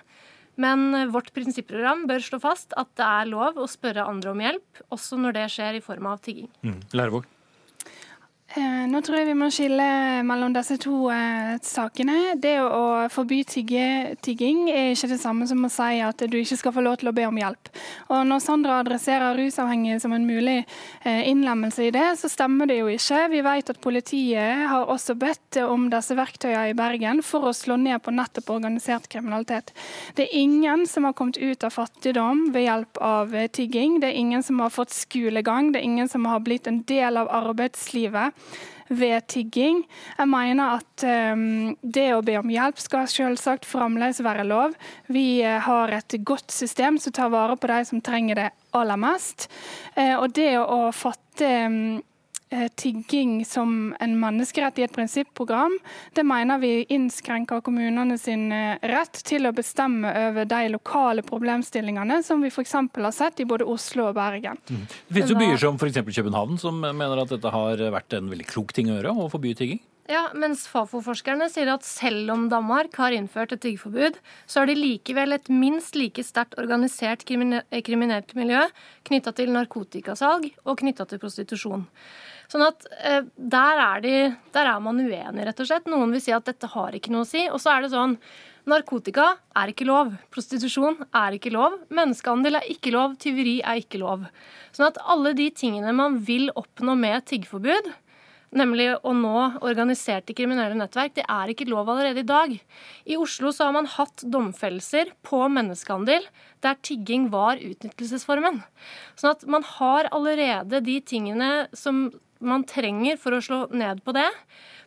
Men 0.61 1.11
vårt 1.13 1.31
prinsipprogram 1.35 2.03
bør 2.09 2.23
slå 2.23 2.41
fast 2.43 2.75
at 2.79 2.89
det 2.99 3.07
er 3.07 3.29
lov 3.31 3.59
å 3.61 3.69
spørre 3.71 4.03
andre 4.07 4.33
om 4.33 4.41
hjelp, 4.43 4.81
også 4.91 5.19
når 5.21 5.37
det 5.37 5.45
skjer 5.53 5.77
i 5.79 5.83
form 5.83 6.09
av 6.11 6.19
tigging. 6.25 6.49
Mm. 6.65 6.81
Eh, 8.51 8.83
nå 8.91 8.99
tror 8.99 9.15
jeg 9.15 9.29
vi 9.29 9.35
må 9.39 9.47
skille 9.53 9.85
mellom 10.27 10.51
disse 10.51 10.75
to 10.83 11.05
eh, 11.13 11.53
sakene. 11.63 12.33
Det 12.41 12.57
å 12.59 13.07
forby 13.11 13.45
tygge, 13.47 14.17
tygging 14.19 14.65
er 14.67 14.89
ikke 14.91 15.07
det 15.13 15.21
samme 15.21 15.45
som 15.47 15.63
å 15.63 15.69
si 15.71 16.01
at 16.03 16.25
du 16.27 16.35
ikke 16.35 16.57
skal 16.59 16.73
få 16.75 16.83
lov 16.83 16.97
til 16.99 17.11
å 17.11 17.13
be 17.15 17.23
om 17.29 17.39
hjelp. 17.39 17.71
Og 18.11 18.25
Når 18.27 18.41
Sandra 18.43 18.81
adresserer 18.81 19.39
rusavhengige 19.39 20.01
som 20.03 20.11
en 20.17 20.27
mulig 20.27 20.57
eh, 20.59 21.21
innlemmelse 21.29 21.85
i 21.87 21.93
det, 21.95 22.03
så 22.19 22.27
stemmer 22.31 22.67
det 22.67 22.81
jo 22.81 22.89
ikke. 22.91 23.21
Vi 23.31 23.43
vet 23.45 23.71
at 23.71 23.79
politiet 23.83 24.65
har 24.73 24.91
også 24.91 25.15
bedt 25.21 25.61
om 25.63 25.87
disse 25.93 26.19
verktøyene 26.19 26.73
i 26.73 26.75
Bergen 26.75 27.23
for 27.23 27.47
å 27.47 27.55
slå 27.55 27.79
ned 27.79 28.03
på 28.03 28.11
nettopp 28.11 28.51
organisert 28.57 29.07
kriminalitet. 29.11 29.71
Det 30.19 30.27
er 30.27 30.41
ingen 30.41 30.83
som 30.91 31.07
har 31.07 31.15
kommet 31.15 31.39
ut 31.39 31.63
av 31.63 31.77
fattigdom 31.77 32.49
ved 32.51 32.67
hjelp 32.67 32.99
av 32.99 33.31
tygging. 33.55 34.01
Det 34.03 34.11
er 34.11 34.19
ingen 34.25 34.43
som 34.43 34.59
har 34.59 34.75
fått 34.75 34.91
skolegang. 34.91 35.71
Det 35.71 35.79
er 35.79 35.87
ingen 35.87 36.11
som 36.11 36.27
har 36.27 36.43
blitt 36.43 36.67
en 36.67 36.83
del 36.91 37.15
av 37.21 37.31
arbeidslivet 37.31 38.40
ved 38.91 39.27
tigging. 39.31 39.85
Jeg 40.17 40.27
mener 40.27 40.81
at 40.81 41.05
um, 41.33 41.71
det 41.81 42.09
å 42.11 42.23
be 42.25 42.35
om 42.41 42.51
hjelp 42.51 42.79
skal 42.81 43.07
selvsagt 43.07 43.67
fremdeles 43.69 44.19
være 44.23 44.43
lov. 44.47 44.75
Vi 45.07 45.41
uh, 45.45 45.61
har 45.63 45.95
et 45.95 46.17
godt 46.27 46.51
system 46.51 46.99
som 46.99 47.15
tar 47.15 47.31
vare 47.31 47.55
på 47.55 47.71
de 47.71 47.81
som 47.87 48.03
trenger 48.03 48.41
det 48.41 48.49
aller 48.75 48.99
mest. 48.99 49.47
Uh, 49.95 50.17
og 50.19 50.31
det 50.35 50.53
å 50.59 50.89
fatte 50.95 51.51
um, 51.67 52.01
Eh, 52.01 52.10
tigging 52.75 53.45
som 53.45 53.95
en 53.99 54.15
menneskerett 54.19 54.79
i 54.79 54.85
et 54.85 54.93
prinsipprogram, 54.93 55.77
det 56.17 56.25
mener 56.27 56.59
vi 56.59 56.71
innskrenker 56.91 57.61
kommunene 57.63 58.17
sin 58.19 58.51
eh, 58.51 58.81
rett 58.91 59.21
til 59.27 59.47
å 59.47 59.53
bestemme 59.55 60.11
over 60.27 60.49
de 60.49 60.65
lokale 60.73 61.23
problemstillingene 61.27 62.21
som 62.27 62.43
vi 62.43 62.51
f.eks. 62.51 62.75
har 62.75 63.15
sett 63.15 63.39
i 63.39 63.47
både 63.47 63.67
Oslo 63.67 64.09
og 64.09 64.17
Bergen. 64.19 64.59
Mm. 64.69 64.83
Det 64.89 65.15
finnes 65.15 65.31
jo 65.31 65.39
byer 65.39 65.63
som 65.63 65.79
f.eks. 65.79 66.01
København 66.11 66.59
som 66.61 66.81
mener 66.81 67.23
at 67.23 67.31
dette 67.31 67.53
har 67.53 67.85
vært 67.95 68.19
en 68.19 68.29
veldig 68.31 68.49
klok 68.51 68.75
ting 68.75 68.91
å 68.91 68.99
gjøre, 68.99 69.15
å 69.15 69.31
forby 69.31 69.55
tigging? 69.55 69.81
Ja, 70.11 70.25
mens 70.35 70.65
Fafo-forskerne 70.67 71.45
sier 71.51 71.69
at 71.71 71.85
selv 71.87 72.33
om 72.33 72.47
Danmark 72.51 72.97
har 72.99 73.13
innført 73.15 73.53
et 73.55 73.61
tiggeforbud, 73.63 74.17
så 74.49 74.59
har 74.59 74.67
de 74.67 74.75
likevel 74.75 75.37
et 75.37 75.47
minst 75.47 75.95
like 75.95 76.25
sterkt 76.25 76.57
organisert 76.59 77.23
kriminelt 77.23 78.33
miljø 78.35 78.65
knytta 79.07 79.31
til 79.37 79.53
narkotikasalg 79.55 80.49
og 80.65 80.81
knytta 80.81 81.07
til 81.07 81.21
prostitusjon. 81.21 81.85
Sånn 82.51 82.65
at 82.65 82.83
eh, 82.99 83.23
der, 83.35 83.79
er 83.79 84.01
de, 84.03 84.15
der 84.51 84.67
er 84.73 84.79
man 84.83 84.99
uenig, 84.99 85.45
rett 85.47 85.61
og 85.63 85.69
slett. 85.69 85.87
Noen 85.87 86.11
vil 86.11 86.23
si 86.23 86.33
at 86.35 86.49
dette 86.49 86.67
har 86.73 86.97
ikke 86.97 87.13
noe 87.13 87.23
å 87.23 87.29
si. 87.29 87.45
Og 87.47 87.61
så 87.63 87.75
er 87.75 87.85
det 87.85 87.93
sånn 87.93 88.17
Narkotika 88.69 89.39
er 89.57 89.71
ikke 89.71 89.87
lov. 89.87 90.11
Prostitusjon 90.33 90.99
er 91.17 91.37
ikke 91.37 91.53
lov. 91.53 91.79
Menneskehandel 91.89 92.59
er 92.59 92.67
ikke 92.69 92.93
lov. 92.93 93.15
Tyveri 93.21 93.57
er 93.65 93.79
ikke 93.81 94.01
lov. 94.03 94.27
Sånn 94.75 94.91
at 94.91 94.99
alle 95.01 95.33
de 95.37 95.47
tingene 95.55 95.95
man 95.97 96.19
vil 96.27 96.51
oppnå 96.59 96.93
med 96.99 97.25
tiggeforbud, 97.31 97.89
nemlig 98.53 98.89
å 99.07 99.13
nå 99.15 99.35
organiserte 99.63 100.35
kriminelle 100.37 100.77
nettverk, 100.77 101.15
det 101.17 101.25
er 101.25 101.51
ikke 101.53 101.69
lov 101.71 101.89
allerede 101.89 102.21
i 102.21 102.27
dag. 102.27 102.53
I 103.07 103.17
Oslo 103.17 103.53
så 103.55 103.69
har 103.69 103.77
man 103.79 103.89
hatt 103.89 104.25
domfellelser 104.27 105.15
på 105.25 105.41
menneskehandel 105.55 106.27
der 106.61 106.81
tigging 106.85 107.29
var 107.33 107.61
utnyttelsesformen. 107.63 108.61
Sånn 109.15 109.33
at 109.33 109.47
man 109.49 109.65
har 109.79 110.11
allerede 110.11 110.83
de 110.85 110.99
tingene 111.01 111.53
som 111.73 112.09
man 112.41 112.65
trenger 112.67 113.19
for 113.21 113.37
å 113.37 113.41
slå 113.43 113.59
ned 113.73 114.03
på 114.05 114.13
det. 114.17 114.27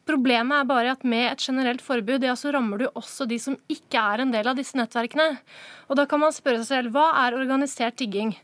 Problemet 0.04 0.60
er 0.60 0.68
bare 0.68 0.92
at 0.92 1.04
med 1.08 1.30
et 1.30 1.44
generelt 1.46 1.80
forbud 1.84 2.26
ja, 2.26 2.34
så 2.36 2.52
rammer 2.52 2.82
du 2.82 2.86
også 2.90 3.26
de 3.28 3.38
som 3.40 3.56
ikke 3.72 4.00
er 4.00 4.24
en 4.24 4.34
del 4.34 4.50
av 4.50 4.58
disse 4.58 4.76
nettverkene. 4.76 5.30
Og 5.88 5.96
da 5.96 6.04
kan 6.10 6.20
man 6.20 6.34
spørre 6.34 6.60
seg 6.60 6.70
selv 6.70 6.96
hva 6.96 7.08
er 7.24 7.38
organisert 7.38 7.96
tigging? 8.00 8.34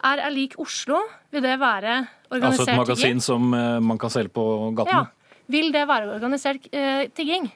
Er 0.00 0.22
er 0.24 0.32
lik 0.32 0.56
Oslo? 0.62 1.02
Vil 1.34 1.44
det 1.44 1.58
være 1.60 1.98
organisert 2.32 2.32
tigging? 2.32 2.48
Altså 2.48 2.70
et 2.70 2.80
magasin 2.80 3.04
tigging? 3.04 3.24
som 3.26 3.52
uh, 3.52 3.80
man 3.84 4.00
kan 4.00 4.12
selge 4.12 4.32
på 4.32 4.44
gaten? 4.78 4.94
Ja. 4.96 5.06
Vil 5.50 5.72
det 5.74 5.82
være 5.90 6.14
organisert 6.14 6.68
eh, 6.70 7.08
tigging? 7.10 7.48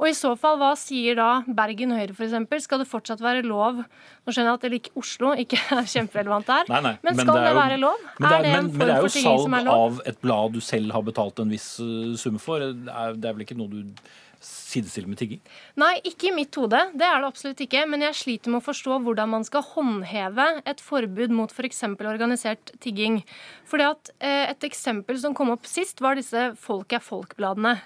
Og 0.00 0.08
i 0.10 0.14
så 0.16 0.32
fall, 0.38 0.56
hva 0.58 0.72
sier 0.78 1.18
da 1.18 1.28
Bergen 1.46 1.94
Høyre 1.94 2.14
f.eks.? 2.14 2.64
Skal 2.64 2.82
det 2.82 2.88
fortsatt 2.90 3.22
være 3.22 3.44
lov 3.46 3.82
Nå 3.84 4.32
skjønner 4.32 4.50
jeg 4.50 4.58
at 4.58 4.66
eller 4.66 4.80
ikke 4.80 4.94
Oslo 4.98 5.32
ikke 5.38 5.60
er 5.78 5.88
kjemperelevant 5.90 6.48
der, 6.48 6.68
nei, 6.72 6.80
nei, 6.88 6.94
men 7.04 7.18
skal 7.18 7.30
men 7.30 7.38
det, 7.38 7.46
det, 7.46 7.54
være 7.60 7.78
lov? 7.82 8.04
Men 8.18 8.26
det 8.26 8.34
er, 8.34 8.34
er 8.34 8.44
det 8.44 8.52
men, 8.54 8.70
men 8.72 8.88
det 8.88 8.96
er 8.96 9.06
jo 9.06 9.14
salg 9.14 9.72
av 9.74 10.02
et 10.10 10.20
blad 10.24 10.56
du 10.56 10.60
selv 10.64 10.96
har 10.96 11.06
betalt 11.06 11.42
en 11.44 11.52
viss 11.52 11.68
uh, 11.82 12.14
sum 12.18 12.40
for. 12.42 12.64
Det 12.64 12.90
er, 12.90 13.18
det 13.18 13.30
er 13.30 13.36
vel 13.36 13.46
ikke 13.46 13.58
noe 13.58 13.70
du 13.70 14.06
sidestille 14.44 15.10
med 15.10 15.18
tigging? 15.20 15.40
Nei, 15.80 15.94
ikke 16.06 16.28
i 16.30 16.34
mitt 16.36 16.54
hode. 16.60 16.80
Det 16.94 17.06
er 17.06 17.22
det 17.22 17.30
absolutt 17.30 17.62
ikke. 17.64 17.84
Men 17.90 18.04
jeg 18.06 18.18
sliter 18.18 18.52
med 18.52 18.62
å 18.62 18.66
forstå 18.66 19.00
hvordan 19.06 19.32
man 19.32 19.46
skal 19.46 19.64
håndheve 19.72 20.48
et 20.68 20.84
forbud 20.84 21.34
mot 21.34 21.52
f.eks. 21.52 21.82
For 21.94 22.10
organisert 22.10 22.74
tigging. 22.84 23.22
Fordi 23.70 23.88
at 23.88 24.14
eh, 24.18 24.44
Et 24.54 24.68
eksempel 24.68 25.18
som 25.20 25.34
kom 25.36 25.50
opp 25.54 25.66
sist, 25.68 26.02
var 26.04 26.18
disse 26.20 26.52
Folk 26.60 26.92
er 26.92 27.02
folk-bladene. 27.02 27.78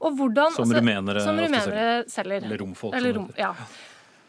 Hvordan, 0.00 0.54
som 0.54 0.64
altså, 0.64 0.80
rumenere, 0.80 1.22
som 1.24 1.36
rumenere 1.36 1.86
selger. 2.08 2.46
Eller 2.46 2.62
romfolk. 2.62 2.94
Eller 2.96 3.18
rom, 3.18 3.28
ja. 3.36 3.52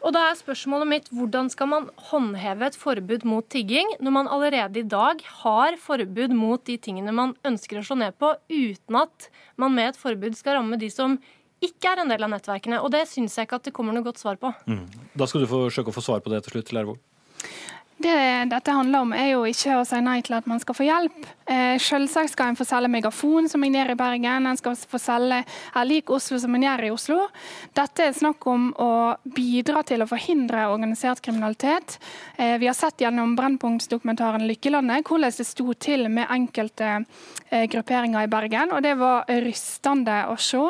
Og 0.02 0.14
da 0.16 0.24
er 0.32 0.38
spørsmålet 0.40 0.90
mitt 0.90 1.10
hvordan 1.14 1.50
skal 1.54 1.70
man 1.70 1.90
håndheve 2.10 2.72
et 2.72 2.78
forbud 2.80 3.26
mot 3.30 3.46
tigging 3.54 3.92
når 4.02 4.16
man 4.16 4.30
allerede 4.34 4.82
i 4.82 4.88
dag 4.90 5.22
har 5.44 5.78
forbud 5.82 6.34
mot 6.34 6.64
de 6.66 6.78
tingene 6.82 7.14
man 7.14 7.36
ønsker 7.46 7.80
å 7.80 7.86
slå 7.86 8.00
ned 8.02 8.18
på, 8.18 8.34
uten 8.50 8.98
at 8.98 9.30
man 9.62 9.76
med 9.78 9.92
et 9.92 10.02
forbud 10.02 10.38
skal 10.38 10.58
ramme 10.58 10.80
de 10.82 10.90
som 10.90 11.20
ikke 11.62 11.94
er 11.94 12.02
en 12.04 12.12
del 12.12 12.26
av 12.26 12.32
nettverkene. 12.34 12.82
Og 12.82 12.92
det 12.94 13.06
syns 13.10 13.38
jeg 13.38 13.48
ikke 13.48 13.62
at 13.62 13.70
det 13.70 13.76
kommer 13.76 13.96
noe 13.96 14.06
godt 14.06 14.22
svar 14.22 14.40
på. 14.42 14.52
Mm. 14.70 14.86
Da 15.18 15.28
skal 15.30 15.44
du 15.44 15.50
forsøke 15.52 15.94
å 15.94 15.96
få 15.96 16.04
svar 16.06 16.24
på 16.26 16.34
det 16.34 16.44
til 16.46 16.58
slutt, 16.58 16.74
Lærvåg. 16.76 17.02
Det 18.02 18.50
dette 18.50 18.74
handler 18.74 19.04
om, 19.04 19.12
er 19.14 19.36
jo 19.36 19.44
ikke 19.46 19.76
å 19.78 19.86
si 19.86 20.00
nei 20.02 20.22
til 20.26 20.34
at 20.34 20.48
man 20.50 20.62
skal 20.62 20.74
få 20.74 20.86
hjelp. 20.88 21.26
Eh, 21.52 21.76
selvsagt 21.82 22.32
skal 22.32 22.50
en 22.50 22.58
få 22.58 22.66
selge 22.66 22.90
megafon, 22.90 23.50
som 23.52 23.62
en 23.62 23.76
gjør 23.76 23.92
i 23.94 23.98
Bergen. 24.00 24.48
En 24.48 24.58
skal 24.58 24.78
få 24.90 24.98
selge 25.02 25.42
er 25.44 25.86
lik 25.86 26.10
Oslo, 26.14 26.40
som 26.42 26.56
en 26.56 26.66
gjør 26.66 26.86
i 26.88 26.92
Oslo. 26.96 27.18
Dette 27.78 28.08
er 28.08 28.16
snakk 28.18 28.48
om 28.50 28.70
å 28.82 28.92
bidra 29.36 29.84
til 29.86 30.02
å 30.02 30.08
forhindre 30.10 30.64
organisert 30.72 31.22
kriminalitet. 31.22 32.00
Eh, 32.38 32.56
vi 32.62 32.70
har 32.70 32.78
sett 32.78 33.04
gjennom 33.04 33.36
Brennpunktsdokumentaren 33.38 34.48
'Lykkelandet' 34.48 35.06
hvordan 35.06 35.38
det 35.38 35.46
sto 35.46 35.74
til 35.74 36.08
med 36.10 36.32
enkelte 36.32 37.06
eh, 37.52 37.68
grupperinger 37.70 38.24
i 38.24 38.32
Bergen, 38.32 38.72
og 38.72 38.82
det 38.82 38.96
var 38.98 39.30
rystende 39.30 40.24
å 40.32 40.40
se. 40.40 40.64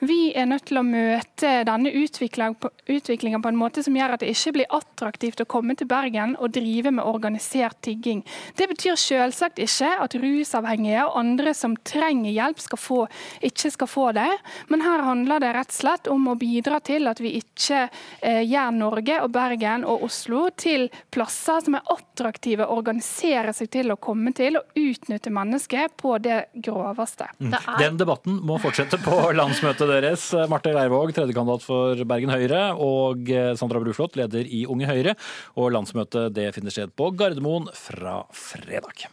Vi 0.00 0.32
er 0.34 0.46
nødt 0.50 0.66
til 0.66 0.80
å 0.80 0.86
møte 0.86 1.62
denne 1.68 1.92
utviklinga 1.92 3.42
på 3.42 3.52
en 3.52 3.60
måte 3.60 3.84
som 3.84 3.94
gjør 3.94 4.16
at 4.16 4.24
det 4.24 4.32
ikke 4.34 4.56
blir 4.58 4.74
attraktivt 4.74 5.44
å 5.44 5.50
komme 5.50 5.76
til 5.76 5.86
Bergen 5.86 6.34
og 6.38 6.50
drive 6.56 6.71
drive 6.72 6.90
med 6.90 7.04
organisert 7.04 7.80
tigging. 7.80 8.26
Det 8.56 8.68
betyr 8.68 8.96
selvsagt 8.96 9.60
ikke 9.62 9.90
at 10.00 10.14
rusavhengige 10.14 11.04
og 11.06 11.18
andre 11.20 11.54
som 11.54 11.76
trenger 11.76 12.32
hjelp, 12.32 12.60
skal 12.60 12.80
få, 12.80 13.00
ikke 13.44 13.72
skal 13.74 13.90
få 13.90 14.06
det. 14.16 14.28
Men 14.68 14.84
her 14.84 15.04
handler 15.04 15.42
det 15.42 15.52
rett 15.56 15.72
og 15.72 15.78
slett 15.78 16.10
om 16.12 16.28
å 16.30 16.36
bidra 16.38 16.80
til 16.84 17.08
at 17.10 17.20
vi 17.20 17.34
ikke 17.40 17.86
eh, 18.20 18.42
gjør 18.46 18.72
Norge 18.76 19.18
og 19.24 19.32
Bergen 19.34 19.86
og 19.88 20.06
Oslo 20.08 20.46
til 20.56 20.88
plasser 21.12 21.62
som 21.64 21.76
er 21.78 21.92
attraktive 21.92 22.66
å 22.66 22.78
organisere 22.78 23.52
seg 23.56 23.70
til 23.72 23.92
å 23.92 23.98
komme 24.00 24.32
til 24.36 24.58
og 24.60 24.78
utnytte 24.78 25.32
mennesker 25.32 25.92
på 25.98 26.16
det 26.22 26.38
groveste. 26.64 27.28
Mm. 27.38 27.56
Den 27.80 28.00
debatten 28.00 28.40
må 28.46 28.58
fortsette 28.62 29.00
på 29.02 29.18
landsmøtet 29.40 29.90
deres. 29.90 30.28
Marte 30.50 30.72
Leirvåg, 30.74 31.12
tredjekandidat 31.16 31.66
for 31.66 32.04
Bergen 32.08 32.32
Høyre, 32.32 32.62
og 32.82 33.28
Sandra 33.58 33.82
Bruflot, 33.82 34.16
leder 34.18 34.48
i 34.48 34.64
Unge 34.70 34.88
Høyre. 34.88 35.16
Og 35.60 35.72
landsmøtet 35.74 36.32
det 36.36 36.48
finner 36.62 36.70
sted 36.70 36.96
på 36.96 37.10
Gardermoen 37.10 37.68
fra 37.74 38.26
fredag. 38.30 39.08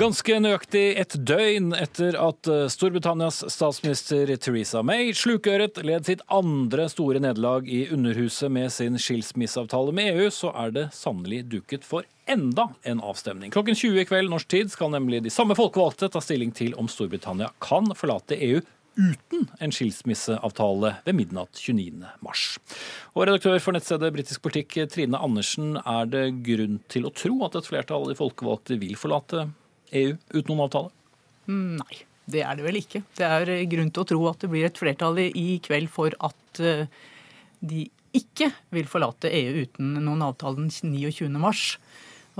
Ganske 0.00 0.38
nøyaktig 0.40 0.94
et 0.96 1.12
døgn 1.28 1.74
etter 1.76 2.16
at 2.16 2.48
eh, 2.48 2.62
Storbritannias 2.72 3.42
statsminister 3.52 4.32
Theresa 4.40 4.80
May 4.80 5.12
slukøret 5.12 5.82
led 5.84 6.08
sitt 6.08 6.24
andre 6.32 6.88
store 6.88 7.20
nederlag 7.20 7.68
i 7.68 7.82
Underhuset 7.92 8.48
med 8.48 8.72
sin 8.72 8.96
skilsmisseavtale 8.96 9.92
med 9.92 10.14
EU, 10.14 10.32
så 10.32 10.54
er 10.56 10.72
det 10.72 10.88
sannelig 10.96 11.42
duket 11.52 11.84
for 11.84 12.08
enda 12.24 12.70
en 12.88 13.04
avstemning. 13.04 13.52
Klokken 13.52 13.76
20 13.76 14.00
i 14.00 14.08
kveld 14.08 14.32
norsk 14.32 14.48
tid 14.48 14.72
skal 14.72 14.96
nemlig 14.96 15.20
de 15.26 15.34
samme 15.34 15.52
folkevalgte 15.58 16.08
ta 16.08 16.24
stilling 16.24 16.56
til 16.56 16.72
om 16.80 16.88
Storbritannia 16.88 17.52
kan 17.60 17.92
forlate 17.92 18.40
EU 18.40 18.64
uten 18.98 19.46
en 19.62 19.72
skilsmisseavtale 19.74 20.92
ved 21.06 21.16
midnatt 21.16 21.60
29. 21.60 22.08
mars. 22.24 22.44
Og 23.14 23.26
redaktør 23.28 23.58
for 23.62 23.76
nettstedet 23.76 24.12
Britisk 24.14 24.42
politikk, 24.44 24.78
Trine 24.92 25.20
Andersen, 25.20 25.76
er 25.80 26.10
det 26.10 26.24
grunn 26.46 26.80
til 26.92 27.08
å 27.08 27.14
tro 27.14 27.36
at 27.46 27.58
et 27.58 27.70
flertall 27.70 28.06
av 28.06 28.12
de 28.12 28.18
folkevalgte 28.18 28.78
vil 28.80 28.98
forlate 29.00 29.48
EU 29.96 30.14
uten 30.34 30.50
noen 30.52 30.66
avtale? 30.66 30.92
Nei, 31.50 32.02
det 32.30 32.44
er 32.46 32.58
det 32.58 32.66
vel 32.66 32.80
ikke. 32.80 33.02
Det 33.18 33.26
er 33.26 33.54
grunn 33.70 33.90
til 33.94 34.04
å 34.04 34.10
tro 34.12 34.26
at 34.30 34.44
det 34.44 34.52
blir 34.52 34.68
et 34.68 34.78
flertall 34.78 35.18
i 35.26 35.48
kveld 35.64 35.90
for 35.92 36.14
at 36.26 36.62
eh, 36.62 36.86
de 37.60 37.88
ikke 38.16 38.50
vil 38.74 38.88
forlate 38.90 39.30
EU 39.30 39.64
uten 39.64 39.94
noen 40.02 40.24
avtale 40.26 40.58
den 40.58 40.70
29. 40.72 41.30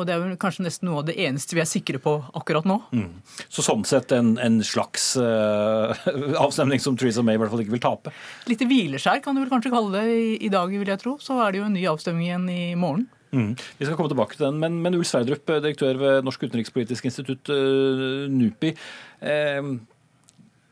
Og 0.01 0.09
det 0.09 0.15
er 0.15 0.23
vel 0.23 0.37
kanskje 0.41 0.65
nesten 0.65 0.89
noe 0.89 1.03
av 1.03 1.09
det 1.11 1.17
eneste 1.21 1.57
vi 1.57 1.63
er 1.63 1.69
sikre 1.69 2.01
på 2.01 2.17
akkurat 2.39 2.67
nå. 2.69 2.79
Mm. 2.97 3.21
Så 3.53 3.65
sånn 3.67 3.85
sett 3.89 4.15
en, 4.17 4.33
en 4.41 4.59
slags 4.65 5.13
uh, 5.21 5.93
avstemning 6.45 6.81
som 6.81 6.97
Theresa 6.97 7.25
May 7.27 7.37
i 7.37 7.43
hvert 7.43 7.53
fall 7.53 7.65
ikke 7.65 7.77
vil 7.77 7.85
tape? 7.85 8.15
Lite 8.49 8.69
hvileskjær 8.71 9.21
kan 9.25 9.37
du 9.37 9.45
vel 9.45 9.53
kanskje 9.53 9.75
kalle 9.75 9.93
det 9.99 10.17
i, 10.17 10.33
i 10.49 10.53
dag, 10.53 10.73
vil 10.73 10.89
jeg 10.89 11.03
tro. 11.03 11.19
Så 11.21 11.37
er 11.45 11.53
det 11.53 11.61
jo 11.61 11.69
en 11.69 11.77
ny 11.77 11.85
avstemning 11.91 12.31
igjen 12.31 12.49
i 12.53 12.63
morgen. 12.81 13.07
Mm. 13.31 13.53
Vi 13.55 13.87
skal 13.87 13.95
komme 13.99 14.11
tilbake 14.11 14.35
til 14.35 14.49
den, 14.49 14.59
men, 14.63 14.81
men 14.83 14.97
Ulf 14.99 15.07
Sverdrup, 15.11 15.45
direktør 15.47 16.01
ved 16.01 16.27
Norsk 16.27 16.49
utenrikspolitisk 16.49 17.07
institutt, 17.11 17.53
uh, 17.53 18.27
NUPI. 18.33 18.75
Uh, 19.21 19.75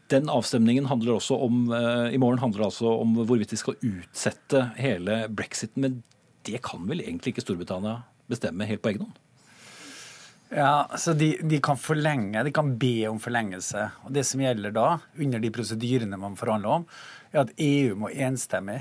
den 0.09 0.31
avstemningen 0.33 0.89
handler 0.89 1.19
også 1.19 1.37
om, 1.45 1.67
i 1.69 2.17
morgen 2.17 2.41
handler 2.41 2.63
det 2.63 2.69
altså 2.71 2.95
om 3.03 3.11
hvorvidt 3.29 3.51
de 3.53 3.59
skal 3.61 3.75
utsette 3.85 4.63
hele 4.81 5.27
brexiten. 5.29 5.85
Men 5.85 5.99
det 6.49 6.63
kan 6.65 6.87
vel 6.89 7.03
egentlig 7.05 7.35
ikke 7.35 7.45
Storbritannia 7.45 7.99
bestemme 8.31 8.69
helt 8.69 8.83
på 8.85 8.93
egen 8.93 9.07
hånd? 9.07 9.17
Ja, 10.49 10.89
så 10.97 11.13
de, 11.13 11.35
de, 11.43 11.61
kan 11.61 11.77
forlenge, 11.77 12.43
de 12.45 12.53
kan 12.53 12.71
be 12.81 13.09
om 13.09 13.19
forlengelse. 13.21 13.91
Og 14.07 14.13
Det 14.17 14.25
som 14.25 14.41
gjelder 14.41 14.73
da, 14.73 14.87
under 15.21 15.43
de 15.43 15.51
prosedyrene 15.53 16.21
man 16.21 16.39
forhandler 16.41 16.79
om, 16.81 16.87
er 17.33 17.43
at 17.43 17.53
EU 17.61 17.99
må 18.01 18.13
enstemmig 18.15 18.81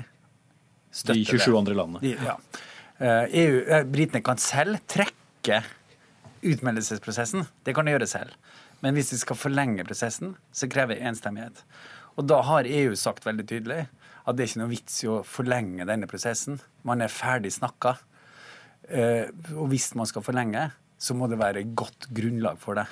støtte 0.88 1.18
det. 1.18 1.26
De 1.28 1.42
27 1.44 1.58
andre 1.60 1.76
landene. 1.76 2.00
De, 2.04 2.14
ja. 2.24 2.38
EU, 2.98 3.58
eh, 3.66 3.82
e 3.82 3.84
Britene 3.84 4.24
kan 4.24 4.40
selv 4.40 4.80
trekke 4.88 5.60
utmeldelsesprosessen. 6.40 7.44
Det 7.64 7.76
kan 7.76 7.84
de 7.84 7.94
gjøre 7.94 8.08
selv. 8.08 8.32
Men 8.80 8.96
hvis 8.96 9.12
de 9.12 9.20
skal 9.20 9.38
forlenge 9.38 9.84
prosessen, 9.86 10.36
så 10.54 10.70
krever 10.70 10.96
det 10.96 11.06
enstemmighet. 11.10 11.64
Og 12.16 12.26
da 12.30 12.40
har 12.46 12.66
EU 12.66 12.94
sagt 12.98 13.26
veldig 13.26 13.46
tydelig 13.46 13.84
at 14.28 14.36
det 14.36 14.44
er 14.44 14.50
ikke 14.50 14.62
noe 14.62 14.72
vits 14.72 15.02
i 15.04 15.10
å 15.10 15.20
forlenge 15.26 15.86
denne 15.88 16.08
prosessen. 16.10 16.58
Man 16.86 17.02
er 17.02 17.12
ferdig 17.12 17.52
snakka. 17.54 17.96
Eh, 18.88 19.28
og 19.54 19.68
hvis 19.72 19.92
man 19.98 20.08
skal 20.08 20.24
forlenge, 20.24 20.70
så 20.98 21.14
må 21.14 21.28
det 21.30 21.38
være 21.40 21.66
godt 21.76 22.08
grunnlag 22.14 22.58
for 22.60 22.80
det. 22.80 22.88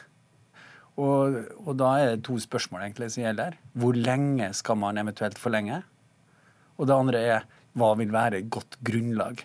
Og, 0.96 1.42
og 1.66 1.76
da 1.76 1.90
er 2.00 2.14
det 2.14 2.24
to 2.24 2.38
spørsmål 2.40 2.86
egentlig 2.86 3.10
som 3.12 3.24
gjelder. 3.24 3.58
Hvor 3.76 3.96
lenge 3.96 4.48
skal 4.56 4.78
man 4.80 5.00
eventuelt 5.00 5.40
forlenge? 5.40 5.82
Og 6.76 6.88
det 6.88 6.96
andre 6.96 7.20
er 7.20 7.46
hva 7.76 7.92
vil 8.00 8.12
være 8.12 8.44
godt 8.48 8.78
grunnlag? 8.84 9.42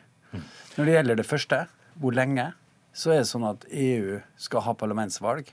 Når 0.77 0.87
det 0.87 0.93
gjelder 0.95 1.19
det 1.19 1.27
første, 1.27 1.65
hvor 1.99 2.15
lenge, 2.15 2.51
så 2.95 3.11
er 3.11 3.23
det 3.23 3.31
sånn 3.31 3.47
at 3.47 3.65
EU 3.67 4.19
skal 4.39 4.63
ha 4.67 4.75
parlamentsvalg. 4.79 5.51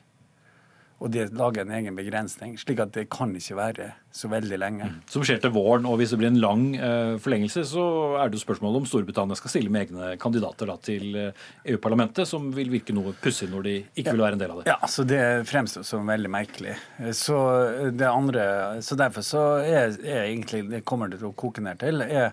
Og 0.99 1.13
det 1.15 1.29
lager 1.39 1.63
en 1.63 1.75
egen 1.77 1.95
begrensning, 1.95 2.57
slik 2.59 2.81
at 2.83 2.91
det 2.97 3.05
kan 3.13 3.31
ikke 3.39 3.55
være 3.55 3.85
så 4.11 4.27
veldig 4.33 4.59
lenge. 4.59 4.89
Mm. 4.91 4.97
Som 5.13 5.23
skjer 5.27 5.39
til 5.45 5.53
våren, 5.55 5.87
og 5.87 6.01
hvis 6.01 6.11
det 6.11 6.19
blir 6.19 6.33
en 6.33 6.41
lang 6.43 6.65
uh, 6.75 7.15
forlengelse, 7.23 7.63
så 7.71 7.85
er 8.19 8.31
det 8.31 8.41
jo 8.41 8.43
spørsmålet 8.43 8.81
om 8.81 8.89
Storbritannia 8.91 9.39
skal 9.39 9.53
stille 9.53 9.71
med 9.71 9.87
egne 9.87 10.17
kandidater 10.19 10.67
da, 10.73 10.75
til 10.83 11.15
uh, 11.15 11.45
EU-parlamentet, 11.71 12.27
som 12.27 12.51
vil 12.55 12.73
virke 12.75 12.97
noe 12.97 13.15
pussig 13.23 13.47
når 13.53 13.69
de 13.69 13.77
ikke 13.95 14.09
ja. 14.09 14.17
vil 14.17 14.25
være 14.27 14.39
en 14.41 14.43
del 14.43 14.55
av 14.57 14.63
det. 14.63 14.67
Ja, 14.73 14.91
så 14.91 15.07
det 15.07 15.23
fremstår 15.47 15.87
som 15.87 16.11
veldig 16.11 16.35
merkelig. 16.35 16.75
Så 17.15 17.39
det 17.95 18.11
andre, 18.11 18.49
så 18.83 18.99
derfor 18.99 19.27
så 19.27 19.45
er, 19.63 19.95
er 20.03 20.25
egentlig 20.27 20.65
det 20.73 20.83
kommer 20.89 21.13
det 21.13 21.23
til 21.23 21.31
å 21.31 21.37
koke 21.39 21.63
ned 21.63 21.79
til, 21.85 22.03
er 22.03 22.33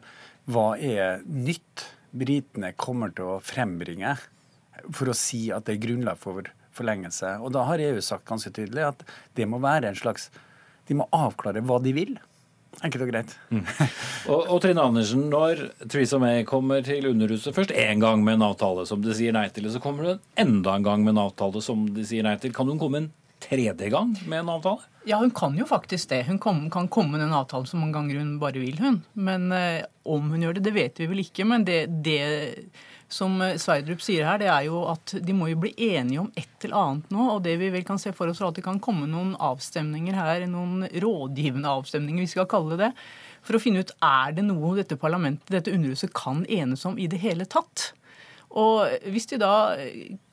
hva 0.50 0.72
er 0.78 1.22
nytt 1.26 1.86
britene 2.16 2.74
kommer 2.80 3.14
til 3.14 3.36
å 3.36 3.42
frembringe 3.44 4.16
for 4.94 5.10
å 5.10 5.18
si 5.18 5.48
at 5.54 5.68
det 5.68 5.78
er 5.78 5.84
grunnlag 5.88 6.20
for 6.22 6.46
forlengelse. 6.78 7.38
Og 7.42 7.54
da 7.56 7.66
har 7.70 7.82
EU 7.82 8.00
sagt 8.04 8.28
ganske 8.30 8.52
tydelig 8.56 8.90
at 8.92 9.04
det 9.38 9.48
må 9.50 9.62
være 9.64 9.92
en 9.92 10.00
slags 10.00 10.30
De 10.86 10.94
må 10.94 11.08
avklare 11.16 11.64
hva 11.66 11.80
de 11.82 11.96
vil. 11.98 12.12
Enkelt 12.84 13.06
og 13.06 13.10
greit. 13.10 13.32
Mm. 13.50 13.64
og, 14.32 14.42
og, 14.52 14.58
Trine 14.62 14.84
Andersen, 14.84 15.28
når 15.32 15.64
Theresa 15.88 16.20
May 16.22 16.44
kommer 16.48 16.84
til 16.86 17.08
Underhuset 17.10 17.56
først 17.56 17.74
én 17.74 18.04
gang 18.04 18.22
med 18.26 18.38
en 18.38 18.48
avtale 18.52 18.86
som 18.86 19.02
de 19.02 19.16
sier 19.16 19.34
nei 19.34 19.48
til, 19.56 19.66
og 19.70 19.74
så 19.74 19.82
kommer 19.82 20.10
hun 20.10 20.20
enda 20.42 20.76
en 20.76 20.86
gang 20.86 21.06
med 21.06 21.16
en 21.16 21.24
avtale 21.24 21.64
som 21.64 21.88
de 21.96 22.06
sier 22.06 22.28
nei 22.28 22.36
til, 22.42 22.54
kan 22.54 22.70
hun 22.70 22.82
komme 22.82 23.02
en 23.02 23.14
tredje 23.46 23.90
gang 23.90 24.14
med 24.28 24.44
en 24.44 24.52
avtale? 24.58 24.86
Ja, 25.06 25.20
hun 25.22 25.32
kan 25.32 25.58
jo 25.58 25.68
faktisk 25.70 26.10
det. 26.10 26.24
Hun 26.26 26.40
kan, 26.42 26.64
kan 26.74 26.88
komme 26.90 27.16
med 27.16 27.22
den 27.22 27.36
avtalen 27.38 27.68
så 27.70 27.78
mange 27.78 27.94
ganger 27.94 28.18
hun 28.20 28.36
bare 28.42 28.62
vil, 28.62 28.80
hun. 28.82 29.04
Men 29.14 29.52
eh, 29.54 29.86
om 30.04 30.32
hun 30.34 30.42
gjør 30.42 30.58
det, 30.58 30.66
det 30.66 30.74
vet 30.76 31.02
vi 31.02 31.10
vel 31.12 31.22
ikke. 31.22 31.46
Men 31.46 31.66
det, 31.68 31.84
det 32.06 32.22
som 33.16 33.38
Sverdrup 33.62 34.04
sier 34.04 34.28
her, 34.28 34.40
det 34.42 34.50
er 34.52 34.66
jo 34.68 34.82
at 34.92 35.16
de 35.24 35.36
må 35.36 35.48
jo 35.52 35.60
bli 35.64 35.72
enige 35.88 36.24
om 36.26 36.32
et 36.36 36.68
eller 36.68 36.80
annet 36.82 37.14
nå. 37.16 37.28
Og 37.36 37.44
det 37.46 37.56
vi 37.62 37.72
vel 37.74 37.86
kan 37.88 38.02
se 38.02 38.12
for 38.16 38.32
oss, 38.32 38.42
er 38.44 38.50
at 38.50 38.60
det 38.60 38.66
kan 38.66 38.82
komme 38.84 39.08
noen 39.10 39.36
avstemninger 39.40 40.18
her, 40.18 40.48
noen 40.52 40.88
rådgivende 41.04 41.72
avstemninger, 41.80 42.26
vi 42.26 42.34
skal 42.34 42.50
kalle 42.52 42.80
det. 42.82 42.92
For 43.46 43.58
å 43.58 43.62
finne 43.62 43.86
ut 43.86 43.94
er 44.04 44.36
det 44.36 44.48
noe 44.48 44.74
dette 44.80 44.98
parlamentet, 45.00 45.54
dette 45.54 45.74
underhuset, 45.74 46.14
kan 46.18 46.44
enes 46.52 46.84
om 46.90 47.00
i 47.00 47.08
det 47.12 47.22
hele 47.24 47.48
tatt. 47.48 47.94
Og 48.56 49.10
hvis 49.12 49.28
de 49.28 49.40
da 49.42 49.76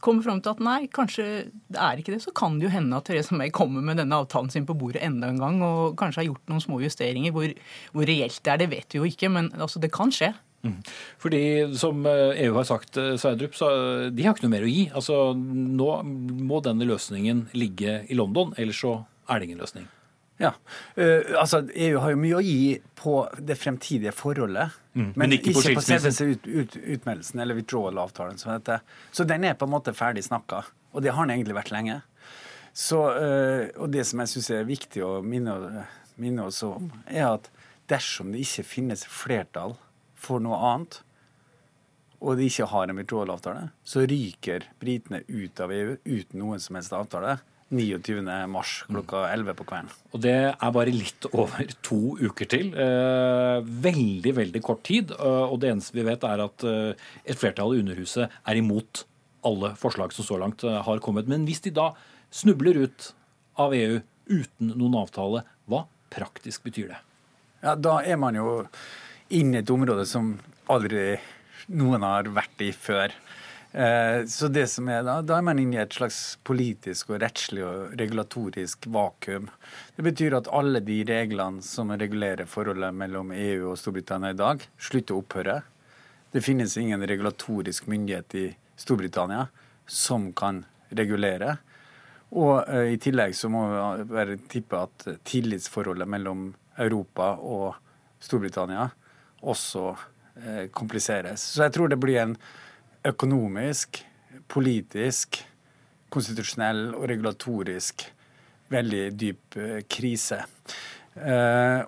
kommer 0.05 0.23
fram 0.23 0.41
til 0.43 0.53
at 0.53 0.61
nei, 0.63 0.79
kanskje 0.95 1.25
det 1.73 1.81
er 1.81 1.99
ikke 1.99 2.15
det, 2.15 2.21
så 2.23 2.35
kan 2.37 2.59
det 2.59 2.69
jo 2.69 2.75
hende 2.75 2.99
at 2.99 3.09
Therese 3.09 3.35
May 3.35 3.51
kommer 3.55 3.83
med 3.83 3.99
denne 3.99 4.21
avtalen 4.23 4.53
sin 4.53 4.69
på 4.69 4.77
bordet 4.79 5.03
enda 5.03 5.31
en 5.33 5.41
gang 5.43 5.59
og 5.67 5.97
kanskje 5.99 6.23
har 6.23 6.29
gjort 6.31 6.53
noen 6.53 6.63
små 6.63 6.79
justeringer. 6.85 7.35
Hvor, 7.35 7.51
hvor 7.95 8.07
reelt 8.07 8.39
det 8.39 8.53
er, 8.53 8.63
det 8.63 8.71
vet 8.71 8.95
vi 8.95 9.01
jo 9.01 9.09
ikke, 9.11 9.33
men 9.33 9.51
altså, 9.59 9.83
det 9.83 9.91
kan 9.95 10.15
skje. 10.15 10.31
Mm. 10.63 10.79
Fordi, 11.19 11.43
som 11.79 12.07
EU 12.07 12.13
eh, 12.33 12.55
har 12.55 12.65
sagt, 12.65 12.97
eh, 12.97 13.17
Sverdrup, 13.19 13.57
så 13.59 13.71
de 14.11 14.27
har 14.27 14.37
ikke 14.37 14.47
noe 14.47 14.55
mer 14.55 14.67
å 14.67 14.71
gi. 14.71 14.85
Altså, 14.95 15.17
Nå 15.35 15.89
må 16.07 16.61
denne 16.63 16.87
løsningen 16.87 17.49
ligge 17.59 18.03
i 18.07 18.19
London, 18.19 18.55
ellers 18.57 18.83
så 18.85 19.01
er 19.29 19.41
det 19.41 19.51
ingen 19.51 19.63
løsning. 19.63 19.89
Ja, 20.43 20.55
uh, 20.97 21.39
altså 21.39 21.61
EU 21.71 22.01
har 22.03 22.15
jo 22.15 22.19
mye 22.19 22.39
å 22.41 22.43
gi 22.43 22.79
på 22.99 23.13
det 23.39 23.55
fremtidige 23.61 24.11
forholdet. 24.17 24.73
Mm, 24.95 25.05
men, 25.05 25.13
men, 25.21 25.35
ikke 25.37 25.53
på, 25.55 25.63
ikke 25.63 25.77
på 25.79 25.85
selve 25.87 26.11
ut, 26.33 26.49
ut, 26.49 26.79
utmeldelsen, 26.97 27.43
eller 27.45 27.59
withdrawal-avtalen, 27.61 28.41
som 28.41 28.51
heter. 28.55 28.83
Så 29.15 29.27
den 29.29 29.47
er 29.47 29.55
på 29.59 29.69
en 29.69 29.75
måte 29.75 29.95
ferdig 29.95 30.25
snakka. 30.27 30.65
Og 30.97 31.05
det 31.05 31.15
har 31.15 31.29
den 31.29 31.37
egentlig 31.37 31.59
vært 31.61 31.71
lenge. 31.75 32.01
Så, 32.75 33.05
uh, 33.13 33.69
og 33.77 33.93
det 33.95 34.07
som 34.09 34.23
jeg 34.25 34.33
syns 34.33 34.51
er 34.57 34.67
viktig 34.67 35.05
å 35.07 35.13
minne, 35.23 35.87
minne 36.19 36.49
oss 36.49 36.63
om, 36.67 36.91
er 37.07 37.29
at 37.37 37.51
dersom 37.93 38.35
det 38.35 38.43
ikke 38.43 38.67
finnes 38.67 39.07
flertall 39.07 39.77
for 40.23 40.43
noe 40.43 40.59
annet, 40.73 41.01
og 42.23 42.39
de 42.39 42.47
ikke 42.47 42.69
har 42.71 42.91
en 42.91 42.99
withdrawal-avtale, 43.01 43.71
så 43.83 44.05
ryker 44.07 44.69
britene 44.81 45.25
ut 45.27 45.63
av 45.63 45.73
EU 45.75 45.97
uten 46.07 46.39
noen 46.39 46.63
som 46.63 46.79
helst 46.79 46.95
avtale. 46.95 47.41
29. 47.73 48.21
mars 48.53 48.83
klokka 48.85 49.25
11 49.33 49.55
på 49.57 49.65
kvelden. 49.65 49.93
Og 50.13 50.21
det 50.23 50.37
er 50.53 50.75
bare 50.77 50.93
litt 50.93 51.27
over 51.33 51.71
to 51.85 52.19
uker 52.21 52.49
til. 52.53 52.73
Eh, 52.77 53.65
veldig, 53.87 54.35
veldig 54.37 54.63
kort 54.65 54.83
tid. 54.85 55.15
Eh, 55.17 55.47
og 55.47 55.57
det 55.63 55.73
eneste 55.73 55.97
vi 55.97 56.05
vet, 56.07 56.27
er 56.29 56.45
at 56.45 56.67
eh, 56.69 57.07
et 57.25 57.41
flertall 57.41 57.73
i 57.75 57.81
Underhuset 57.81 58.29
er 58.29 58.61
imot 58.61 59.07
alle 59.49 59.73
forslag 59.81 60.13
som 60.15 60.27
så 60.27 60.37
langt 60.39 60.63
har 60.63 61.01
kommet. 61.03 61.31
Men 61.31 61.47
hvis 61.49 61.65
de 61.65 61.73
da 61.75 61.89
snubler 62.33 62.85
ut 62.85 63.09
av 63.59 63.73
EU 63.75 64.03
uten 64.29 64.75
noen 64.77 65.01
avtale, 65.01 65.43
hva 65.67 65.87
praktisk 66.13 66.69
betyr 66.69 66.93
det? 66.93 67.01
Ja, 67.65 67.75
Da 67.75 68.03
er 68.05 68.21
man 68.21 68.37
jo 68.37 68.61
inne 69.33 69.61
i 69.61 69.63
et 69.63 69.71
område 69.73 70.05
som 70.09 70.35
aldri 70.73 71.17
noen 71.73 72.05
har 72.05 72.29
vært 72.33 72.65
i 72.65 72.73
før. 72.75 73.15
Eh, 73.73 74.25
så 74.29 74.51
det 74.53 74.67
som 74.69 74.89
er 74.93 75.05
da, 75.07 75.17
da 75.25 75.39
er 75.39 75.47
man 75.47 75.61
inne 75.61 75.79
i 75.79 75.83
et 75.83 75.97
slags 75.97 76.37
politisk 76.45 77.15
og 77.15 77.23
rettslig 77.23 77.65
og 77.65 77.95
regulatorisk 77.97 78.89
vakuum. 78.93 79.49
Det 79.97 80.05
betyr 80.05 80.37
at 80.37 80.51
alle 80.53 80.83
de 80.85 80.99
reglene 81.09 81.65
som 81.65 81.95
regulerer 81.97 82.49
forholdet 82.51 82.93
mellom 82.93 83.33
EU 83.33 83.71
og 83.73 83.79
Storbritannia 83.81 84.35
i 84.35 84.41
dag, 84.43 84.67
slutter 84.77 85.17
å 85.17 85.23
opphøre. 85.25 85.59
Det 86.33 86.45
finnes 86.45 86.77
ingen 86.81 87.05
regulatorisk 87.09 87.89
myndighet 87.89 88.39
i 88.41 88.47
Storbritannia 88.77 89.47
som 89.89 90.31
kan 90.37 90.65
regulere. 90.93 91.57
Og 92.37 92.69
eh, 92.69 92.93
i 92.93 93.01
tillegg 93.01 93.37
så 93.37 93.49
må 93.53 93.67
vi 93.73 94.09
være 94.13 94.41
tippe 94.53 94.85
at 94.85 95.09
tillitsforholdet 95.29 96.09
mellom 96.13 96.51
Europa 96.81 97.39
og 97.41 97.73
Storbritannia 98.23 98.91
også 99.43 99.87
eh, 99.93 100.67
kompliseres. 100.75 101.45
Så 101.55 101.67
jeg 101.67 101.75
tror 101.75 101.91
det 101.91 102.01
blir 102.01 102.23
en 102.23 102.37
økonomisk, 103.09 104.03
politisk, 104.53 105.43
konstitusjonell 106.13 106.93
og 106.95 107.09
regulatorisk 107.11 108.07
veldig 108.73 109.05
dyp 109.19 109.59
eh, 109.61 109.81
krise. 109.91 110.43
Eh, 111.15 111.81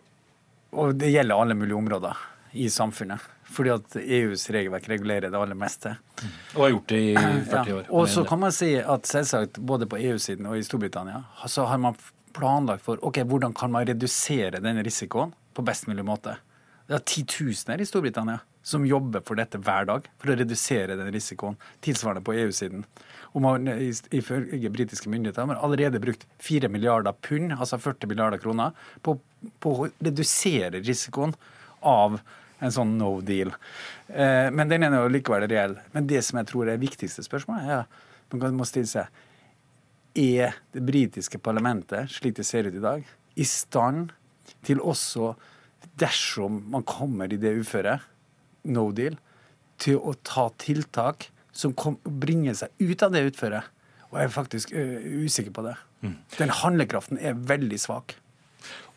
og 0.74 0.96
det 0.98 1.12
gjelder 1.12 1.38
alle 1.40 1.56
mulige 1.58 1.78
områder 1.78 2.26
i 2.60 2.68
samfunnet. 2.70 3.30
Fordi 3.54 3.70
at 3.70 3.96
EUs 4.00 4.48
regelverk 4.50 4.88
regulerer 4.90 5.30
det 5.30 5.38
aller 5.38 5.58
meste. 5.58 5.92
Og 6.56 6.64
har 6.64 6.72
gjort 6.72 6.88
det 6.90 7.00
i 7.12 7.14
40 7.14 7.76
år. 7.76 7.84
Ja. 7.84 7.92
Og 7.94 8.08
så 8.10 8.24
kan 8.26 8.40
man 8.42 8.54
si 8.56 8.72
at 8.80 9.06
selvsagt 9.06 9.60
både 9.62 9.86
på 9.90 10.00
EU-siden 10.00 10.48
og 10.50 10.58
i 10.58 10.64
Storbritannia 10.66 11.22
så 11.50 11.68
har 11.70 11.78
man 11.78 11.98
planlagt 12.34 12.82
for 12.82 12.98
ok, 13.04 13.20
hvordan 13.30 13.54
kan 13.54 13.70
man 13.70 13.86
redusere 13.86 14.58
den 14.64 14.80
risikoen 14.82 15.34
på 15.54 15.62
best 15.62 15.86
mulig 15.86 16.02
måte. 16.06 16.34
Det 16.84 16.98
er 16.98 17.06
titusener 17.08 17.80
i 17.80 17.86
Storbritannia 17.88 18.42
som 18.64 18.84
jobber 18.88 19.20
for 19.24 19.36
dette 19.36 19.60
hver 19.60 19.84
dag, 19.88 20.06
for 20.20 20.32
å 20.32 20.36
redusere 20.40 20.96
den 20.96 21.10
risikoen. 21.12 21.56
Tilsvarende 21.84 22.24
på 22.24 22.32
EU-siden. 22.40 22.84
Og 23.36 23.42
man, 23.44 23.68
Ifølge 23.68 24.70
britiske 24.72 25.10
myndigheter 25.12 25.42
har 25.42 25.50
man 25.50 25.60
allerede 25.60 26.00
brukt 26.00 26.24
4 26.40 26.70
milliarder 26.72 27.12
pund, 27.12 27.52
altså 27.52 27.76
40 27.80 28.08
milliarder 28.08 28.40
kroner, 28.40 28.72
på, 29.04 29.18
på 29.60 29.74
å 29.74 29.90
redusere 30.00 30.80
risikoen 30.80 31.36
av 31.84 32.16
en 32.64 32.72
sånn 32.72 32.96
no 32.96 33.18
deal. 33.24 33.52
Eh, 34.08 34.48
men 34.54 34.70
den 34.70 34.86
er 34.86 34.96
jo 34.96 35.12
likevel 35.12 35.44
reell. 35.50 35.76
Men 35.92 36.08
det 36.08 36.24
som 36.24 36.40
jeg 36.40 36.48
tror 36.48 36.64
er 36.64 36.78
det 36.78 36.86
viktigste 36.86 37.24
spørsmålet, 37.26 37.68
er 37.68 38.38
man 38.40 38.56
må 38.58 38.66
stille 38.66 38.88
seg 38.90 39.22
Er 40.18 40.54
det 40.72 40.80
britiske 40.86 41.38
parlamentet, 41.42 42.10
slik 42.10 42.36
det 42.38 42.46
ser 42.46 42.68
ut 42.68 42.74
i 42.78 42.82
dag, 42.82 43.04
i 43.34 43.44
stand 43.44 44.12
til 44.62 44.80
også, 44.80 45.32
dersom 46.00 46.62
man 46.72 46.86
kommer 46.88 47.32
i 47.32 47.40
det 47.40 47.54
uføret, 47.60 48.04
no 48.64 48.88
deal, 48.96 49.18
til 49.80 50.00
å 50.00 50.14
ta 50.24 50.48
tiltak 50.62 51.28
som 51.54 51.74
kom, 51.76 51.98
bringer 52.04 52.56
seg 52.58 52.74
ut 52.82 53.04
av 53.04 53.14
det 53.14 53.26
utføret? 53.30 53.70
Og 54.10 54.18
jeg 54.20 54.28
er 54.28 54.34
faktisk 54.34 54.74
uh, 54.74 55.06
usikker 55.24 55.54
på 55.54 55.66
det. 55.66 55.76
Mm. 56.04 56.18
Den 56.38 56.52
handlekraften 56.62 57.18
er 57.18 57.38
veldig 57.38 57.80
svak. 57.82 58.16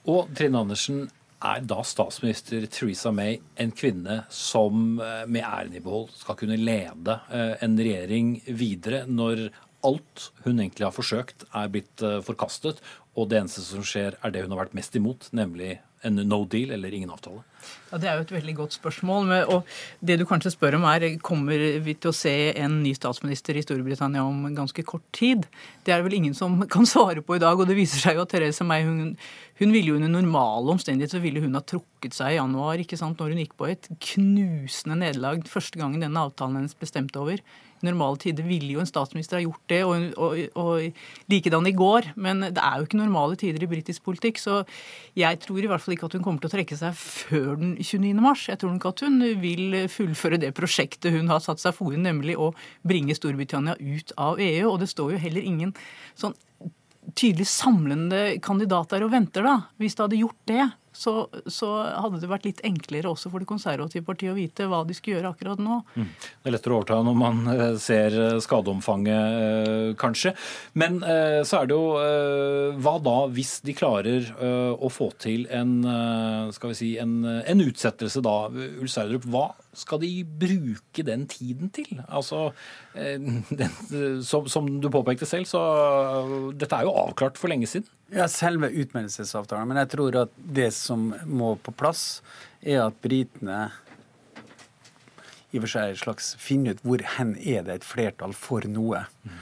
Og 0.08 0.30
Trine 0.38 0.64
Andersen, 0.64 1.08
er 1.46 1.62
da 1.70 1.84
statsminister 1.86 2.64
Theresa 2.74 3.12
May 3.14 3.36
en 3.62 3.70
kvinne 3.78 4.24
som 4.34 4.96
med 4.98 5.38
æren 5.38 5.76
i 5.78 5.82
behold 5.86 6.10
skal 6.18 6.38
kunne 6.40 6.58
lede 6.58 7.20
en 7.62 7.76
regjering 7.78 8.32
videre, 8.58 9.04
når 9.06 9.44
alt 9.86 10.32
hun 10.48 10.58
egentlig 10.58 10.88
har 10.88 10.96
forsøkt, 10.96 11.46
er 11.54 11.70
blitt 11.70 12.02
forkastet, 12.26 12.82
og 13.14 13.30
det 13.30 13.38
eneste 13.44 13.62
som 13.68 13.86
skjer, 13.86 14.18
er 14.18 14.34
det 14.34 14.48
hun 14.48 14.56
har 14.56 14.64
vært 14.64 14.74
mest 14.78 14.98
imot, 14.98 15.30
nemlig 15.38 15.76
en 16.08 16.24
no 16.28 16.44
deal 16.50 16.74
eller 16.76 16.94
ingen 16.94 17.12
avtale? 17.14 17.44
Ja, 17.92 17.98
Det 17.98 18.08
er 18.10 18.18
jo 18.18 18.26
et 18.26 18.34
veldig 18.36 18.56
godt 18.56 18.76
spørsmål. 18.76 19.32
og 19.54 19.64
Det 20.04 20.18
du 20.20 20.26
kanskje 20.26 20.52
spør 20.52 20.76
om 20.76 20.84
er 20.84 21.18
kommer 21.20 21.58
vi 21.84 21.94
til 21.94 22.12
å 22.12 22.16
se 22.16 22.54
en 22.56 22.82
ny 22.84 22.94
statsminister 22.94 23.56
i 23.56 23.64
Storbritannia 23.64 24.24
om 24.24 24.56
ganske 24.56 24.84
kort 24.84 25.06
tid. 25.12 25.48
Det 25.84 25.94
er 25.94 26.02
det 26.02 26.08
vel 26.10 26.20
ingen 26.20 26.34
som 26.34 26.60
kan 26.74 26.86
svare 26.86 27.22
på 27.22 27.36
i 27.36 27.44
dag. 27.44 27.60
og 27.60 27.68
Det 27.68 27.78
viser 27.78 28.00
seg 28.00 28.16
jo 28.16 28.26
at 28.26 28.30
Therese 28.30 28.64
May 28.64 28.84
hun, 28.84 29.16
hun 29.60 29.72
ville 29.72 29.94
jo 29.94 29.96
under 29.96 30.12
normale 30.12 30.76
omstendigheter 30.76 31.18
så 31.18 31.24
ville 31.24 31.42
hun 31.42 31.56
ha 31.56 31.62
trukket 31.62 32.14
seg 32.14 32.36
i 32.36 32.42
januar 32.42 32.78
ikke 32.78 33.00
sant, 33.00 33.20
når 33.20 33.34
hun 33.34 33.44
gikk 33.46 33.56
på 33.58 33.72
et 33.72 33.88
knusende 34.14 35.00
nederlag 35.00 35.48
første 35.48 35.80
gangen 35.80 36.04
denne 36.04 36.28
avtalen 36.28 36.60
hennes 36.60 36.78
bestemte 36.78 37.20
over. 37.20 37.42
I 37.78 37.86
normale 37.86 38.18
tider 38.22 38.46
ville 38.48 38.72
jo 38.74 38.82
en 38.82 38.90
statsminister 38.90 39.38
ha 39.38 39.44
gjort 39.44 39.62
det, 39.70 39.82
og, 39.86 40.06
og, 40.18 40.40
og 40.58 41.30
likedan 41.30 41.68
i 41.70 41.76
går. 41.78 42.12
Men 42.18 42.42
det 42.48 42.62
er 42.62 42.80
jo 42.80 42.88
ikke 42.88 42.98
normale 42.98 43.38
tider 43.38 43.64
i 43.64 43.70
britisk 43.70 44.06
politikk, 44.08 44.42
så 44.42 44.64
jeg 45.18 45.42
tror 45.44 45.62
i 45.62 45.70
hvert 45.70 45.84
fall 45.84 45.94
ikke 45.94 45.97
at 46.06 46.14
hun 46.18 46.24
kommer 46.26 46.44
til 46.44 46.50
å 46.50 46.54
trekke 46.54 46.78
seg 46.80 46.96
før 46.98 47.58
den 47.60 47.76
29. 47.80 48.14
mars. 48.22 48.46
Jeg 48.52 48.62
tror 48.62 48.74
nok 48.76 48.88
at 48.92 49.04
hun 49.06 49.22
vil 49.42 49.78
fullføre 49.92 50.40
det 50.42 50.54
prosjektet 50.58 51.16
hun 51.16 51.32
har 51.32 51.42
satt 51.44 51.64
seg 51.64 51.76
fore, 51.78 51.98
nemlig 52.02 52.38
å 52.38 52.52
bringe 52.88 53.16
Storbritannia 53.18 53.78
ut 53.80 54.14
av 54.22 54.42
EU. 54.44 54.66
Og 54.72 54.82
det 54.84 54.92
står 54.92 55.16
jo 55.16 55.24
heller 55.26 55.48
ingen 55.48 55.74
sånn 56.20 56.36
tydelig 57.18 57.48
samlende 57.50 58.38
kandidat 58.44 58.92
der 58.94 59.06
og 59.06 59.14
venter, 59.14 59.46
da. 59.48 59.56
Hvis 59.80 59.96
det 59.96 60.06
hadde 60.06 60.22
gjort 60.22 60.42
det, 60.50 60.66
så, 60.98 61.14
så, 61.46 61.70
hadde 61.86 62.22
det 62.22 62.30
vært 62.32 62.48
litt 62.48 62.62
enklere 62.66 63.12
også 63.12 63.30
for 63.30 63.44
det 63.44 63.50
konservative 63.50 64.06
partiet 64.08 64.34
å 64.34 64.38
vite 64.38 64.66
hva 64.70 64.82
de 64.88 64.96
skulle 64.98 65.20
gjøre 65.20 65.34
akkurat 65.36 65.62
nå. 65.62 65.80
Mm. 65.94 66.08
Det 66.18 66.50
er 66.50 66.56
lettere 66.56 66.74
å 66.74 66.80
overta 66.80 67.00
når 67.06 67.20
man 67.20 67.44
eh, 67.54 67.76
ser 67.82 68.18
eh, 68.18 68.40
skadeomfanget, 68.44 69.38
eh, 69.44 69.92
kanskje. 70.00 70.34
Men 70.78 71.00
så 71.48 71.60
er 71.60 71.68
det 71.70 71.76
jo 71.76 72.80
Hva 72.82 72.94
da 73.04 73.16
hvis 73.34 73.58
de 73.66 73.74
klarer 73.78 74.28
å 74.38 74.90
få 74.92 75.10
til 75.22 75.46
en, 75.54 75.72
skal 76.54 76.72
vi 76.72 76.78
si, 76.78 76.90
en, 77.02 77.20
en 77.26 77.64
utsettelse 77.64 78.22
da? 78.26 78.36
Ulf 78.50 78.92
Sverdrup, 78.92 79.28
hva 79.32 79.46
skal 79.78 80.02
de 80.02 80.12
bruke 80.26 81.06
den 81.06 81.26
tiden 81.30 81.72
til? 81.74 82.02
Altså, 82.08 82.52
den, 82.96 83.44
som, 84.26 84.48
som, 84.50 84.70
du 84.82 84.90
påpekte 84.94 85.28
selv, 85.30 85.48
så 85.50 85.62
dette 86.58 86.76
er 86.78 86.88
jo 86.88 86.96
avklart 87.06 87.38
for 87.40 87.52
lenge 87.52 87.70
siden. 87.70 87.90
Ja, 88.14 88.28
selve 88.32 88.72
utmeldelsesavtalen. 88.72 89.70
Men 89.70 89.82
jeg 89.84 89.92
tror 89.94 90.22
at 90.24 90.38
det 90.38 90.72
som 90.76 91.12
må 91.26 91.56
på 91.62 91.76
plass, 91.78 92.24
er 92.62 92.88
at 92.88 92.98
britene 93.04 93.68
i 95.52 95.60
og 95.60 95.64
for 95.64 95.72
seg 95.72 95.96
slags 96.02 96.34
finner 96.42 96.76
ut 96.76 96.84
hvor 96.84 97.04
hen 97.16 97.38
er 97.40 97.64
det 97.68 97.80
et 97.80 97.88
flertall 97.88 98.36
for 98.36 98.66
noe. 98.68 99.06
Mm. 99.24 99.40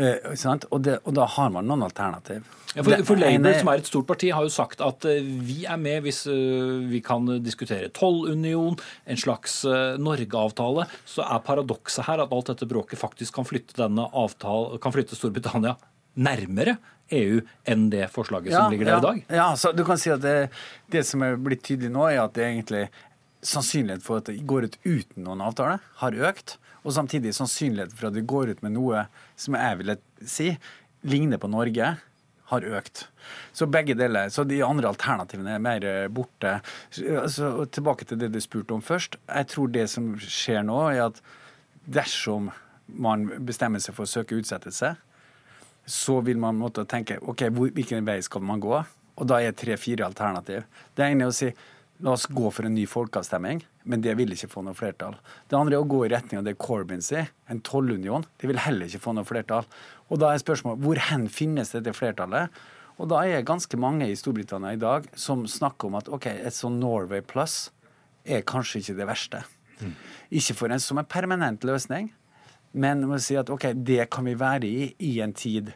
Eh, 0.00 0.32
og, 0.70 0.80
det, 0.84 0.96
og, 1.04 1.12
da 1.16 1.26
har 1.28 1.50
man 1.52 1.68
noen 1.68 1.84
alternativ. 1.84 2.46
Ja, 2.72 2.84
for, 2.86 3.02
for 3.08 3.18
Labour, 3.18 3.56
som 3.58 3.70
er 3.72 3.82
et 3.82 3.88
stort 3.90 4.06
parti, 4.08 4.30
har 4.32 4.46
jo 4.46 4.52
sagt 4.54 4.82
at 4.84 5.04
uh, 5.08 5.16
vi 5.46 5.64
er 5.68 5.80
med 5.80 6.04
hvis 6.04 6.22
uh, 6.30 6.78
vi 6.88 7.02
kan 7.04 7.26
diskutere 7.42 7.90
tollunion, 7.96 8.78
en 9.10 9.20
slags 9.20 9.60
uh, 9.66 9.98
Norge-avtale. 10.00 10.86
Så 11.08 11.26
er 11.26 11.42
paradokset 11.46 12.06
her 12.06 12.22
at 12.24 12.32
alt 12.36 12.52
dette 12.52 12.70
bråket 12.70 13.00
faktisk 13.00 13.36
kan 13.40 13.48
flytte, 13.48 13.76
denne 13.80 14.06
avtale, 14.16 14.78
kan 14.82 14.94
flytte 14.94 15.18
Storbritannia 15.18 15.76
nærmere 16.20 16.78
EU 17.14 17.40
enn 17.68 17.88
det 17.90 18.06
forslaget 18.14 18.54
som 18.54 18.72
ligger 18.72 18.86
der 18.86 18.96
ja, 18.96 18.98
i 18.98 19.06
dag? 19.08 19.22
Ja, 19.40 19.48
så 19.58 19.74
du 19.74 19.82
kan 19.86 19.98
si 19.98 20.12
at 20.14 20.22
det, 20.22 20.50
det 20.94 21.02
som 21.08 21.22
er 21.26 21.38
blitt 21.42 21.64
tydelig 21.66 21.90
nå, 21.92 22.06
er 22.06 22.22
at 22.22 22.36
det 22.38 22.46
egentlig 22.46 22.86
sannsynlighet 23.46 24.04
for 24.04 24.20
at 24.20 24.30
det 24.30 24.42
går 24.48 24.68
ut 24.68 24.76
uten 24.84 25.24
noen 25.26 25.42
avtale, 25.44 25.80
har 26.02 26.18
økt. 26.30 26.58
Og 26.84 26.94
samtidig 26.96 27.34
sannsynligheten 27.36 27.96
for 27.96 28.10
at 28.10 28.16
vi 28.16 28.26
går 28.26 28.54
ut 28.54 28.62
med 28.64 28.76
noe 28.76 29.06
som 29.38 29.58
jeg 29.58 29.80
ville 29.82 29.98
si 30.24 30.52
ligner 31.08 31.40
på 31.40 31.50
Norge, 31.50 31.96
har 32.50 32.64
økt. 32.66 33.04
Så 33.54 33.68
begge 33.70 33.94
deler. 33.94 34.28
Så 34.28 34.42
de 34.44 34.58
andre 34.66 34.90
alternativene 34.90 35.52
er 35.54 35.62
mer 35.62 35.84
borte. 36.10 36.56
Altså, 36.98 37.52
tilbake 37.70 38.08
til 38.08 38.18
det 38.18 38.32
du 38.34 38.40
spurte 38.42 38.74
om 38.74 38.82
først. 38.82 39.20
Jeg 39.28 39.50
tror 39.52 39.70
det 39.70 39.86
som 39.92 40.08
skjer 40.18 40.64
nå, 40.66 40.80
er 40.90 41.04
at 41.04 41.20
dersom 41.86 42.50
man 42.90 43.28
bestemmer 43.46 43.82
seg 43.82 43.94
for 43.94 44.02
å 44.02 44.10
søke 44.10 44.40
utsettelse, 44.40 44.96
så 45.86 46.16
vil 46.26 46.40
man 46.42 46.58
måtte 46.58 46.84
tenke 46.90 47.20
ok, 47.22 47.46
hvilken 47.54 48.06
vei 48.06 48.18
skal 48.22 48.42
man 48.46 48.62
gå? 48.62 48.74
Og 49.20 49.28
da 49.30 49.38
er 49.42 49.54
tre-fire 49.56 50.06
alternativ. 50.06 50.66
Det 50.96 51.06
ene 51.06 51.26
er 51.26 51.30
å 51.30 51.36
si 51.36 51.52
la 52.02 52.14
oss 52.16 52.26
gå 52.26 52.50
for 52.52 52.66
en 52.66 52.74
ny 52.74 52.86
folkeavstemning, 52.88 53.62
men 53.84 54.02
det 54.04 54.14
vil 54.18 54.32
ikke 54.34 54.48
få 54.50 54.62
noe 54.64 54.76
flertall. 54.76 55.16
Det 55.48 55.58
andre 55.58 55.76
er 55.76 55.84
å 55.84 55.88
gå 55.88 56.02
i 56.06 56.10
retning 56.12 56.40
av 56.40 56.46
det 56.46 56.56
Corbyn 56.60 57.02
sier, 57.04 57.30
en 57.50 57.62
tollunion. 57.66 58.24
Det 58.40 58.48
vil 58.50 58.60
heller 58.60 58.88
ikke 58.88 59.02
få 59.04 59.14
noe 59.16 59.28
flertall. 59.28 59.68
Og 60.08 60.20
da 60.22 60.32
er 60.32 60.42
spørsmålet 60.42 60.84
hvor 60.84 61.00
hen 61.10 61.26
finnes 61.32 61.72
dette 61.74 61.94
flertallet? 61.96 62.52
Og 63.00 63.08
da 63.12 63.22
er 63.24 63.46
ganske 63.48 63.78
mange 63.80 64.08
i 64.10 64.16
Storbritannia 64.18 64.74
i 64.76 64.80
dag 64.80 65.06
som 65.18 65.46
snakker 65.48 65.88
om 65.88 65.98
at 66.00 66.08
ok, 66.12 66.28
et 66.34 66.56
sånn 66.56 66.80
Norway 66.82 67.24
Plus 67.24 67.70
er 68.24 68.44
kanskje 68.48 68.82
ikke 68.82 68.96
det 68.98 69.08
verste. 69.08 69.44
Mm. 69.80 69.94
Ikke 70.40 70.56
for 70.58 70.72
en 70.72 70.82
som 70.82 71.00
en 71.00 71.08
permanent 71.08 71.64
løsning, 71.64 72.10
men 72.76 73.06
må 73.08 73.18
si 73.22 73.38
at 73.40 73.50
ok, 73.50 73.70
det 73.74 74.04
kan 74.12 74.28
vi 74.28 74.36
være 74.38 74.68
i 74.68 74.90
i 75.08 75.14
en 75.24 75.32
tid. 75.32 75.72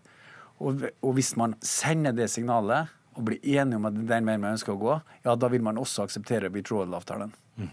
Og, 0.61 0.85
og 1.03 1.17
hvis 1.17 1.33
man 1.41 1.57
sender 1.65 2.15
det 2.15 2.29
signalet 2.31 2.93
og 3.15 3.25
blir 3.29 3.41
enige 3.43 3.81
om 3.81 3.89
at 3.89 3.97
det 3.97 4.05
er 4.05 4.13
den 4.17 4.29
veien 4.29 4.45
man 4.45 4.57
ønsker 4.57 4.75
å 4.75 4.81
gå, 4.81 4.99
ja, 5.25 5.35
da 5.35 5.51
vil 5.53 5.65
man 5.65 5.81
også 5.81 6.07
akseptere 6.07 6.53
withdrawal-avtalen. 6.55 7.33
Mm. 7.61 7.73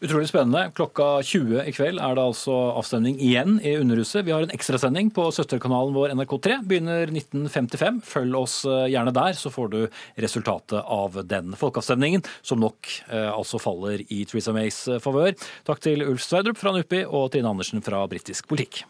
Utrolig 0.00 0.28
spennende. 0.30 0.68
Klokka 0.78 1.22
20 1.26 1.64
i 1.66 1.72
kveld 1.74 1.98
er 1.98 2.14
det 2.14 2.22
altså 2.22 2.54
avstemning 2.78 3.16
igjen 3.18 3.56
i 3.66 3.72
Underhuset. 3.80 4.22
Vi 4.28 4.30
har 4.30 4.44
en 4.46 4.52
ekstrasending 4.54 5.10
på 5.14 5.24
søsterkanalen 5.34 5.96
vår 5.96 6.14
NRK3. 6.14 6.60
Begynner 6.70 7.10
1955. 7.10 7.98
Følg 8.06 8.38
oss 8.38 8.60
eh, 8.68 8.86
gjerne 8.92 9.14
der, 9.16 9.34
så 9.34 9.50
får 9.50 9.72
du 9.72 9.80
resultatet 10.22 10.78
av 10.78 11.18
den 11.26 11.50
folkeavstemningen, 11.58 12.22
som 12.46 12.62
nok 12.62 12.92
eh, 13.08 13.26
altså 13.32 13.58
faller 13.62 14.04
i 14.06 14.22
Theresa 14.22 14.54
Mays 14.54 14.84
eh, 14.86 15.02
favør. 15.02 15.34
Takk 15.66 15.82
til 15.82 16.06
Ulf 16.06 16.22
Sverdrup 16.22 16.62
fra 16.62 16.76
NUPI 16.78 17.02
og 17.08 17.32
Trine 17.34 17.50
Andersen 17.50 17.82
fra 17.82 18.04
Britisk 18.06 18.46
politikk. 18.46 18.84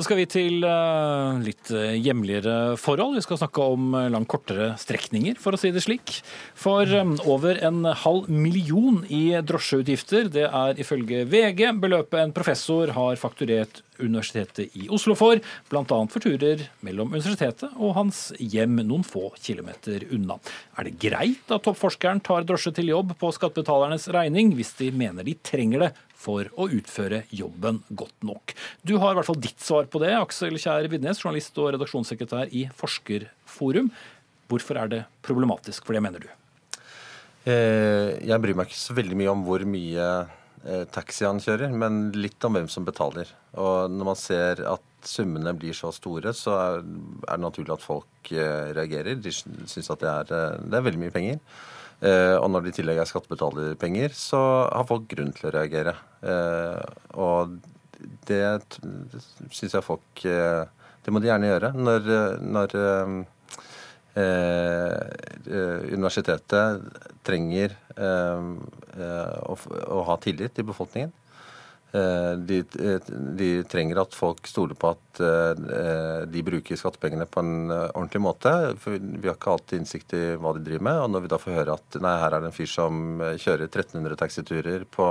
Da 0.00 0.04
skal 0.06 0.16
vi 0.16 0.24
til 0.32 0.62
uh, 0.64 1.36
litt 1.44 1.68
uh, 1.76 1.90
hjemligere 1.92 2.78
forhold. 2.80 3.18
Vi 3.18 3.24
skal 3.26 3.36
snakke 3.42 3.66
om 3.74 3.90
uh, 3.92 4.06
langt 4.08 4.30
kortere 4.32 4.70
strekninger, 4.80 5.36
for 5.36 5.52
å 5.52 5.60
si 5.60 5.68
det 5.74 5.82
slik. 5.84 6.14
For 6.56 6.88
over 7.28 7.60
en 7.68 7.84
halv 7.84 8.30
million 8.32 9.02
i 9.12 9.36
drosjeutgifter, 9.44 10.32
det 10.32 10.46
er 10.48 10.80
ifølge 10.80 11.26
VG 11.28 11.74
beløpet 11.84 12.16
en 12.22 12.32
professor 12.32 12.94
har 12.96 13.20
fakturert 13.20 13.82
Universitetet 14.00 14.72
i 14.80 14.88
Oslo 14.88 15.12
for, 15.18 15.36
bl.a. 15.68 15.84
for 15.84 16.24
turer 16.24 16.62
mellom 16.86 17.12
universitetet 17.12 17.74
og 17.76 17.92
hans 17.98 18.30
hjem 18.40 18.80
noen 18.80 19.04
få 19.04 19.26
kilometer 19.36 20.06
unna. 20.16 20.38
Er 20.80 20.88
det 20.88 20.96
greit 21.02 21.52
at 21.52 21.66
toppforskeren 21.66 22.22
tar 22.24 22.48
drosje 22.48 22.72
til 22.78 22.94
jobb 22.94 23.12
på 23.20 23.34
skattebetalernes 23.36 24.08
regning, 24.16 24.54
hvis 24.56 24.72
de 24.80 24.88
mener 24.96 25.28
de 25.28 25.36
trenger 25.44 25.84
det 25.84 25.92
for 26.20 26.50
å 26.60 26.68
utføre 26.68 27.22
jobben 27.32 27.80
godt 27.96 28.26
nok. 28.26 28.54
Du 28.84 28.96
har 29.00 29.14
i 29.14 29.18
hvert 29.18 29.28
fall 29.30 29.40
ditt 29.40 29.60
svar 29.64 29.88
på 29.90 30.02
det, 30.02 30.12
Aksel 30.18 30.58
Kjær 30.60 30.88
Vidnes, 30.92 31.22
journalist 31.22 31.56
og 31.60 31.72
redaksjonssekretær 31.76 32.52
i 32.56 32.66
Forskerforum. 32.76 33.88
Hvorfor 34.50 34.82
er 34.82 34.92
det 34.92 35.00
problematisk 35.24 35.86
for 35.86 35.96
det, 35.96 36.04
mener 36.04 36.26
du? 36.26 36.28
Eh, 37.48 38.18
jeg 38.26 38.42
bryr 38.42 38.58
meg 38.58 38.68
ikke 38.68 38.82
så 38.82 38.96
veldig 38.98 39.16
mye 39.16 39.32
om 39.32 39.44
hvor 39.46 39.64
mye 39.64 40.06
eh, 40.66 40.84
taxi 40.92 41.24
han 41.24 41.40
kjører, 41.40 41.72
men 41.72 42.10
litt 42.18 42.44
om 42.44 42.58
hvem 42.58 42.68
som 42.72 42.84
betaler. 42.84 43.30
Og 43.56 43.92
når 43.92 44.10
man 44.12 44.18
ser 44.18 44.64
at 44.68 44.86
summene 45.06 45.54
blir 45.56 45.72
så 45.76 45.88
store, 45.96 46.34
så 46.36 46.56
er 46.58 46.82
det 46.84 47.40
naturlig 47.40 47.78
at 47.78 47.86
folk 47.86 48.32
eh, 48.34 48.72
reagerer. 48.76 49.16
De 49.16 49.32
syns 49.32 49.88
at 49.88 50.04
det 50.04 50.10
er, 50.10 50.58
det 50.66 50.76
er 50.76 50.88
veldig 50.90 51.04
mye 51.06 51.14
penger. 51.14 51.40
Eh, 52.00 52.36
og 52.40 52.48
når 52.48 52.64
det 52.64 52.72
i 52.72 52.76
tillegg 52.78 53.02
er 53.02 53.08
skattebetalerpenger, 53.08 54.14
så 54.16 54.40
har 54.72 54.88
folk 54.88 55.04
grunn 55.10 55.34
til 55.36 55.50
å 55.50 55.54
reagere. 55.58 55.94
Eh, 56.24 56.80
og 57.20 57.58
det 58.28 58.44
syns 59.52 59.74
jeg 59.76 59.84
folk 59.84 60.22
eh, 60.24 60.64
Det 61.04 61.12
må 61.12 61.20
de 61.20 61.28
gjerne 61.28 61.50
gjøre. 61.50 61.72
Når, 61.76 62.08
når 62.40 62.74
universitetet 65.96 66.82
trenger 67.24 67.76
å, 67.96 69.54
å 69.56 70.02
ha 70.08 70.16
tillit 70.20 70.60
i 70.60 70.66
befolkningen, 70.66 71.12
Eh, 71.12 71.19
de, 71.92 72.60
eh, 72.78 73.10
de, 73.38 73.48
trenger 73.66 73.98
at 74.02 74.14
folk 74.14 74.46
stoler 74.46 74.78
på 74.78 74.92
at 74.92 75.20
eh, 75.26 76.22
de 76.30 76.42
bruker 76.46 76.78
skattepengene 76.78 77.26
på 77.26 77.42
en 77.42 77.72
ordentlig 77.72 78.22
måte. 78.22 78.52
For 78.82 78.94
vi 78.94 79.26
har 79.26 79.34
ikke 79.34 79.56
alltid 79.56 79.82
innsikt 79.82 80.14
i 80.14 80.24
hva 80.38 80.54
de 80.54 80.64
driver 80.66 80.86
med. 80.86 81.02
Og 81.02 81.10
når 81.14 81.26
vi 81.26 81.32
da 81.32 81.40
får 81.42 81.58
høre 81.58 81.78
at 81.80 82.00
nei, 82.02 82.16
her 82.22 82.36
er 82.36 82.44
det 82.44 82.52
en 82.52 82.58
fyr 82.60 82.70
som 82.70 83.02
kjører 83.18 83.66
1300 83.66 84.20
taxiturer 84.22 84.86
på 84.86 85.08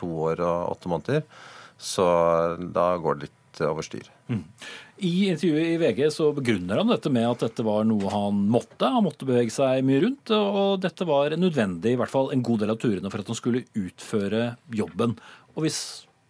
to 0.00 0.10
år 0.30 0.44
og 0.44 0.76
åtte 0.76 0.92
måneder, 0.92 1.26
så 1.76 2.06
da 2.72 2.94
går 3.02 3.18
det 3.18 3.28
litt 3.28 3.40
over 3.62 3.84
styr. 3.86 4.08
Mm. 4.30 4.42
I 5.04 5.12
intervjuet 5.28 5.68
i 5.74 5.78
VG 5.78 6.00
så 6.14 6.30
begrunner 6.34 6.80
han 6.80 6.90
dette 6.90 7.10
med 7.12 7.26
at 7.28 7.44
dette 7.44 7.66
var 7.66 7.84
noe 7.86 8.10
han 8.10 8.40
måtte. 8.50 8.88
Han 8.88 9.04
måtte 9.06 9.28
bevege 9.28 9.52
seg 9.52 9.84
mye 9.86 10.00
rundt, 10.06 10.32
og 10.34 10.80
dette 10.82 11.06
var 11.06 11.36
nødvendig, 11.38 11.94
i 11.94 12.00
hvert 12.00 12.10
fall 12.10 12.32
en 12.32 12.42
god 12.46 12.64
del 12.64 12.74
av 12.74 12.80
turene, 12.82 13.12
for 13.12 13.22
at 13.22 13.30
han 13.30 13.38
skulle 13.38 13.66
utføre 13.78 14.54
jobben. 14.74 15.16
Og 15.54 15.66
hvis 15.66 15.80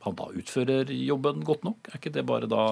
han 0.04 0.18
da 0.18 0.30
utfører 0.32 0.90
jobben 0.94 1.44
godt 1.46 1.64
nok? 1.66 1.90
Er 1.90 2.00
ikke 2.00 2.14
det 2.14 2.26
bare 2.28 2.50
da 2.50 2.64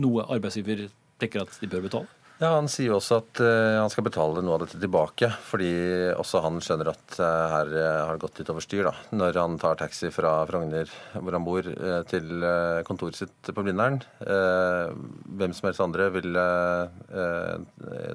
noe 0.00 0.26
arbeidsgiver 0.30 0.88
tenker 1.20 1.44
at 1.44 1.60
de 1.60 1.70
bør 1.70 1.86
betale? 1.88 2.20
Ja, 2.40 2.54
Han 2.56 2.70
sier 2.72 2.94
også 2.96 3.18
at 3.20 3.40
uh, 3.44 3.82
han 3.82 3.90
skal 3.92 4.06
betale 4.06 4.40
noe 4.40 4.54
av 4.56 4.62
dette 4.62 4.78
tilbake, 4.80 5.28
fordi 5.44 5.68
også 6.14 6.40
han 6.40 6.56
skjønner 6.64 6.88
at 6.88 7.18
uh, 7.20 7.26
her 7.52 7.72
uh, 7.74 7.88
har 8.08 8.16
det 8.16 8.22
gått 8.22 8.40
litt 8.40 8.52
over 8.52 8.64
styr. 8.64 8.86
da. 8.88 8.94
Når 9.12 9.36
han 9.36 9.58
tar 9.60 9.76
taxi 9.76 10.08
fra 10.14 10.32
Frogner, 10.48 10.88
hvor 11.18 11.36
han 11.36 11.44
bor, 11.44 11.68
til 12.08 12.46
kontoret 12.88 13.20
sitt 13.20 13.52
på 13.52 13.64
Blindern. 13.66 14.00
hvem 14.20 15.52
som 15.52 15.68
helst 15.68 15.84
andre 15.84 16.08
ville 16.14 16.44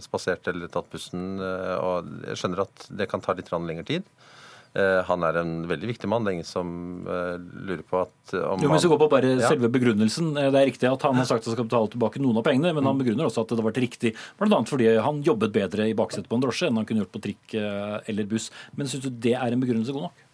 spasert 0.02 0.50
eller 0.50 0.74
tatt 0.74 0.90
bussen. 0.90 1.38
og 1.38 2.10
Jeg 2.32 2.42
skjønner 2.42 2.66
at 2.66 2.88
det 2.90 3.10
kan 3.12 3.22
ta 3.22 3.38
litt 3.38 3.54
lengre 3.54 3.86
tid. 3.86 4.10
Eh, 4.76 5.02
han 5.08 5.24
er 5.24 5.38
en 5.40 5.52
veldig 5.70 5.88
viktig 5.88 6.08
mann. 6.12 6.26
Det 6.26 6.34
er 6.34 6.36
ingen 6.40 6.48
som 6.48 6.70
uh, 7.08 7.38
lurer 7.40 7.84
på 7.88 8.02
at 8.02 8.34
om 8.42 8.60
jo, 8.60 8.68
men 8.68 8.82
så 8.84 8.90
går 8.92 9.00
på 9.06 9.08
bare 9.14 9.30
ja. 9.38 9.48
selve 9.48 9.70
begrunnelsen. 9.72 10.34
Eh, 10.36 10.50
det 10.52 10.60
er 10.60 10.68
riktig 10.68 10.90
at 10.90 11.06
han 11.08 11.16
har 11.16 11.30
sagt 11.30 11.46
at 11.46 11.52
han 11.52 11.56
skal 11.56 11.70
betale 11.70 11.92
tilbake 11.94 12.20
noen 12.20 12.42
av 12.42 12.44
pengene, 12.48 12.74
men 12.76 12.84
mm. 12.84 12.90
han 12.92 13.00
begrunner 13.00 13.30
også 13.30 13.46
at 13.46 13.54
det 13.54 13.62
har 13.62 13.70
vært 13.70 13.80
riktig 13.86 14.12
bl.a. 14.42 14.60
fordi 14.68 14.92
han 15.06 15.24
jobbet 15.24 15.56
bedre 15.56 15.88
i 15.88 15.96
baksetet 15.96 16.28
på 16.32 16.36
en 16.36 16.44
drosje 16.44 16.68
enn 16.68 16.82
han 16.82 16.88
kunne 16.90 17.06
gjort 17.06 17.16
på 17.16 17.24
trikk 17.24 17.56
eller 17.56 18.28
buss. 18.28 18.50
Men 18.76 18.92
syns 18.92 19.08
du 19.08 19.14
det 19.24 19.38
er 19.40 19.56
en 19.56 19.64
begrunnelse 19.64 19.96
god 19.96 20.10
nok? 20.10 20.25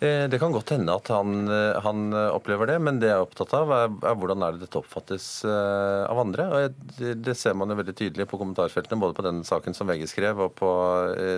Eh, 0.00 0.24
det 0.32 0.38
kan 0.40 0.52
godt 0.54 0.70
hende 0.72 0.94
at 0.96 1.10
han, 1.12 1.42
eh, 1.52 1.76
han, 1.84 2.06
opplever 2.32 2.70
det, 2.70 2.78
men 2.80 3.00
det 3.02 3.10
jeg 3.10 3.18
er 3.18 3.24
opptatt 3.26 3.52
av, 3.58 3.72
er, 3.76 3.90
er 4.08 4.16
hvordan 4.16 4.44
er 4.46 4.54
det 4.56 4.64
dette 4.64 4.80
oppfattes 4.80 5.26
av 5.44 6.22
andre. 6.22 6.46
Og 6.48 6.78
det, 6.96 7.14
det, 7.26 7.36
ser 7.36 7.56
man 7.58 7.68
jo 7.68 7.76
veldig 7.80 7.96
tydelig 7.98 8.28
på 8.30 8.40
kommentarfeltene, 8.40 9.00
både 9.02 9.18
på 9.18 9.26
den 9.28 9.42
saken 9.44 9.76
som 9.76 9.90
VG 9.92 10.06
skrev, 10.08 10.40
og 10.46 10.54
på 10.56 10.70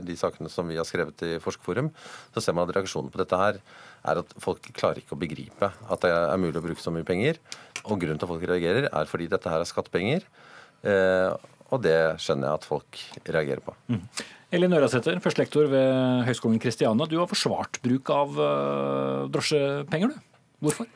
de 0.07 0.19
sakene 0.19 0.53
som 0.53 0.71
vi 0.71 0.79
har 0.79 0.87
skrevet 0.87 1.27
i 1.27 1.33
Forskerforum. 1.43 1.91
Så 2.37 2.45
ser 2.45 2.55
man 2.55 2.69
at 2.69 2.77
reaksjonen 2.79 3.11
på 3.11 3.23
dette 3.23 3.41
her 3.41 3.59
er 4.03 4.23
at 4.23 4.39
folk 4.43 4.67
klarer 4.75 5.03
ikke 5.03 5.17
å 5.17 5.21
begripe 5.21 5.69
at 5.71 6.05
det 6.05 6.11
er 6.11 6.41
mulig 6.41 6.59
å 6.59 6.65
bruke 6.65 6.83
så 6.83 6.95
mye 6.95 7.07
penger. 7.07 7.39
Og 7.83 7.99
grunnen 7.99 8.21
til 8.21 8.29
at 8.29 8.33
folk 8.35 8.47
reagerer, 8.47 8.89
er 8.91 9.11
fordi 9.11 9.29
dette 9.31 9.51
her 9.51 9.63
er 9.63 9.69
skattepenger. 9.69 10.27
Uh, 10.83 11.35
og 11.73 11.83
det 11.85 11.99
skjønner 12.21 12.51
jeg 12.51 12.61
at 12.61 12.69
folk 12.69 13.03
reagerer 13.25 13.63
på. 13.65 13.75
Mm. 13.89 14.03
Elin 14.53 14.77
Ørasæter, 14.77 15.17
førstelektor 15.25 15.71
ved 15.73 16.27
Høgskolen 16.27 16.61
Kristiania. 16.61 17.09
Du 17.09 17.17
har 17.23 17.31
forsvart 17.31 17.79
bruk 17.85 18.11
av 18.13 18.37
uh, 18.37 19.31
drosjepenger, 19.33 20.13
du. 20.13 20.43
Hvorfor? 20.67 20.91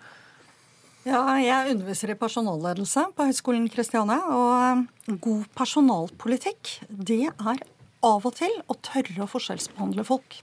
Ja, 1.07 1.23
jeg 1.39 1.73
underviser 1.73 2.11
i 2.13 2.19
personalledelse 2.19 3.07
på 3.17 3.29
Høgskolen 3.29 3.69
Kristiania. 3.71 4.19
Og 4.35 4.53
eh, 4.59 5.17
god 5.23 5.47
personalpolitikk, 5.55 6.73
det 6.91 7.29
er 7.31 7.63
av 8.07 8.27
og 8.27 8.35
til 8.37 8.53
å 8.67 8.77
tørre 8.83 9.23
å 9.23 9.31
forskjellsbehandle 9.31 10.05
folk. 10.07 10.41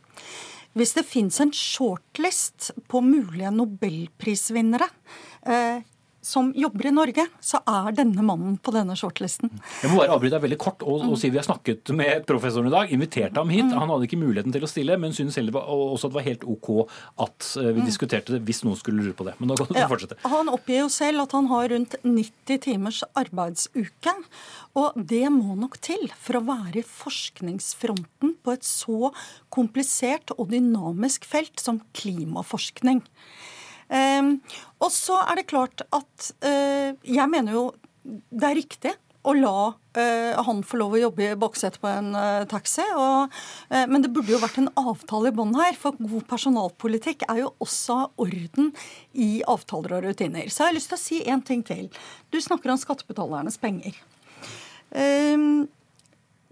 Hvis 0.74 0.96
det 0.96 1.04
fins 1.06 1.38
en 1.43 1.52
shortlist 1.54 2.72
på 2.89 3.04
mulige 3.06 3.52
nobelprisvinnere 3.54 4.88
eh, 5.46 5.84
som 6.24 6.54
jobber 6.56 6.88
i 6.88 6.94
Norge, 6.96 7.26
så 7.44 7.60
er 7.68 7.96
denne 7.98 8.24
mannen 8.24 8.56
på 8.64 8.72
denne 8.72 8.96
shortlisten. 8.96 9.52
Jeg 9.82 9.92
må 9.92 10.00
bare 10.00 10.16
avbryte 10.16 10.38
deg 10.38 10.46
veldig 10.46 10.60
kort 10.62 10.86
og, 10.88 11.04
og, 11.10 11.18
si 11.20 11.32
Vi 11.34 11.40
har 11.40 11.46
snakket 11.46 11.92
med 11.96 12.24
professoren 12.30 12.70
i 12.70 12.74
dag, 12.74 12.92
inviterte 12.96 13.42
ham 13.42 13.52
hit. 13.52 13.68
Mm. 13.68 13.76
Han 13.82 13.92
hadde 13.92 14.08
ikke 14.08 14.22
muligheten 14.22 14.56
til 14.56 14.64
å 14.64 14.70
stille, 14.72 14.98
men 15.02 15.16
syntes 15.16 15.38
heller 15.40 15.60
også 15.60 16.08
at 16.08 16.14
det 16.14 16.20
var 16.20 16.28
helt 16.30 16.46
OK 16.56 16.70
at 17.26 17.50
eh, 17.60 17.72
vi 17.74 17.84
mm. 17.84 17.88
diskuterte 17.90 18.36
det 18.36 18.42
hvis 18.48 18.64
noen 18.64 18.80
skulle 18.80 19.04
lure 19.04 19.18
på 19.20 19.28
det. 19.28 19.36
Men 19.42 19.52
nå 19.52 19.58
kan 19.60 19.72
du 19.72 19.82
ja, 19.82 19.90
fortsette. 19.92 20.20
Han 20.32 20.52
oppgir 20.54 20.86
jo 20.86 20.92
selv 20.94 21.26
at 21.26 21.36
han 21.36 21.50
har 21.52 21.68
rundt 21.74 21.98
90 22.06 22.62
timers 22.68 23.02
arbeidsuke. 23.20 24.16
Og 24.80 24.96
det 24.98 25.26
må 25.34 25.58
nok 25.60 25.76
til 25.84 26.08
for 26.18 26.40
å 26.40 26.46
være 26.48 26.80
i 26.82 26.88
forskningsfronten 26.88 28.38
på 28.42 28.56
et 28.56 28.66
så 28.66 29.12
komplisert 29.54 30.34
og 30.38 30.48
dynamisk 30.54 31.28
felt 31.30 31.62
som 31.62 31.84
klimaforskning. 31.98 33.04
Um, 33.93 34.38
og 34.82 34.89
så 34.93 35.19
er 35.27 35.38
det 35.38 35.49
klart 35.51 35.84
at 35.93 36.29
uh, 36.45 36.93
jeg 37.06 37.29
mener 37.29 37.53
jo 37.53 37.65
det 38.03 38.47
er 38.47 38.58
riktig 38.58 38.93
å 39.23 39.36
la 39.38 39.58
uh, 39.71 40.39
han 40.43 40.63
få 40.67 40.79
lov 40.82 40.95
å 40.97 41.01
jobbe 41.03 41.27
i 41.27 41.38
baksetet 41.39 41.79
på 41.84 41.91
en 41.91 42.10
uh, 42.17 42.47
taxi. 42.49 42.84
Og, 42.97 43.38
men 43.71 44.03
det 44.03 44.12
burde 44.15 44.34
jo 44.34 44.41
vært 44.41 44.58
en 44.60 44.71
avtale 44.82 45.29
i 45.29 45.36
bånn 45.36 45.53
her, 45.60 45.77
for 45.79 45.99
god 46.01 46.25
personalpolitikk 46.32 47.27
er 47.29 47.43
jo 47.43 47.53
også 47.63 47.99
orden 48.19 48.73
i 49.13 49.29
avtaler 49.47 49.99
og 49.99 50.10
rutiner. 50.10 50.49
Så 50.49 50.65
jeg 50.65 50.71
har 50.71 50.79
lyst 50.79 50.91
til 50.91 50.99
å 50.99 51.03
si 51.06 51.21
én 51.23 51.45
ting 51.45 51.63
til. 51.67 51.88
Du 52.34 52.41
snakker 52.43 52.73
om 52.73 52.82
skattebetalernes 52.82 53.62
penger. 53.62 53.95
Um, 54.93 55.69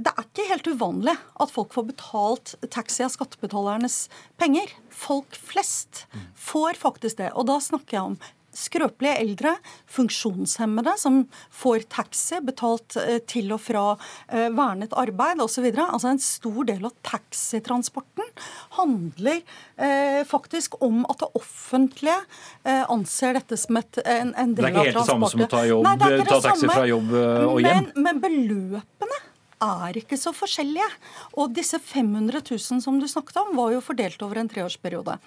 det 0.02 0.12
er 0.12 0.26
ikke 0.26 0.50
helt 0.50 0.70
uvanlig 0.72 1.16
at 1.44 1.54
folk 1.54 1.74
får 1.76 1.90
betalt 1.92 2.54
taxi 2.74 3.06
av 3.06 3.14
skattebetalernes 3.14 4.04
penger. 4.42 4.72
Folk 4.90 5.36
flest 5.38 6.06
får 6.38 6.80
faktisk 6.82 7.22
det. 7.22 7.32
Og 7.38 7.50
da 7.50 7.60
snakker 7.62 7.98
jeg 7.98 8.14
om 8.14 8.22
skrøpelige 8.52 9.16
eldre, 9.22 9.54
funksjonshemmede 9.88 10.98
som 11.00 11.22
får 11.56 11.86
taxi 11.92 12.42
betalt 12.44 12.98
eh, 13.00 13.22
til 13.24 13.54
og 13.56 13.62
fra 13.64 13.84
eh, 14.28 14.50
vernet 14.52 14.92
arbeid 15.00 15.40
osv. 15.44 15.70
Altså 15.72 16.12
en 16.12 16.20
stor 16.20 16.68
del 16.68 16.84
av 16.88 16.92
taxitransporten 17.08 18.28
handler 18.76 19.40
eh, 19.40 20.20
faktisk 20.28 20.76
om 20.84 21.06
at 21.08 21.24
det 21.24 21.32
offentlige 21.40 22.20
eh, 22.66 22.84
anser 22.92 23.40
dette 23.40 23.60
som 23.60 23.80
et, 23.80 24.04
en, 24.04 24.36
en 24.36 24.56
del 24.58 24.68
av 24.68 24.92
transporten. 24.92 24.92
Det 24.92 24.92
er 24.92 24.92
ikke 24.92 24.92
helt 24.92 25.00
det 25.00 25.10
samme 25.14 25.32
som 25.32 25.48
å 25.48 25.52
ta, 25.56 25.66
jobb, 25.72 25.88
Nei, 25.88 26.24
ta 26.28 26.42
taxi 26.50 26.72
fra 26.76 26.88
jobb 26.92 27.20
og 27.22 27.60
hjem? 27.64 27.92
Men, 27.96 28.08
men 28.10 28.26
beløpene 28.28 29.28
er 29.62 30.02
ikke 30.02 30.20
så 30.20 30.34
forskjellige. 30.36 30.90
Og 31.38 31.54
disse 31.56 31.80
500 31.80 32.42
000 32.42 32.84
som 32.84 33.00
du 33.00 33.08
snakket 33.10 33.40
om, 33.44 33.56
var 33.58 33.76
jo 33.76 33.86
fordelt 33.86 34.22
over 34.26 34.42
en 34.42 34.52
treårsperiode. 34.52 35.18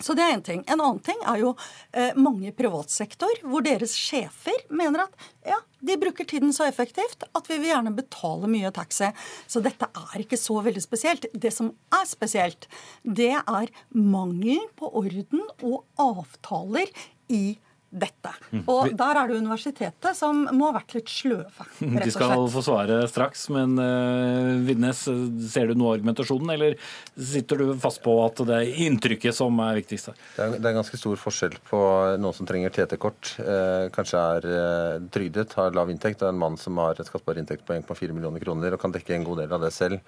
Så 0.00 0.14
det 0.16 0.24
er 0.24 0.32
En 0.32 0.42
ting. 0.42 0.62
En 0.66 0.80
annen 0.80 1.00
ting 1.04 1.18
er 1.28 1.42
jo 1.42 1.50
eh, 1.92 2.16
mange 2.16 2.48
i 2.48 2.54
privatsektor 2.56 3.42
hvor 3.44 3.64
deres 3.64 3.92
sjefer 3.98 4.56
mener 4.72 5.04
at 5.04 5.26
ja, 5.44 5.58
de 5.84 5.96
bruker 6.00 6.24
tiden 6.24 6.54
så 6.56 6.64
effektivt 6.68 7.26
at 7.28 7.50
vi 7.50 7.58
vil 7.58 7.72
gjerne 7.72 7.92
betale 7.96 8.48
mye 8.48 8.72
taxi. 8.72 9.10
Så 9.46 9.60
dette 9.60 9.90
er 9.90 10.24
ikke 10.24 10.40
så 10.40 10.60
veldig 10.64 10.82
spesielt. 10.84 11.28
Det 11.34 11.52
som 11.52 11.72
er 11.92 12.06
spesielt, 12.08 12.68
det 13.04 13.34
er 13.42 13.72
mangel 13.92 14.62
på 14.80 14.88
orden 15.02 15.44
og 15.60 15.84
avtaler 16.00 16.88
i 17.28 17.58
dette. 17.90 18.32
Mm. 18.50 18.62
Og 18.70 18.92
der 18.98 19.18
er 19.18 19.30
det 19.30 19.40
universitetet 19.40 20.16
som 20.16 20.44
må 20.54 20.68
ha 20.70 20.76
vært 20.78 20.94
litt 20.94 21.10
sløve, 21.10 21.66
De 22.04 22.12
skal 22.12 22.46
få 22.52 22.62
svare 22.64 23.00
straks, 23.10 23.48
men 23.54 23.74
uh, 23.80 24.60
Vidnes, 24.66 25.02
ser 25.50 25.70
du 25.70 25.78
noe 25.78 25.92
av 25.92 25.98
argumentasjonen, 25.98 26.52
eller 26.54 26.76
sitter 27.14 27.62
du 27.62 27.72
fast 27.82 28.02
på 28.04 28.14
at 28.24 28.42
det 28.46 28.58
er 28.60 28.82
inntrykket 28.86 29.36
som 29.36 29.58
er 29.64 29.80
viktigst 29.80 30.12
her? 30.12 30.20
Det 30.36 30.46
er, 30.46 30.56
det 30.58 30.70
er 30.70 30.78
ganske 30.78 31.00
stor 31.00 31.20
forskjell 31.20 31.58
på 31.70 31.82
noen 32.22 32.36
som 32.36 32.48
trenger 32.48 32.74
TT-kort, 32.74 33.34
uh, 33.42 33.88
kanskje 33.94 34.24
er 34.36 34.50
uh, 34.50 35.08
trygdet, 35.12 35.56
har 35.58 35.74
lav 35.76 35.90
inntekt, 35.92 36.22
og 36.22 36.30
en 36.30 36.42
mann 36.44 36.60
som 36.60 36.78
har 36.82 36.98
et 36.98 37.10
skattbar 37.10 37.40
inntekt 37.42 37.66
på 37.66 37.74
1,4 37.76 38.14
millioner 38.14 38.42
kroner 38.42 38.76
og 38.76 38.82
kan 38.82 38.94
dekke 38.94 39.16
en 39.16 39.26
god 39.26 39.42
del 39.44 39.58
av 39.58 39.66
det 39.66 39.74
selv. 39.74 39.98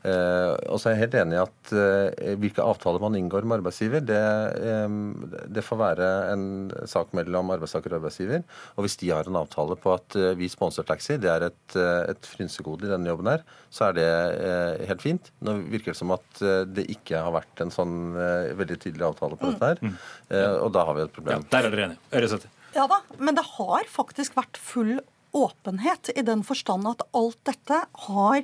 Uh, 0.00 0.56
og 0.72 0.80
så 0.80 0.90
er 0.90 0.96
jeg 0.96 1.04
helt 1.04 1.16
enig 1.20 1.36
i 1.36 1.40
at 1.42 1.72
eh, 1.76 2.30
hvilke 2.40 2.64
avtaler 2.64 3.02
man 3.02 3.16
inngår 3.18 3.44
med 3.44 3.58
arbeidsgiver, 3.58 4.00
det, 4.00 4.20
um, 4.86 5.26
det 5.28 5.64
får 5.64 5.80
være 5.80 6.08
en 6.32 6.44
sak 6.88 7.12
mellom 7.16 7.29
arbeidstaker 7.38 7.92
og 7.94 8.00
arbeidsgiver. 8.00 8.42
Og 8.76 8.84
hvis 8.84 8.96
de 9.00 9.10
har 9.10 9.28
en 9.28 9.36
avtale 9.36 9.76
på 9.78 9.92
at 9.94 10.16
eh, 10.16 10.34
vi 10.34 10.48
sponser 10.48 10.82
taxi, 10.88 11.16
det 11.20 11.30
er 11.30 11.46
et, 11.50 11.76
eh, 11.76 12.10
et 12.10 12.26
frynsegode 12.26 12.88
i 12.88 12.90
denne 12.90 13.06
jobben 13.12 13.30
her, 13.30 13.44
så 13.70 13.88
er 13.88 13.92
det 14.00 14.08
eh, 14.40 14.86
helt 14.90 15.02
fint. 15.02 15.30
Nå 15.46 15.58
virker 15.70 15.92
det 15.92 15.96
som 16.00 16.10
at 16.16 16.42
det 16.74 16.86
ikke 16.90 17.20
har 17.22 17.32
vært 17.32 17.60
en 17.60 17.70
sånn 17.70 17.94
veldig 18.58 18.78
tydelig 18.82 19.06
avtale 19.12 19.36
på 19.38 19.52
dette 19.52 19.70
her, 19.72 19.78
Mm. 19.80 19.94
og 20.64 20.72
da 20.72 20.84
har 20.84 20.94
vi 20.94 21.02
et 21.02 21.12
problem. 21.12 21.40
Ja, 21.42 21.48
Der 21.50 21.66
er 21.66 21.70
dere 21.70 21.84
enige. 21.88 21.98
Øresæter. 22.12 22.48
Ja 22.74 22.86
da, 22.86 23.00
men 23.18 23.34
det 23.34 23.44
har 23.56 23.84
faktisk 23.90 24.34
vært 24.38 24.56
full 24.56 25.00
åpenhet 25.36 26.10
i 26.16 26.22
den 26.26 26.42
forstand 26.46 26.88
at 26.90 27.04
alt 27.16 27.38
dette 27.48 27.80
har 28.06 28.42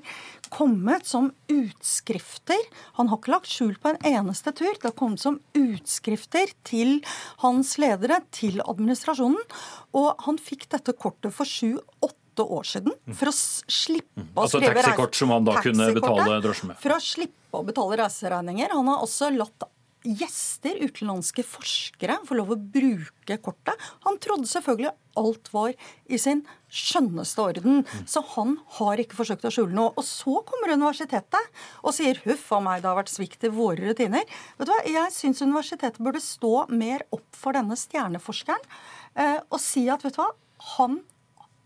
kommet 0.55 1.07
som 1.07 1.31
utskrifter. 1.51 2.61
Han 3.01 3.11
har 3.11 3.21
ikke 3.21 3.35
lagt 3.35 3.51
skjul 3.51 3.75
på 3.83 3.93
en 3.93 4.01
eneste 4.07 4.53
tur. 4.57 4.75
Det 4.75 4.91
har 4.91 4.97
kommet 4.99 5.23
som 5.23 5.41
utskrifter 5.57 6.53
til 6.67 7.01
hans 7.43 7.77
ledere, 7.83 8.21
til 8.35 8.63
administrasjonen. 8.65 9.43
Og 9.97 10.13
han 10.27 10.39
fikk 10.43 10.69
dette 10.73 10.95
kortet 10.97 11.35
for 11.35 11.49
sju-åtte 11.49 12.45
år 12.45 12.67
siden 12.69 12.93
for 13.17 13.31
å 13.31 13.33
slippe 13.33 14.27
å 14.37 14.45
Altså 14.45 14.61
skrive 14.61 15.07
som 15.17 15.33
han 15.33 15.47
da 15.47 15.57
kunne 15.65 15.89
betale 15.97 16.41
drosje 16.45 16.69
med. 16.69 16.79
For 16.83 16.97
å 16.97 17.01
slippe 17.01 17.57
å 17.57 17.65
betale 17.65 17.97
reiseregninger. 18.03 18.75
Han 18.77 18.93
har 18.93 19.05
også 19.07 19.33
latt 19.35 19.71
gjester, 20.07 20.79
utenlandske 20.83 21.45
forskere, 21.47 22.21
få 22.27 22.39
lov 22.39 22.55
å 22.55 22.59
bruke 22.61 23.39
kortet. 23.43 23.75
Han 24.07 24.19
trodde 24.23 24.49
selvfølgelig 24.51 24.95
alt 25.17 25.51
var 25.55 25.73
i 26.13 26.19
sin 26.21 26.43
skjønneste 26.73 27.43
orden. 27.43 27.83
Så 28.09 28.23
han 28.35 28.57
har 28.79 29.01
ikke 29.03 29.19
forsøkt 29.19 29.47
å 29.49 29.53
skjule 29.55 29.77
noe. 29.77 29.95
Og 29.97 30.05
så 30.07 30.39
kommer 30.49 30.75
universitetet 30.75 31.51
og 31.83 31.97
sier 31.97 32.21
huff 32.27 32.47
a 32.53 32.61
meg, 32.65 32.85
det 32.85 32.91
har 32.91 33.01
vært 33.01 33.15
svikt 33.15 33.49
i 33.49 33.53
våre 33.53 33.91
rutiner. 33.91 34.25
Vet 34.59 34.69
du 34.69 34.75
hva, 34.75 34.81
Jeg 34.87 35.15
syns 35.17 35.43
universitetet 35.45 36.03
burde 36.03 36.23
stå 36.23 36.67
mer 36.73 37.07
opp 37.15 37.29
for 37.37 37.57
denne 37.57 37.77
stjerneforskeren 37.79 38.63
eh, 39.17 39.39
og 39.51 39.61
si 39.63 39.87
at 39.93 40.05
vet 40.05 40.17
du 40.17 40.23
hva, 40.23 40.33
han 40.77 41.01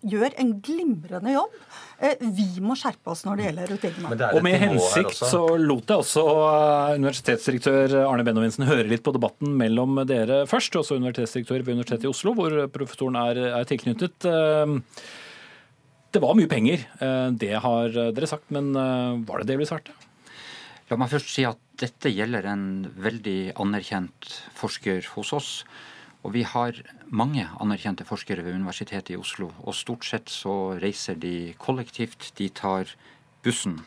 gjør 0.07 0.35
en 0.41 0.53
glimrende 0.65 1.33
jobb. 1.35 1.57
Eh, 2.01 2.17
vi 2.37 2.47
må 2.65 2.77
skjerpe 2.79 3.13
oss 3.13 3.25
når 3.27 3.37
det 3.41 3.47
gjelder 3.49 3.73
rutinene. 3.75 4.29
Og 4.33 4.45
med 4.47 4.57
hensikt 4.63 5.19
så 5.19 5.43
lot 5.61 5.91
jeg 5.93 6.01
også 6.05 6.25
eh, 6.25 6.93
universitetsdirektør 7.01 7.97
Arne 8.07 8.25
Benovinsen 8.25 8.65
høre 8.69 8.87
litt 8.89 9.05
på 9.05 9.13
debatten 9.17 9.53
mellom 9.61 10.01
dere 10.09 10.45
først, 10.51 10.79
også 10.81 10.97
universitetsdirektør 11.01 11.65
ved 11.67 11.77
Universitetet 11.77 12.09
i 12.09 12.13
Oslo, 12.13 12.33
hvor 12.39 12.57
professoren 12.73 13.19
er, 13.21 13.43
er 13.61 13.69
tilknyttet. 13.69 14.29
Eh, 14.31 14.79
Det 16.11 16.19
var 16.25 16.35
mye 16.35 16.49
penger, 16.51 16.81
det 17.39 17.53
har 17.63 17.93
dere 17.95 18.27
sagt, 18.27 18.49
men 18.51 18.73
var 19.29 19.39
det 19.45 19.53
det 19.53 19.59
vi 19.61 19.67
svarte? 19.69 19.93
La 20.91 20.97
meg 20.99 21.07
først 21.13 21.31
si 21.31 21.45
at 21.47 21.61
dette 21.79 22.11
gjelder 22.11 22.49
en 22.51 22.65
veldig 22.99 23.53
anerkjent 23.63 24.27
forsker 24.59 25.07
hos 25.15 25.31
oss. 25.39 25.51
Og 26.21 26.35
vi 26.35 26.43
har 26.45 26.77
mange 27.09 27.47
anerkjente 27.62 28.05
forskere 28.05 28.45
ved 28.45 28.59
Universitetet 28.59 29.14
i 29.14 29.21
Oslo. 29.21 29.51
Og 29.64 29.77
stort 29.77 30.05
sett 30.05 30.29
så 30.33 30.77
reiser 30.81 31.16
de 31.21 31.55
kollektivt, 31.59 32.33
de 32.37 32.51
tar 32.53 32.93
bussen. 33.45 33.79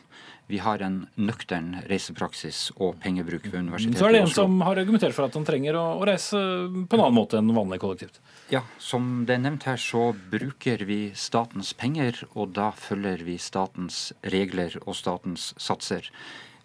Vi 0.50 0.58
har 0.60 0.82
en 0.84 0.96
nøktern 1.16 1.70
reisepraksis 1.88 2.66
og 2.76 2.98
pengebruk 3.00 3.46
ved 3.46 3.62
Universitetet 3.62 3.94
i 3.94 3.96
Oslo. 3.96 4.02
Så 4.02 4.08
er 4.08 4.16
det 4.16 4.22
en 4.24 4.34
som 4.34 4.64
har 4.66 4.80
argumentert 4.82 5.16
for 5.16 5.28
at 5.28 5.38
han 5.38 5.46
trenger 5.46 5.78
å, 5.78 5.84
reise 6.04 6.40
på 6.74 6.98
en 6.98 7.04
annen 7.04 7.16
måte 7.16 7.38
enn 7.40 7.54
vanlig 7.56 7.78
kollektivt. 7.84 8.18
Ja, 8.52 8.64
som 8.82 9.22
det 9.28 9.38
er 9.38 9.44
nevnt 9.46 9.64
her, 9.70 9.80
så 9.80 10.10
bruker 10.12 10.84
vi 10.88 10.98
statens 11.16 11.72
penger, 11.78 12.26
og 12.34 12.52
da 12.58 12.72
følger 12.76 13.24
vi 13.24 13.38
statens 13.40 14.10
regler 14.34 14.76
og 14.84 14.98
statens 14.98 15.52
satser. 15.56 16.10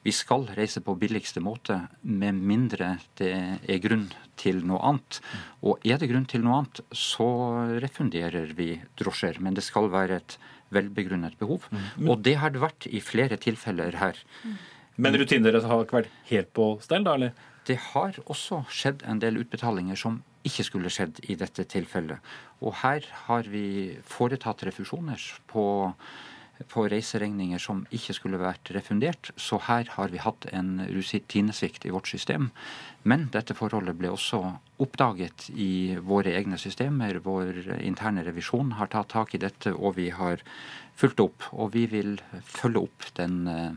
Vi 0.06 0.14
skal 0.16 0.45
reise 0.56 0.80
på 0.84 0.95
billigste 0.95 1.41
måte, 1.43 1.82
med 2.02 2.38
mindre 2.39 2.93
det 3.20 3.34
er 3.68 3.82
grunn 3.84 4.08
til 4.39 4.62
noe 4.68 4.80
annet. 4.88 5.20
Og 5.60 5.84
er 5.84 6.00
det 6.00 6.08
grunn 6.12 6.28
til 6.30 6.45
noe 6.45 6.62
annet, 6.62 6.80
så 6.95 7.28
refunderer 7.84 8.54
vi 8.56 8.72
drosjer. 9.00 9.41
Men 9.43 9.58
det 9.58 9.66
skal 9.68 9.91
være 9.91 10.22
et 10.22 10.38
velbegrunnet 10.72 11.36
behov. 11.39 11.68
Og 12.06 12.24
det 12.24 12.38
har 12.39 12.54
det 12.54 12.64
vært 12.64 12.88
i 12.88 13.04
flere 13.04 13.39
tilfeller 13.41 14.00
her. 14.00 14.24
Men 15.00 15.16
rutinene 15.20 15.52
deres 15.52 15.68
har 15.68 15.84
ikke 15.84 16.02
vært 16.02 16.16
helt 16.32 16.52
på 16.56 16.72
stell, 16.84 17.06
da? 17.08 17.18
eller? 17.20 17.36
Det 17.68 17.78
har 17.91 18.16
også 18.26 18.64
skjedd 18.72 19.04
en 19.08 19.20
del 19.22 19.39
utbetalinger 19.41 20.00
som 20.00 20.22
ikke 20.47 20.66
skulle 20.66 20.91
skjedd 20.93 21.20
i 21.28 21.36
dette 21.39 21.66
tilfellet. 21.70 22.24
Og 22.64 22.80
her 22.82 23.06
har 23.28 23.47
vi 23.52 24.00
foretatt 24.08 24.64
refusjoner 24.68 25.22
på, 25.52 25.64
på 26.68 26.86
reiseregninger 26.91 27.62
som 27.62 27.86
ikke 27.95 28.16
skulle 28.18 28.39
vært 28.41 28.72
refundert. 28.76 29.32
Så 29.39 29.62
her 29.70 29.88
har 29.95 30.12
vi 30.12 30.22
hatt 30.22 30.47
en 30.51 30.82
rutinesvikt 30.89 31.88
i 31.88 31.93
vårt 31.95 32.12
system. 32.12 32.49
Men 33.07 33.30
dette 33.32 33.55
forholdet 33.55 33.97
ble 33.99 34.12
også 34.12 34.41
oppdaget 34.84 35.49
i 35.55 35.95
våre 36.03 36.36
egne 36.36 36.60
systemer. 36.60 37.22
Vår 37.24 37.80
interne 37.80 38.26
revisjon 38.28 38.76
har 38.80 38.91
tatt 38.91 39.12
tak 39.16 39.36
i 39.36 39.41
dette, 39.41 39.74
og 39.74 39.95
vi 39.99 40.10
har 40.12 40.43
fulgt 40.99 41.24
opp. 41.24 41.47
Og 41.55 41.74
vi 41.78 41.86
vil 41.91 42.18
følge 42.43 42.84
opp 42.84 43.07
den 43.20 43.41
eh, 43.47 43.72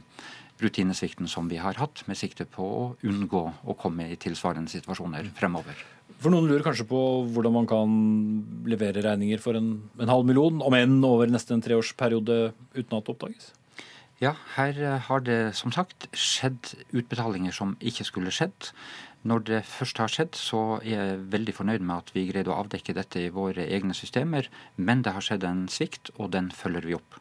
rutinesvikten 0.63 1.31
som 1.31 1.49
vi 1.51 1.61
har 1.63 1.79
hatt, 1.79 2.05
med 2.07 2.19
sikte 2.19 2.47
på 2.51 2.67
å 2.67 2.85
unngå 3.07 3.43
å 3.63 3.79
komme 3.79 4.11
i 4.11 4.19
tilsvarende 4.21 4.71
situasjoner 4.71 5.31
fremover. 5.39 5.79
For 6.23 6.31
noen 6.31 6.47
lurer 6.47 6.63
kanskje 6.63 6.87
på 6.87 6.99
hvordan 7.35 7.55
man 7.57 7.67
kan 7.71 7.95
levere 8.71 9.03
regninger 9.03 9.41
for 9.43 9.59
en, 9.59 9.73
en 9.99 10.13
halv 10.13 10.29
million, 10.29 10.61
om 10.63 10.77
enn 10.79 11.01
over 11.07 11.31
nesten 11.31 11.59
en 11.59 11.65
treårsperiode 11.65 12.39
uten 12.77 12.97
at 12.99 13.03
det 13.03 13.15
oppdages? 13.15 13.49
Ja, 14.23 14.37
her 14.55 14.77
eh, 14.79 15.01
har 15.09 15.25
det 15.27 15.41
som 15.59 15.75
sagt 15.75 16.07
skjedd 16.15 16.77
utbetalinger 16.95 17.55
som 17.57 17.75
ikke 17.83 18.07
skulle 18.07 18.35
skjedd. 18.35 18.71
Når 19.27 19.43
det 19.49 19.61
først 19.67 19.99
har 20.03 20.11
skjedd, 20.11 20.39
så 20.39 20.63
er 20.83 20.93
jeg 20.93 21.19
veldig 21.33 21.57
fornøyd 21.59 21.83
med 21.83 22.05
at 22.05 22.15
vi 22.15 22.29
greide 22.31 22.55
å 22.55 22.61
avdekke 22.63 22.95
dette 22.95 23.25
i 23.27 23.33
våre 23.35 23.67
egne 23.67 23.95
systemer. 23.99 24.47
Men 24.79 25.03
det 25.03 25.15
har 25.17 25.27
skjedd 25.27 25.47
en 25.47 25.67
svikt, 25.71 26.15
og 26.19 26.31
den 26.35 26.51
følger 26.55 26.87
vi 26.87 26.99
opp. 26.99 27.19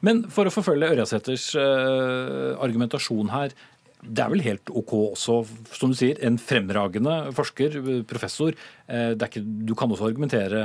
Men 0.00 0.24
for 0.32 0.48
å 0.48 0.52
forfølge 0.54 0.90
Ørjasæters 0.94 1.50
uh, 1.58 2.56
argumentasjon 2.62 3.32
her. 3.32 3.54
Det 4.02 4.18
er 4.24 4.30
vel 4.32 4.42
helt 4.42 4.70
OK 4.74 4.92
også, 4.98 5.36
som 5.78 5.92
du 5.92 5.96
sier, 5.98 6.18
en 6.26 6.34
fremragende 6.40 7.14
forsker, 7.36 7.76
professor. 8.10 8.56
Eh, 8.90 9.12
ikke, 9.14 9.42
du 9.42 9.76
kan 9.78 9.92
også 9.94 10.08
argumentere 10.08 10.64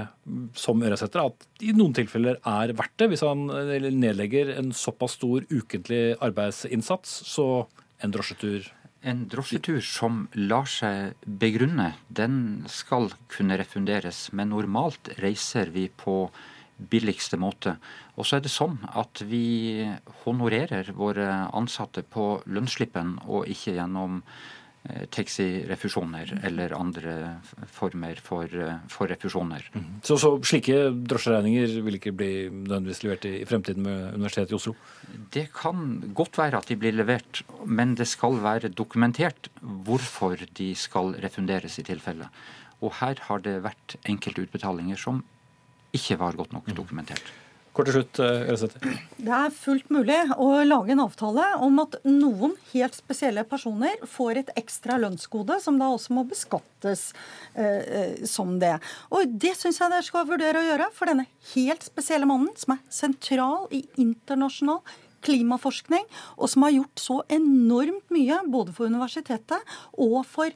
som 0.57 0.81
øresetter 0.81 1.21
at 1.21 1.45
i 1.61 1.75
noen 1.77 1.93
tilfeller 1.97 2.39
er 2.41 2.73
verdt 2.77 2.95
det. 2.97 3.11
Hvis 3.13 3.25
han 3.27 3.45
eh, 3.53 3.91
nedlegger 3.93 4.55
en 4.57 4.73
såpass 4.73 5.19
stor 5.19 5.45
ukentlig 5.53 6.17
arbeidsinnsats, 6.17 7.21
så 7.29 7.67
en 8.01 8.13
drosjetur 8.13 8.73
En 9.07 9.27
drosjetur 9.29 9.77
som 9.85 10.23
lar 10.33 10.65
seg 10.67 11.13
begrunne, 11.39 11.91
den 12.09 12.65
skal 12.67 13.11
kunne 13.29 13.55
refunderes. 13.61 14.33
Men 14.33 14.49
normalt 14.51 15.13
reiser 15.21 15.69
vi 15.71 15.85
på 15.87 16.25
billigste 16.77 17.39
måte. 17.41 17.77
Og 18.17 18.27
så 18.27 18.37
er 18.37 18.45
det 18.45 18.53
sånn 18.53 18.77
at 18.97 19.23
vi 19.25 19.87
honorerer 20.25 20.93
våre 20.97 21.47
ansatte 21.55 22.03
på 22.05 22.37
lønnsslippen, 22.45 23.17
og 23.25 23.49
ikke 23.49 23.73
gjennom 23.77 24.19
eh, 24.21 25.05
taxirefusjoner 25.13 26.35
eller 26.47 26.75
andre 26.77 27.15
former 27.73 28.21
for, 28.23 28.45
eh, 28.45 28.83
for 28.93 29.09
refusjoner. 29.09 29.65
Så, 30.05 30.19
så 30.21 30.35
slike 30.45 30.79
drosjeregninger 31.09 31.79
vil 31.87 31.99
ikke 31.99 32.15
bli 32.17 32.31
nødvendigvis 32.51 33.03
levert 33.05 33.29
i, 33.29 33.33
i 33.41 33.47
fremtiden 33.49 33.85
med 33.85 34.19
Universitetet 34.19 34.53
i 34.53 34.59
Oslo? 34.59 34.75
Det 35.33 35.47
kan 35.55 35.87
godt 36.17 36.37
være 36.37 36.61
at 36.61 36.69
de 36.69 36.77
blir 36.79 36.95
levert, 36.97 37.41
men 37.65 37.97
det 37.97 38.09
skal 38.09 38.37
være 38.43 38.73
dokumentert 38.73 39.49
hvorfor 39.61 40.45
de 40.59 40.71
skal 40.77 41.15
refunderes 41.25 41.81
i 41.81 41.87
tilfelle. 41.89 42.29
Og 42.85 42.99
her 42.99 43.17
har 43.25 43.41
det 43.41 43.57
vært 43.65 43.97
enkelte 44.05 44.43
utbetalinger 44.45 44.99
som 45.01 45.23
ikke 45.97 46.19
var 46.21 46.37
godt 46.37 46.55
nok 46.55 46.71
dokumentert. 46.77 47.33
Kort 47.77 47.91
til 47.91 47.99
slutt, 47.99 48.19
Ørjasæter. 48.25 48.85
Det 49.21 49.33
er 49.37 49.51
fullt 49.53 49.91
mulig 49.93 50.17
å 50.41 50.47
lage 50.65 50.95
en 50.95 51.03
avtale 51.03 51.43
om 51.61 51.75
at 51.83 51.99
noen 52.09 52.55
helt 52.71 52.95
spesielle 52.97 53.43
personer 53.45 53.99
får 54.09 54.39
et 54.41 54.49
ekstra 54.57 54.95
lønnsgode, 54.97 55.59
som 55.61 55.77
da 55.77 55.91
også 55.93 56.15
må 56.17 56.23
beskattes 56.25 57.11
eh, 57.53 58.15
som 58.25 58.55
det. 58.63 58.79
Og 59.13 59.29
det 59.29 59.53
syns 59.59 59.77
jeg 59.77 59.93
dere 59.93 60.07
skal 60.07 60.25
vurdere 60.25 60.63
å 60.63 60.65
gjøre 60.71 60.87
for 60.97 61.11
denne 61.11 61.27
helt 61.51 61.85
spesielle 61.85 62.25
mannen, 62.25 62.49
som 62.57 62.73
er 62.73 62.81
sentral 62.89 63.69
i 63.69 63.83
internasjonal 64.01 64.81
klimaforskning, 65.27 66.09
og 66.33 66.49
som 66.49 66.65
har 66.65 66.73
gjort 66.79 67.03
så 67.03 67.19
enormt 67.29 68.09
mye 68.13 68.41
både 68.49 68.73
for 68.73 68.89
universitetet 68.89 69.77
og 69.93 70.23
for 70.25 70.49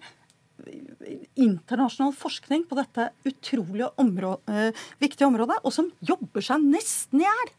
internasjonal 1.39 2.13
forskning 2.17 2.65
på 2.69 2.77
dette 2.79 3.09
utrolig 3.27 3.87
område, 4.01 4.71
viktige 5.01 5.29
området, 5.29 5.59
og 5.63 5.73
som 5.75 5.89
jobber 6.05 6.45
seg 6.45 6.63
nesten 6.65 7.23
i 7.23 7.27
hjel. 7.27 7.51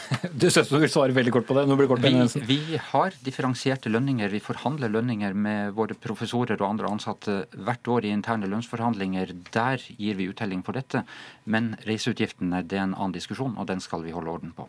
Du 0.40 0.46
synes 0.50 0.68
du 0.68 0.76
vil 0.78 0.90
svare 0.92 1.14
veldig 1.16 1.32
kort 1.34 1.46
på 1.48 1.56
det. 1.56 1.64
Kort, 1.88 2.02
vi, 2.04 2.46
vi 2.48 2.78
har 2.90 3.14
differensierte 3.26 3.90
lønninger. 3.92 4.30
Vi 4.32 4.40
forhandler 4.42 4.92
lønninger 4.92 5.34
med 5.34 5.74
våre 5.76 5.96
professorer 5.98 6.58
og 6.60 6.68
andre 6.68 6.90
ansatte 6.90 7.36
hvert 7.54 7.90
år 7.90 8.06
i 8.06 8.12
interne 8.14 8.48
lønnsforhandlinger. 8.50 9.32
Der 9.54 9.82
gir 9.96 10.18
vi 10.18 10.28
uttelling 10.30 10.62
for 10.66 10.76
dette. 10.76 11.04
Men 11.46 11.74
reiseutgiftene 11.86 12.62
det 12.66 12.78
er 12.78 12.86
en 12.86 12.94
annen 12.96 13.14
diskusjon, 13.16 13.54
og 13.58 13.68
den 13.70 13.82
skal 13.84 14.02
vi 14.06 14.14
holde 14.14 14.32
orden 14.32 14.54
på. 14.56 14.68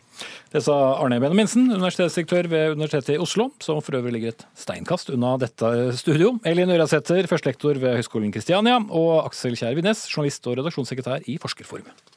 Det 0.54 0.64
sa 0.66 0.76
Arne 0.98 1.20
Benjaminsen, 1.24 1.70
universitetsdirektør 1.74 2.52
ved 2.52 2.76
Universitetet 2.78 3.16
i 3.16 3.22
Oslo, 3.22 3.50
som 3.64 3.82
for 3.84 4.00
øvrig 4.00 4.18
ligger 4.18 4.36
et 4.36 4.46
steinkast 4.58 5.12
unna 5.14 5.36
dette 5.42 5.72
studio. 6.00 6.36
Elin 6.48 6.74
Ørasæter, 6.78 7.30
førstelektor 7.30 7.82
ved 7.82 7.98
Høgskolen 8.02 8.34
Kristiania, 8.36 8.78
og 8.78 9.26
Aksel 9.26 9.58
Kjær 9.58 9.78
Vines, 9.78 10.06
journalist 10.12 10.46
og 10.48 10.62
redaksjonssekretær 10.62 11.26
i 11.28 11.40
Forskerforumet. 11.42 12.17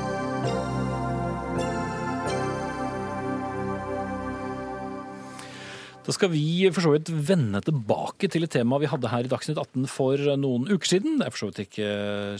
Da 6.01 6.13
skal 6.15 6.31
vi 6.33 6.65
for 6.73 6.81
så 6.81 6.91
vidt 6.95 7.11
vende 7.13 7.59
tilbake 7.61 8.25
til 8.33 8.47
et 8.47 8.53
tema 8.55 8.79
vi 8.81 8.89
hadde 8.89 9.09
her 9.11 9.27
i 9.27 9.29
Dagsnytt 9.29 9.59
18 9.61 9.83
for 9.85 10.17
noen 10.41 10.65
uker 10.71 10.95
siden. 10.95 11.19
Det 11.19 11.27
er 11.27 11.35
for 11.35 11.43
så 11.43 11.49
vidt 11.51 11.61
ikke 11.67 11.89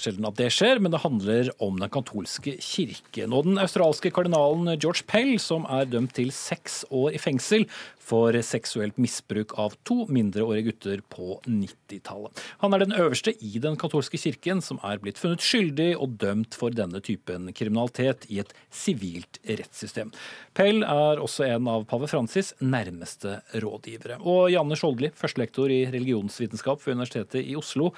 sjelden 0.01 0.26
at 0.26 0.39
det 0.39 0.47
skjer, 0.55 0.82
men 0.82 0.89
det 0.89 1.03
handler 1.03 1.51
om 1.62 1.78
den 1.78 1.93
katolske 1.93 2.55
kirken. 2.57 3.36
Og 3.38 3.45
den 3.45 3.62
australske 3.62 4.09
kardinalen 4.16 4.74
George 4.82 5.05
Pell, 5.05 5.36
som 5.38 5.70
er 5.70 5.86
dømt 5.93 6.16
til 6.18 6.34
seks 6.34 6.82
år 6.89 7.14
i 7.14 7.22
fengsel 7.22 7.68
for 8.01 8.36
seksuelt 8.43 8.97
misbruk 9.01 9.53
av 9.62 9.76
to 9.88 10.07
mindreårige 10.12 10.72
gutter 10.72 11.03
på 11.14 11.38
90-tallet. 11.45 12.41
Han 12.64 12.74
er 12.74 12.84
den 12.84 12.95
øverste 12.97 13.36
i 13.45 13.62
den 13.62 13.78
katolske 13.80 14.20
kirken 14.20 14.64
som 14.66 14.82
er 14.88 14.99
blitt 15.03 15.22
funnet 15.22 15.45
skyldig 15.45 15.93
og 16.01 16.18
dømt 16.22 16.57
for 16.57 16.74
denne 16.76 17.01
typen 17.05 17.51
kriminalitet 17.55 18.26
i 18.34 18.41
et 18.43 18.55
sivilt 18.74 19.39
rettssystem. 19.45 20.12
Pell 20.57 20.82
er 20.84 21.22
også 21.22 21.45
en 21.47 21.70
av 21.72 21.86
pave 21.89 22.09
Francis' 22.12 22.55
nærmeste 22.59 23.38
rådgivere. 23.59 24.19
Og 24.21 24.51
Janne 24.53 24.77
Skjoldli, 24.79 25.11
førstelektor 25.17 25.73
i 25.73 25.83
religionsvitenskap 25.91 26.81
ved 26.85 26.97
Universitetet 26.97 27.43
i 27.43 27.57
Oslo. 27.59 27.91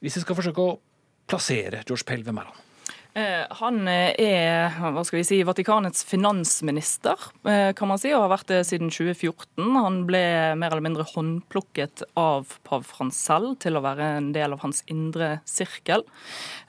Hvis 0.00 0.16
vi 0.18 0.24
skal 0.24 0.38
forsøke 0.38 0.64
å 0.64 0.78
plassere 1.30 1.84
George 1.84 2.06
Pell, 2.08 2.24
hvem 2.26 2.40
er 2.42 2.50
han? 2.50 2.66
Eh, 3.12 3.42
han 3.58 3.88
eh, 3.90 4.14
er 4.22 4.76
hva 4.78 5.02
skal 5.06 5.18
vi 5.18 5.26
si, 5.26 5.40
Vatikanets 5.46 6.04
finansminister, 6.06 7.18
eh, 7.42 7.72
kan 7.74 7.90
man 7.90 7.98
si, 7.98 8.12
og 8.14 8.22
har 8.22 8.32
vært 8.36 8.52
det 8.52 8.60
siden 8.68 8.92
2014. 8.92 9.66
Han 9.74 10.04
ble 10.06 10.22
mer 10.60 10.70
eller 10.70 10.84
mindre 10.84 11.06
håndplukket 11.10 12.04
av 12.20 12.54
pav 12.66 12.86
Frans 12.86 13.18
selv 13.18 13.56
til 13.62 13.78
å 13.78 13.82
være 13.82 14.12
en 14.20 14.30
del 14.36 14.54
av 14.54 14.62
hans 14.62 14.84
indre 14.90 15.40
sirkel. 15.48 16.04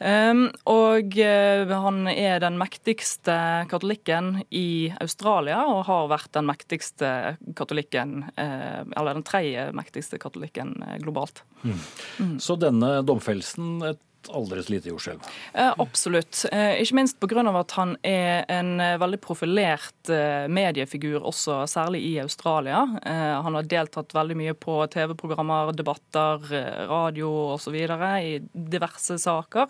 Og 0.01 1.17
han 1.21 1.99
er 2.11 2.41
den 2.41 2.57
mektigste 2.59 3.35
katolikken 3.71 4.41
i 4.49 4.91
Australia, 5.01 5.61
og 5.69 5.85
har 5.87 6.09
vært 6.11 6.31
den 6.37 6.47
mektigste 6.49 7.11
katolikken, 7.57 8.25
eller 8.35 9.17
den 9.17 9.25
tredje 9.27 9.69
mektigste 9.77 10.19
katolikken 10.21 10.75
globalt. 11.03 11.43
Mm. 11.61 11.81
Mm. 12.19 12.37
Så 12.43 12.57
denne 12.59 12.93
domfellelsen, 13.07 13.75
et 13.93 14.01
så 14.27 14.71
lite 14.71 14.89
jordskjelv? 14.89 15.19
Eh, 15.53 15.73
absolutt. 15.77 16.45
Eh, 16.51 16.81
ikke 16.81 16.95
minst 16.95 17.19
pga. 17.19 17.41
at 17.59 17.71
han 17.71 17.95
er 18.03 18.45
en 18.49 18.79
eh, 18.79 18.97
veldig 18.97 19.19
profilert 19.21 20.09
eh, 20.09 20.47
mediefigur, 20.47 21.21
også 21.23 21.65
særlig 21.67 22.01
i 22.05 22.19
Australia. 22.19 22.83
Eh, 23.05 23.41
han 23.41 23.55
har 23.55 23.63
deltatt 23.63 24.13
veldig 24.13 24.37
mye 24.37 24.53
på 24.53 24.77
TV-programmer, 24.93 25.73
debatter, 25.73 26.53
eh, 26.53 26.87
radio 26.87 27.29
osv. 27.55 27.75
i 27.75 28.39
diverse 28.53 29.17
saker. 29.19 29.67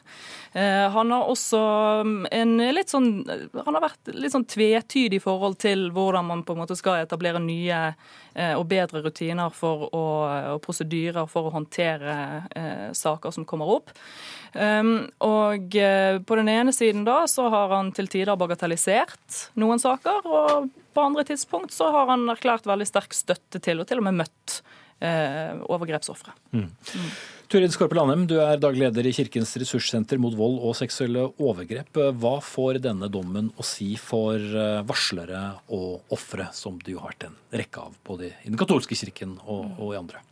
han 0.54 1.12
har 1.12 1.30
også 1.30 1.60
mm, 2.06 2.26
en 2.32 2.58
litt 2.74 2.90
sånn 2.90 3.08
Han 3.66 3.76
har 3.76 3.82
vært 3.82 4.12
litt 4.14 4.34
sånn 4.34 4.46
tvetydig 4.46 5.20
i 5.20 5.24
forhold 5.24 5.58
til 5.62 5.90
hvordan 5.92 6.26
man 6.26 6.44
på 6.44 6.54
en 6.54 6.62
måte 6.64 6.76
skal 6.76 7.04
etablere 7.04 7.40
nye 7.40 7.94
og 8.32 8.64
bedre 8.72 9.02
rutiner 9.04 9.52
for 9.52 9.90
å, 9.92 10.04
og 10.54 10.62
prosedyrer 10.64 11.28
for 11.28 11.50
å 11.50 11.56
håndtere 11.56 12.14
saker 12.96 13.34
som 13.36 13.44
kommer 13.50 13.74
opp. 13.74 13.92
Um, 14.54 15.06
og 15.24 15.76
eh, 15.80 16.18
på 16.28 16.36
den 16.36 16.50
ene 16.52 16.74
siden 16.76 17.06
da 17.08 17.22
så 17.32 17.46
har 17.54 17.72
han 17.72 17.94
til 17.96 18.10
tider 18.12 18.36
bagatellisert 18.36 19.38
noen 19.60 19.80
saker, 19.80 20.28
og 20.28 20.68
på 20.92 21.06
andre 21.06 21.24
tidspunkt 21.30 21.72
så 21.72 21.88
har 21.96 22.10
han 22.12 22.28
erklært 22.34 22.68
veldig 22.68 22.88
sterk 22.90 23.16
støtte 23.16 23.62
til, 23.64 23.80
og 23.80 23.88
til 23.88 24.02
og 24.02 24.10
med 24.10 24.20
møtt 24.20 24.58
eh, 25.00 25.56
overgrepsofre. 25.72 26.36
Mm. 26.52 26.68
Mm. 26.68 27.14
Turid 27.52 27.74
Skorpe 27.74 27.98
Landem, 27.98 28.22
du 28.32 28.38
er 28.40 28.56
daglig 28.64 28.86
leder 28.86 29.10
i 29.10 29.12
Kirkens 29.12 29.50
ressurssenter 29.60 30.16
mot 30.24 30.32
vold 30.40 30.54
og 30.64 30.72
seksuelle 30.80 31.26
overgrep. 31.36 32.00
Hva 32.16 32.38
får 32.40 32.80
denne 32.86 33.10
dommen 33.12 33.50
å 33.60 33.66
si 33.68 33.90
for 34.00 34.40
eh, 34.40 34.80
varslere 34.88 35.42
og 35.68 36.16
ofre, 36.16 36.48
som 36.56 36.80
du 36.80 36.94
har 36.94 37.10
vært 37.10 37.28
en 37.28 37.36
rekke 37.60 37.84
av 37.90 37.98
både 38.08 38.32
i 38.32 38.54
den 38.54 38.60
katolske 38.62 38.96
kirken 38.96 39.36
og, 39.44 39.68
og 39.84 39.92
i 39.92 40.00
andre? 40.00 40.24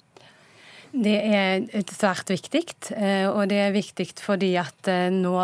Det 0.90 1.18
er 1.22 1.68
svært 1.94 2.32
viktig, 2.34 2.64
eh, 2.98 3.28
og 3.30 3.50
det 3.52 3.60
er 3.62 3.76
viktig 3.76 4.08
fordi 4.18 4.56
at 4.58 4.90
eh, 4.90 5.12
nå 5.14 5.36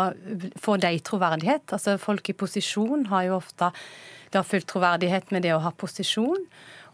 får 0.58 0.80
de 0.82 0.90
troverdighet. 1.06 1.76
Altså 1.76 1.94
Folk 2.02 2.32
i 2.32 2.34
posisjon 2.34 3.06
har 3.12 3.28
jo 3.28 3.38
ofte 3.38 3.70
det 4.26 4.40
har 4.40 4.48
full 4.48 4.64
troverdighet 4.66 5.30
med 5.30 5.46
det 5.46 5.52
å 5.54 5.62
ha 5.62 5.70
posisjon. 5.70 6.48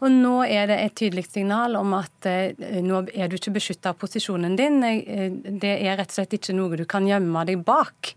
Og 0.05 0.11
nå 0.11 0.35
er 0.45 0.67
det 0.69 0.77
et 0.83 0.95
tydelig 0.99 1.25
signal 1.31 1.79
om 1.79 1.95
at 1.97 2.29
eh, 2.29 2.53
nå 2.85 3.07
er 3.09 3.31
du 3.31 3.39
ikke 3.39 3.55
beskytta 3.57 3.95
av 3.95 3.99
posisjonen 4.01 4.57
din. 4.59 4.81
Det 4.83 5.73
er 5.73 5.97
rett 5.97 6.13
og 6.13 6.19
slett 6.19 6.37
ikke 6.37 6.53
noe 6.53 6.77
du 6.77 6.85
kan 6.85 7.09
gjemme 7.09 7.47
deg 7.49 7.65
bak. 7.65 8.13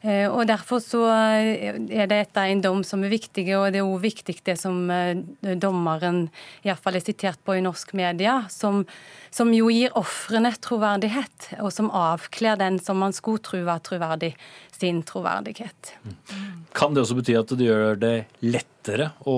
Eh, 0.00 0.26
og 0.32 0.46
Derfor 0.48 0.80
så 0.80 1.02
eh, 1.12 1.76
er 1.92 2.08
dette 2.08 2.44
en 2.48 2.62
dom 2.64 2.80
som 2.86 3.02
er 3.04 3.12
viktig, 3.12 3.44
og 3.58 3.68
det 3.74 3.82
er 3.82 3.88
òg 3.88 4.00
viktig 4.00 4.38
det 4.46 4.56
som 4.56 4.78
eh, 4.92 5.20
dommeren 5.60 6.22
i 6.64 6.72
fall 6.72 6.96
er 6.96 7.04
sitert 7.04 7.40
på 7.44 7.58
i 7.58 7.64
norsk 7.64 7.92
media, 7.98 8.38
som, 8.52 8.86
som 9.34 9.52
jo 9.52 9.68
gir 9.72 9.92
ofrene 9.98 10.54
troverdighet, 10.56 11.50
og 11.60 11.68
som 11.74 11.92
avkler 11.92 12.56
den 12.60 12.80
som 12.80 13.00
man 13.02 13.12
skulle 13.16 13.44
tro 13.44 13.60
var 13.66 13.84
troverdig, 13.84 14.32
sin 14.72 15.02
troverdighet. 15.04 15.92
Kan 16.72 16.96
det 16.96 17.04
også 17.04 17.18
bety 17.18 17.36
at 17.36 17.52
det 17.52 17.68
gjør 17.68 18.00
det 18.00 18.14
lettere 18.40 19.10
å, 19.28 19.36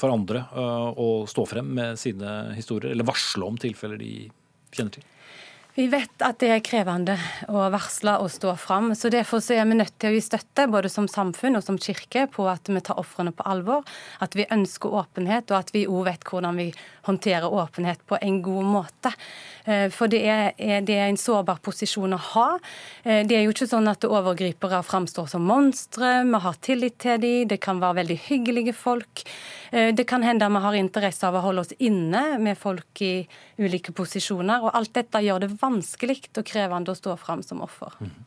for 0.00 0.14
andre 0.14 0.46
å 0.96 1.10
stå 1.28 1.44
frem 1.50 1.68
med 1.76 2.00
sine 2.00 2.54
historier, 2.56 2.94
eller 2.94 3.08
varsle 3.08 3.44
om 3.44 3.60
tilfeller 3.60 4.00
de 4.00 4.12
kjenner 4.72 4.96
til? 4.96 5.04
Vi 5.78 5.84
vet 5.86 6.22
at 6.26 6.40
det 6.42 6.48
er 6.50 6.62
krevende 6.66 7.14
å 7.46 7.60
varsle 7.70 8.16
og 8.18 8.32
stå 8.34 8.56
fram. 8.58 8.88
så 8.98 9.12
Derfor 9.14 9.38
så 9.38 9.54
er 9.54 9.66
vi 9.70 9.76
nødt 9.78 9.94
til 10.02 10.10
å 10.10 10.16
gi 10.16 10.22
støtte, 10.26 10.64
både 10.66 10.90
som 10.90 11.06
samfunn 11.06 11.54
og 11.54 11.62
som 11.62 11.76
kirke, 11.78 12.24
på 12.34 12.48
at 12.50 12.66
vi 12.66 12.80
tar 12.82 12.98
ofrene 12.98 13.30
på 13.30 13.46
alvor. 13.46 13.84
At 14.18 14.34
vi 14.34 14.48
ønsker 14.50 14.96
åpenhet, 14.98 15.52
og 15.52 15.60
at 15.60 15.70
vi 15.70 15.84
òg 15.86 16.08
vet 16.08 16.26
hvordan 16.26 16.58
vi 16.58 16.72
håndterer 17.06 17.46
åpenhet 17.46 18.02
på 18.10 18.18
en 18.18 18.40
god 18.42 18.66
måte. 18.72 19.12
Eh, 19.70 19.86
for 19.94 20.10
det 20.10 20.24
er, 20.26 20.50
det 20.82 20.96
er 20.96 21.12
en 21.12 21.20
sårbar 21.20 21.62
posisjon 21.62 22.16
å 22.16 22.20
ha. 22.32 22.48
Eh, 23.04 23.22
det 23.22 23.38
er 23.38 23.46
jo 23.46 23.54
ikke 23.54 23.70
sånn 23.70 23.86
at 23.86 24.08
overgripere 24.08 24.82
framstår 24.82 25.30
som 25.30 25.46
monstre. 25.46 26.24
Vi 26.26 26.42
har 26.42 26.58
tillit 26.58 26.98
til 27.06 27.22
dem. 27.22 27.46
Det 27.54 27.60
kan 27.62 27.78
være 27.78 28.00
veldig 28.00 28.18
hyggelige 28.26 28.74
folk. 28.74 29.22
Eh, 29.70 29.94
det 29.94 30.08
kan 30.10 30.26
hende 30.26 30.50
vi 30.50 30.66
har 30.66 30.82
interesse 30.82 31.22
av 31.30 31.38
å 31.38 31.46
holde 31.46 31.68
oss 31.68 31.78
inne 31.78 32.34
med 32.42 32.58
folk 32.58 33.06
i 33.06 33.28
ulike 33.62 33.94
posisjoner. 33.94 34.66
og 34.66 34.74
Alt 34.74 34.96
dette 34.98 35.22
gjør 35.22 35.46
det 35.46 35.54
vanskelig 35.54 35.67
og 35.68 36.46
krevende 36.48 36.92
å 36.92 36.96
stå 36.96 37.16
fram 37.20 37.42
som 37.42 37.60
offer. 37.64 37.92
Mhm. 38.00 38.24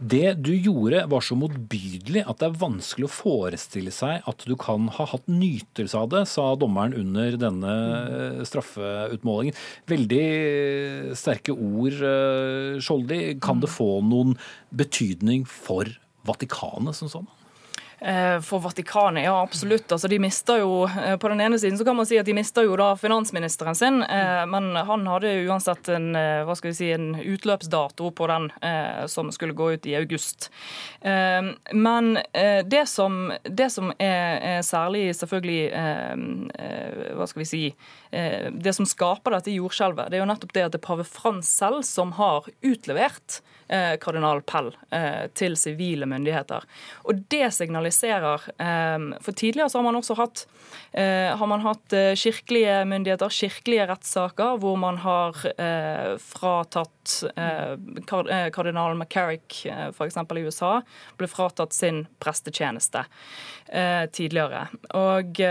Det 0.00 0.42
du 0.42 0.52
gjorde 0.54 1.06
var 1.10 1.20
så 1.20 1.36
motbydelig 1.36 2.24
at 2.26 2.38
det 2.40 2.48
er 2.48 2.60
vanskelig 2.60 3.06
å 3.08 3.12
forestille 3.12 3.92
seg 3.92 4.22
at 4.26 4.44
du 4.46 4.56
kan 4.56 4.88
ha 4.88 5.06
hatt 5.06 5.26
nytelse 5.26 5.94
av 5.94 6.08
det, 6.10 6.26
sa 6.28 6.54
dommeren 6.56 6.94
under 6.94 7.36
denne 7.36 7.74
eh, 8.10 8.44
straffeutmålingen. 8.44 9.54
Veldig 9.86 11.16
sterke 11.16 11.52
ord, 11.52 11.92
eh, 11.92 12.80
Skjoldi. 12.80 13.40
Kan 13.40 13.60
det 13.60 13.70
få 13.70 14.00
noen 14.02 14.36
betydning 14.72 15.46
for 15.46 15.86
Vatikanet 16.26 16.96
som 16.96 17.08
sånn? 17.08 17.28
Eh, 18.00 18.40
for 18.40 18.60
Vatikanet, 18.60 19.24
ja 19.24 19.42
absolutt. 19.42 19.92
Altså, 19.92 20.08
de 20.08 20.18
mister 20.18 20.62
jo, 20.62 20.84
eh, 20.84 21.16
På 21.16 21.28
den 21.28 21.40
ene 21.40 21.58
siden 21.58 21.78
så 21.78 21.84
kan 21.84 21.96
man 21.96 22.06
si 22.08 22.16
at 22.18 22.24
de 22.26 22.32
mister 22.32 22.64
jo 22.64 22.76
da 22.80 22.94
finansministeren 22.96 23.76
sin, 23.76 24.02
eh, 24.02 24.46
men 24.48 24.72
han 24.76 25.04
hadde 25.06 25.34
uansett 25.44 25.88
en, 25.92 26.14
hva 26.16 26.56
skal 26.56 26.70
vi 26.70 26.78
si, 26.78 26.88
en 26.92 27.12
utløpsdato 27.20 28.10
på 28.16 28.26
den 28.30 28.48
som 29.08 29.28
skulle 29.32 29.54
gå 29.56 29.72
ut 29.72 29.86
i 29.86 29.94
august. 29.96 30.48
Men 31.02 32.18
det 32.64 32.82
som, 32.88 33.32
det 33.44 33.68
som 33.72 33.92
er, 33.98 34.62
særlig 34.62 35.14
selvfølgelig 35.16 35.60
Hva 37.16 37.26
skal 37.28 37.40
vi 37.40 37.48
si 37.48 37.62
Det 38.10 38.74
som 38.76 38.86
skaper 38.86 39.36
dette 39.36 39.54
jordskjelvet, 39.54 40.10
det 40.10 40.18
er 40.18 40.24
jo 40.24 40.28
nettopp 40.30 40.54
det 40.54 40.66
at 40.66 40.74
det 40.74 40.80
er 40.80 40.86
pave 40.86 41.06
Frans 41.08 41.48
selv 41.48 41.82
som 41.86 42.12
har 42.18 42.48
utlevert 42.62 43.40
kardinal 44.02 44.42
Pell 44.42 44.72
til 45.38 45.56
sivile 45.56 46.08
myndigheter. 46.10 46.66
Og 47.06 47.24
det 47.32 47.52
signaliserer 47.54 47.89
eh, 48.58 48.98
For 49.24 49.32
tidligere 49.32 49.70
så 49.70 49.78
har 49.78 49.86
man 49.86 49.98
også 49.98 50.16
hatt, 50.18 50.46
har 50.92 51.46
man 51.46 51.62
hatt 51.62 51.94
kirkelige 52.18 52.84
myndigheter, 52.90 53.30
kirkelige 53.30 53.86
rettssaker, 53.86 54.56
hvor 54.58 54.76
man 54.78 54.96
har 55.02 55.36
fratatt 56.18 57.12
kardinal 58.06 58.96
McCarrick 58.98 59.60
f.eks. 59.94 60.16
i 60.18 60.42
USA 60.42 60.72
ble 61.18 61.28
fratatt 61.30 61.76
sin 61.76 62.02
prestetjeneste 62.22 63.04
tidligere. 64.18 64.64
Og 64.98 65.42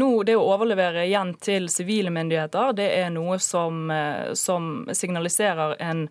nå, 0.00 0.10
det 0.24 0.38
å 0.40 0.46
overlevere 0.54 1.04
igjen 1.04 1.34
til 1.44 1.68
sivile 1.72 2.12
myndigheter, 2.14 2.72
det 2.80 2.88
er 3.02 3.12
noe 3.12 3.36
som, 3.42 3.92
som 4.32 4.72
signaliserer 4.96 5.76
en 5.84 6.06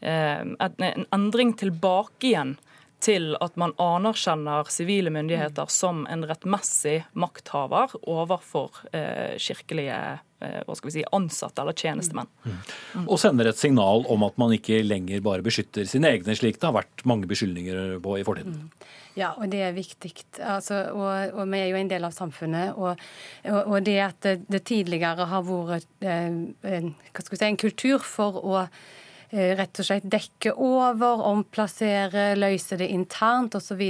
Eh, 0.00 0.40
en 0.78 1.06
endring 1.10 1.52
tilbake 1.52 2.26
igjen 2.26 2.54
til 3.00 3.34
at 3.40 3.56
man 3.60 3.74
anerkjenner 3.80 4.68
sivile 4.72 5.12
myndigheter 5.12 5.70
som 5.72 6.04
en 6.10 6.24
rettmessig 6.28 7.00
makthaver 7.18 7.94
overfor 8.02 8.82
eh, 8.92 9.36
kirkelige 9.40 9.98
eh, 10.44 10.60
hva 10.66 10.76
skal 10.76 10.90
vi 10.90 10.96
si, 10.98 11.04
ansatte 11.16 11.64
eller 11.64 11.76
tjenestemenn. 11.76 12.30
Mm. 12.44 12.58
Mm. 12.94 13.06
Og 13.06 13.20
sender 13.22 13.50
et 13.50 13.60
signal 13.60 14.06
om 14.12 14.26
at 14.28 14.36
man 14.40 14.54
ikke 14.56 14.82
lenger 14.84 15.24
bare 15.24 15.44
beskytter 15.46 15.88
sine 15.88 16.12
egne, 16.12 16.36
slik 16.36 16.60
det 16.60 16.68
har 16.68 16.76
vært 16.80 17.04
mange 17.08 17.30
beskyldninger 17.30 17.98
på 18.04 18.18
i 18.20 18.26
fortiden. 18.26 18.60
Mm. 18.64 18.88
Ja, 19.18 19.32
og 19.36 19.50
det 19.50 19.60
er 19.66 19.74
viktig. 19.74 20.12
Altså, 20.38 20.84
og, 20.94 21.34
og, 21.34 21.42
vi 21.50 21.58
er 21.58 21.72
jo 21.72 21.80
en 21.80 21.90
del 21.90 22.06
av 22.06 22.14
samfunnet. 22.14 22.78
Og, 22.78 23.00
og, 23.50 23.60
og 23.64 23.84
det 23.86 23.98
at 24.04 24.22
det, 24.26 24.36
det, 24.48 24.62
tidligere 24.70 25.26
har 25.32 25.44
vært 25.46 26.06
eh, 26.06 26.30
en, 26.78 26.94
si, 27.18 27.44
en 27.44 27.60
kultur 27.60 28.06
for 28.06 28.38
å 28.40 28.64
rett 29.30 29.78
og 29.78 29.86
slett 29.86 30.06
dekke 30.10 30.52
over, 30.58 31.22
omplassere, 31.30 32.32
løse 32.38 32.78
det 32.80 32.88
internt 32.90 33.54
osv. 33.54 33.82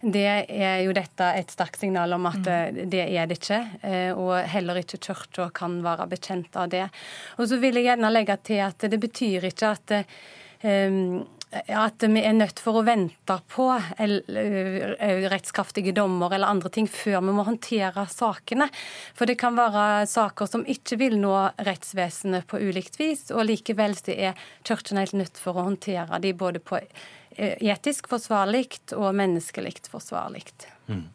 Det 0.00 0.22
er 0.22 0.82
jo 0.84 0.94
dette 0.94 1.30
et 1.38 1.50
sterkt 1.50 1.82
signal 1.82 2.14
om 2.14 2.28
at 2.30 2.38
mm. 2.38 2.50
Eh, 2.52 2.86
det 2.90 3.02
er 3.08 3.26
det 3.26 3.38
ikke. 3.40 3.60
Eh, 3.82 4.10
og 4.14 4.34
heller 4.52 4.82
ikke 4.82 5.00
Kirka 5.02 5.48
kan 5.54 5.80
være 5.84 6.08
bekjent 6.10 6.56
av 6.58 6.70
det. 6.72 6.86
Og 7.38 7.48
så 7.50 7.58
vil 7.62 7.78
jeg 7.78 7.90
gjerne 7.90 8.12
legge 8.12 8.38
til 8.46 8.62
at 8.64 8.86
det 8.92 9.00
betyr 9.02 9.48
ikke 9.50 9.72
at 9.72 9.94
um, 10.62 11.22
at 11.52 12.04
vi 12.08 12.22
er 12.24 12.32
nødt 12.32 12.60
for 12.62 12.80
å 12.80 12.84
vente 12.86 13.36
på 13.52 13.66
rettskraftige 15.32 15.92
dommer 15.96 16.32
eller 16.32 16.48
andre 16.48 16.70
ting 16.72 16.88
før 16.88 17.20
vi 17.20 17.34
må 17.36 17.44
håndtere 17.44 18.06
sakene. 18.08 18.68
For 19.16 19.28
det 19.28 19.36
kan 19.42 19.58
være 19.58 20.06
saker 20.08 20.48
som 20.48 20.64
ikke 20.64 20.96
vil 21.02 21.18
nå 21.20 21.34
rettsvesenet 21.60 22.48
på 22.48 22.60
ulikt 22.62 22.96
vis, 23.00 23.28
og 23.34 23.46
likevel 23.50 23.96
så 23.98 24.14
er 24.14 24.46
Kirken 24.64 25.00
helt 25.00 25.16
nødt 25.18 25.40
for 25.40 25.58
å 25.58 25.66
håndtere 25.68 26.20
de 26.24 26.32
både 26.32 26.62
på 26.64 26.80
etisk 27.36 28.08
forsvarlig 28.12 28.66
og 28.96 29.12
menneskelig 29.16 29.76
forsvarlig. 29.92 30.44
Mm. 30.88 31.06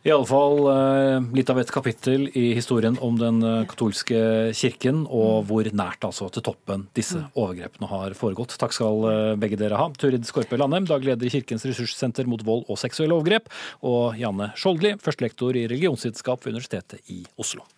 Iallfall 0.00 0.62
eh, 0.72 1.26
litt 1.36 1.50
av 1.52 1.58
et 1.60 1.70
kapittel 1.74 2.22
i 2.32 2.54
historien 2.56 2.94
om 3.04 3.18
den 3.20 3.42
eh, 3.44 3.66
katolske 3.68 4.20
kirken, 4.56 5.02
og 5.04 5.42
mm. 5.42 5.48
hvor 5.50 5.68
nært 5.76 6.06
altså 6.08 6.30
til 6.32 6.44
toppen 6.46 6.86
disse 6.96 7.20
mm. 7.20 7.26
overgrepene 7.42 7.90
har 7.90 8.16
foregått. 8.16 8.56
Takk 8.60 8.72
skal 8.72 9.04
eh, 9.10 9.34
begge 9.40 9.58
dere 9.60 9.76
ha. 9.76 9.90
Turid 10.00 10.24
Skorpe 10.28 10.56
Landheim, 10.56 10.88
daglig 10.88 11.12
leder 11.12 11.28
i 11.28 11.34
Kirkens 11.34 11.68
ressurssenter 11.68 12.30
mot 12.30 12.40
vold 12.48 12.64
og 12.72 12.80
seksuelle 12.80 13.18
overgrep, 13.18 13.52
og 13.84 14.16
Janne 14.16 14.54
Skjoldli, 14.56 14.94
førstelektor 15.04 15.60
i 15.60 15.66
religionsvitenskap 15.68 16.48
ved 16.48 16.56
Universitetet 16.56 17.12
i 17.12 17.20
Oslo. 17.36 17.68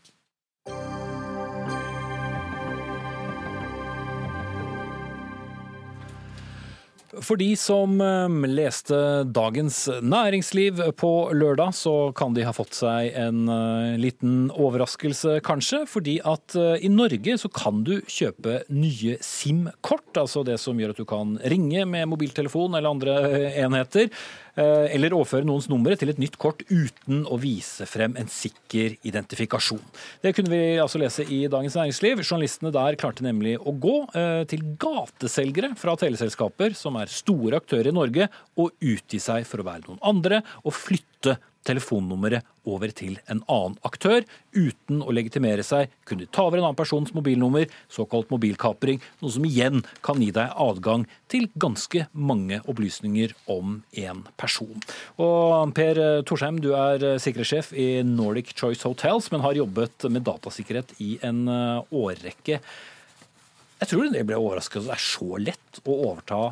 For 7.20 7.36
de 7.36 7.50
som 7.60 7.98
ehm, 8.00 8.38
leste 8.48 8.96
Dagens 9.28 9.84
Næringsliv 10.00 10.78
på 10.96 11.10
lørdag, 11.36 11.74
så 11.76 12.08
kan 12.16 12.32
de 12.32 12.46
ha 12.46 12.54
fått 12.56 12.72
seg 12.78 13.10
en 13.20 13.42
eh, 13.52 13.98
liten 14.00 14.46
overraskelse, 14.56 15.36
kanskje. 15.44 15.82
Fordi 15.92 16.16
at 16.24 16.56
eh, 16.56 16.86
i 16.86 16.88
Norge 16.88 17.36
så 17.42 17.50
kan 17.52 17.82
du 17.84 17.98
kjøpe 18.08 18.62
nye 18.72 19.18
SIM-kort, 19.20 20.08
altså 20.16 20.40
det 20.48 20.56
som 20.62 20.80
gjør 20.80 20.94
at 20.94 21.02
du 21.02 21.08
kan 21.08 21.36
ringe 21.52 21.84
med 21.84 22.08
mobiltelefon 22.14 22.78
eller 22.78 22.94
andre 22.94 23.18
eh, 23.28 23.60
enheter. 23.60 24.08
Eh, 24.52 24.90
eller 24.92 25.14
overføre 25.16 25.46
noens 25.48 25.64
numre 25.72 25.96
til 25.96 26.10
et 26.12 26.18
nytt 26.20 26.34
kort 26.40 26.60
uten 26.68 27.22
å 27.24 27.38
vise 27.40 27.86
frem 27.88 28.18
en 28.20 28.28
sikker 28.28 28.98
identifikasjon. 29.08 29.80
Det 30.20 30.34
kunne 30.36 30.52
vi 30.52 30.76
altså 30.82 31.00
lese 31.00 31.24
i 31.24 31.46
Dagens 31.52 31.78
Næringsliv. 31.78 32.20
Journalistene 32.20 32.72
der 32.74 32.98
klarte 33.00 33.24
nemlig 33.24 33.54
å 33.56 33.72
gå 33.72 33.94
eh, 34.12 34.42
til 34.50 34.66
gateselgere 34.82 35.72
fra 35.80 35.96
teleselskaper 35.96 36.76
som 36.76 37.00
er 37.00 37.12
store 37.12 37.62
aktører 37.62 37.88
i 37.88 37.96
Norge, 37.96 38.28
og 38.60 38.76
utgi 38.84 39.22
seg 39.22 39.48
for 39.48 39.62
å 39.62 39.68
være 39.70 39.86
noen 39.86 40.04
andre 40.12 40.42
og 40.66 40.76
flytte 40.76 41.38
telefonnummeret 41.66 42.46
over 42.68 42.92
til 42.94 43.16
en 43.30 43.42
annen 43.50 43.76
aktør. 43.86 44.22
Uten 44.54 45.02
å 45.02 45.14
legitimere 45.14 45.64
seg 45.66 45.90
kunne 46.06 46.24
de 46.24 46.30
ta 46.30 46.46
over 46.46 46.60
en 46.60 46.68
annen 46.68 46.78
persons 46.78 47.14
mobilnummer, 47.16 47.66
såkalt 47.92 48.30
mobilkapring, 48.32 49.02
noe 49.22 49.34
som 49.34 49.46
igjen 49.48 49.82
kan 50.04 50.22
gi 50.22 50.30
deg 50.34 50.54
adgang 50.62 51.06
til 51.32 51.48
ganske 51.60 52.06
mange 52.12 52.60
opplysninger 52.68 53.34
om 53.52 53.80
en 54.04 54.24
person. 54.40 54.78
Og 55.22 55.74
Per 55.76 56.00
Torsheim, 56.28 56.60
du 56.62 56.72
er 56.78 57.16
sikkerhetssjef 57.22 57.72
i 57.74 57.88
Nordic 58.06 58.54
Choice 58.58 58.86
Hotels, 58.86 59.30
men 59.32 59.44
har 59.44 59.58
jobbet 59.58 60.08
med 60.12 60.26
datasikkerhet 60.26 60.96
i 61.02 61.14
en 61.26 61.46
eh, 61.50 61.94
årrekke. 61.94 62.60
Jeg 63.82 63.90
tror 63.90 64.12
det 64.14 64.26
ble 64.28 64.38
overrasket 64.38 64.84
at 64.84 64.90
det 64.90 64.94
er 64.94 65.02
så 65.02 65.38
lett 65.42 65.80
å 65.82 65.96
overta 66.12 66.42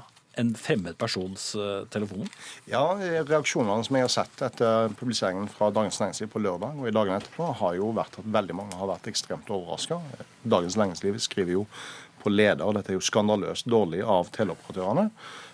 en 0.41 0.53
fremmed 0.59 0.97
persons 1.01 1.51
uh, 1.59 1.85
telefon? 1.93 2.29
Ja, 2.71 2.83
reaksjonene 2.99 3.87
som 3.87 3.99
jeg 3.99 4.07
har 4.07 4.13
sett 4.15 4.45
etter 4.47 4.95
publiseringen 4.99 5.49
fra 5.53 5.71
Dagens 5.75 6.01
Næringsliv 6.03 6.33
på 6.33 6.43
lørdag 6.43 6.81
og 6.81 6.89
i 6.89 6.95
dagene 6.97 7.21
etterpå, 7.21 7.51
har 7.61 7.77
jo 7.79 7.93
vært 7.97 8.19
at 8.21 8.31
veldig 8.39 8.57
mange 8.63 8.79
har 8.81 8.91
vært 8.91 9.11
ekstremt 9.13 9.51
overraska. 9.53 10.01
Dagens 10.43 10.79
Næringsliv 10.81 11.21
skriver 11.23 11.61
jo 11.61 11.67
på 12.21 12.33
leder, 12.33 12.65
og 12.67 12.77
dette 12.77 12.93
er 12.93 12.99
jo 12.99 13.05
skandaløst 13.05 13.69
dårlig 13.71 14.03
av 14.05 14.29
teleoperatørene. 14.35 15.09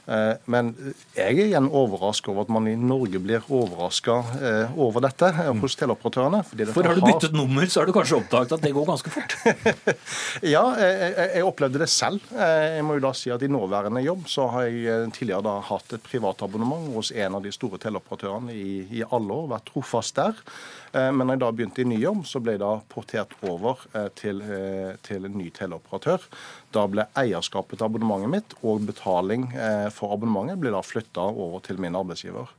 Eh, 0.06 0.36
men 0.52 0.70
jeg 1.16 1.34
er 1.34 1.48
igjen 1.48 1.66
overraska 1.66 2.30
over 2.30 2.46
at 2.46 2.50
man 2.54 2.68
i 2.70 2.76
Norge 2.78 3.18
blir 3.22 3.46
overraska 3.50 4.16
eh, 4.38 4.76
over 4.78 5.02
dette 5.02 5.32
eh, 5.32 5.50
hos 5.62 5.74
teleoperatørene. 5.80 6.44
For 6.46 6.86
har 6.86 6.98
du 6.98 7.02
byttet 7.02 7.32
har... 7.32 7.34
nummer, 7.34 7.66
så 7.66 7.82
har 7.82 7.90
du 7.90 7.94
kanskje 7.96 8.20
oppdaget 8.20 8.54
at 8.54 8.62
det 8.62 8.72
går 8.76 8.86
ganske 8.86 9.12
fort? 9.12 9.34
ja, 10.54 10.62
jeg, 10.78 11.10
jeg, 11.18 11.44
opplevde 11.46 11.82
det 11.82 11.90
selv. 11.90 12.22
Jeg 12.36 12.86
må 12.86 13.00
jo 13.00 13.06
da 13.08 13.12
si 13.18 13.34
at 13.34 13.42
I 13.42 13.50
nåværende 13.50 14.04
jobb 14.06 14.30
så 14.30 14.46
har 14.54 14.70
jeg 14.70 15.10
tidligere 15.16 15.46
da 15.48 15.58
hatt 15.72 15.98
et 15.98 16.06
privatabonnement 16.06 16.92
hos 16.94 17.10
en 17.10 17.38
av 17.40 17.42
de 17.42 17.54
store 17.54 17.82
teleoperatørene 17.82 18.54
i, 18.54 18.80
i 19.00 19.04
alle 19.06 19.40
år, 19.42 19.50
vært 19.56 19.70
trofast 19.72 20.18
der. 20.18 20.38
Men 20.96 21.26
når 21.26 21.34
jeg 21.34 21.40
da 21.42 21.48
begynte 21.52 21.82
i 21.82 21.88
ny 21.90 21.96
jobb, 22.00 22.22
så 22.24 22.40
ble 22.40 22.54
jeg 22.54 22.62
da 22.62 22.70
portert 22.88 23.34
over 23.44 23.82
til, 24.16 24.38
til 25.04 25.26
en 25.28 25.34
ny 25.36 25.50
teleoperatør. 25.52 26.24
Da 26.76 26.84
ble 26.90 27.06
eierskapet 27.16 27.78
til 27.78 27.88
abonnementet 27.88 28.32
mitt 28.32 28.58
og 28.62 28.84
betaling 28.88 29.48
eh, 29.54 29.86
for 29.94 30.12
abonnementet 30.16 30.60
ble 30.60 30.74
da 30.74 30.82
flytta 30.84 31.24
over 31.32 31.62
til 31.64 31.80
min 31.80 31.96
arbeidsgiver. 31.96 32.52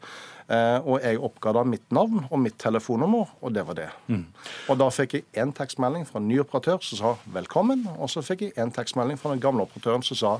Eh, 0.47 0.77
og 0.87 1.03
jeg 1.03 1.19
oppga 1.19 1.51
da 1.57 1.63
mitt 1.67 1.89
navn 1.91 2.23
og 2.29 2.39
mitt 2.39 2.55
telefonnummer, 2.61 3.33
og 3.43 3.53
det 3.53 3.65
var 3.67 3.77
det. 3.77 3.89
Mm. 4.07 4.23
Og 4.71 4.79
da 4.79 4.87
fikk 4.95 5.17
jeg 5.17 5.27
én 5.43 5.51
tekstmelding 5.55 6.07
fra 6.07 6.21
en 6.21 6.29
ny 6.29 6.39
operatør 6.43 6.79
som 6.87 7.01
sa 7.01 7.15
velkommen, 7.35 7.83
og 7.97 8.09
så 8.13 8.23
fikk 8.23 8.45
jeg 8.47 8.55
en 8.63 8.71
tekstmelding 8.73 9.19
fra 9.19 9.33
den 9.35 9.43
gamle 9.43 9.67
operatøren 9.67 10.05
som 10.07 10.19
sa 10.19 10.33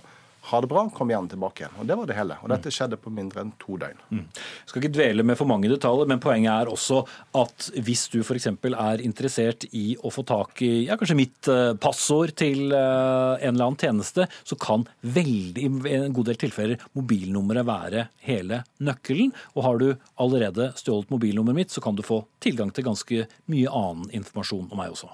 ha 0.48 0.62
det 0.64 0.70
bra, 0.72 0.86
kom 0.94 1.12
gjerne 1.12 1.32
tilbake 1.32 1.64
igjen. 1.64 1.76
Og 1.82 1.88
Det 1.90 1.98
var 2.00 2.08
det 2.08 2.16
hele. 2.18 2.38
Og 2.44 2.52
dette 2.52 2.72
skjedde 2.74 3.00
på 3.02 3.12
mindre 3.14 3.44
enn 3.44 3.52
to 3.60 3.76
døgn. 3.80 4.00
Mm. 4.10 4.24
Jeg 4.32 4.72
skal 4.72 4.84
ikke 4.84 4.94
dvele 4.96 5.26
med 5.28 5.40
for 5.40 5.50
mange 5.50 5.70
detaljer, 5.72 6.08
men 6.08 6.22
poenget 6.24 6.54
er 6.54 6.72
også 6.72 7.02
at 7.40 7.70
hvis 7.84 8.06
du 8.14 8.22
f.eks. 8.24 8.48
er 8.48 9.04
interessert 9.04 9.68
i 9.76 9.86
å 10.00 10.12
få 10.14 10.24
tak 10.28 10.64
i 10.66 10.72
ja, 10.88 10.98
kanskje 11.00 11.20
mitt 11.20 11.52
uh, 11.52 11.74
passord 11.82 12.36
til 12.40 12.72
uh, 12.72 13.36
en 13.42 13.54
eller 13.54 13.68
annen 13.68 13.82
tjeneste, 13.82 14.28
så 14.48 14.60
kan 14.62 14.88
veldig, 15.02 15.68
i 15.68 15.96
en 16.00 16.16
god 16.16 16.32
del 16.32 16.42
tilfeller 16.48 16.88
mobilnummeret 16.98 17.68
være 17.68 18.08
hele 18.28 18.64
nøkkelen. 18.80 19.36
Og 19.56 19.64
har 19.68 19.84
du 19.84 19.88
allerede 20.16 20.72
stjålet 20.80 21.12
mobilnummeret 21.14 21.64
mitt, 21.64 21.76
så 21.76 21.84
kan 21.84 21.98
du 21.98 22.06
få 22.06 22.24
tilgang 22.44 22.72
til 22.72 22.88
ganske 22.88 23.26
mye 23.52 23.72
annen 23.72 24.12
informasjon 24.16 24.70
om 24.72 24.80
meg 24.80 24.96
også. 24.96 25.12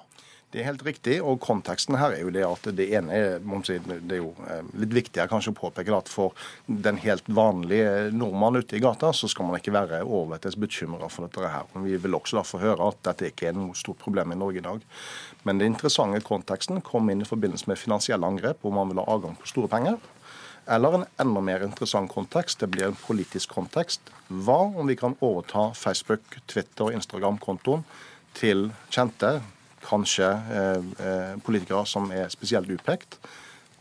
Det 0.54 0.62
er 0.62 0.68
helt 0.68 0.84
riktig. 0.86 1.16
og 1.26 1.39
Konteksten 1.41 1.95
her 1.97 2.14
er 2.14 2.20
jo 2.22 2.32
det 2.34 2.43
at 2.45 2.68
det 2.78 2.86
ene 2.93 3.22
det 3.41 3.80
er 4.14 4.20
jo 4.20 4.30
eh, 4.45 4.62
litt 4.78 4.91
viktigere 4.93 5.32
kanskje 5.32 5.49
å 5.49 5.58
påpeke 5.58 5.95
at 5.97 6.12
for 6.12 6.36
den 6.68 6.99
helt 7.01 7.26
vanlige 7.26 8.12
nordmann 8.14 8.60
ute 8.62 8.78
i 8.78 8.84
gata, 8.84 9.10
så 9.18 9.26
skal 9.32 9.47
man 9.49 9.58
ikke 9.58 9.74
være 9.74 10.04
overvettes 10.04 10.60
bekymra 10.62 11.10
for 11.10 11.26
dette 11.26 11.49
her. 11.49 11.66
Men 11.74 11.88
vi 11.88 11.97
vil 12.04 12.18
også 12.20 12.38
da 12.38 12.43
få 12.45 12.62
høre 12.62 12.91
at 12.91 13.01
dette 13.10 13.32
ikke 13.32 13.49
er 13.49 13.58
noe 13.58 13.74
stort 13.78 13.97
problem 14.04 14.36
i 14.36 14.38
Norge 14.38 14.62
i 14.62 14.66
dag. 14.68 14.86
Men 15.41 15.58
den 15.58 15.74
interessante 15.74 16.22
konteksten 16.28 16.84
kom 16.86 17.10
inn 17.10 17.26
i 17.26 17.30
forbindelse 17.32 17.72
med 17.72 17.82
finansielle 17.82 18.30
angrep, 18.30 18.62
hvor 18.62 18.78
man 18.78 18.93
vil 18.93 19.01
ha 19.01 19.08
adgang 19.16 19.34
på 19.39 19.49
store 19.49 19.72
penger. 19.74 19.97
Eller 20.70 20.99
en 20.99 21.08
enda 21.20 21.41
mer 21.43 21.66
interessant 21.66 22.14
kontekst, 22.14 22.62
det 22.62 22.70
blir 22.72 22.91
en 22.91 23.01
politisk 23.08 23.58
kontekst. 23.58 24.14
Hva 24.30 24.62
om 24.70 24.86
vi 24.86 24.99
kan 25.01 25.18
overta 25.18 25.72
Facebook, 25.74 26.38
Twitter 26.45 26.91
og 26.91 27.01
Instagram-kontoen 27.01 27.82
til 28.38 28.70
kjente 28.93 29.39
kanskje 29.86 30.30
eh, 30.30 30.92
eh, 31.04 31.32
politikere 31.46 31.86
som 31.90 32.10
er 32.14 32.32
spesielt 32.34 32.72
utpekt, 32.74 33.20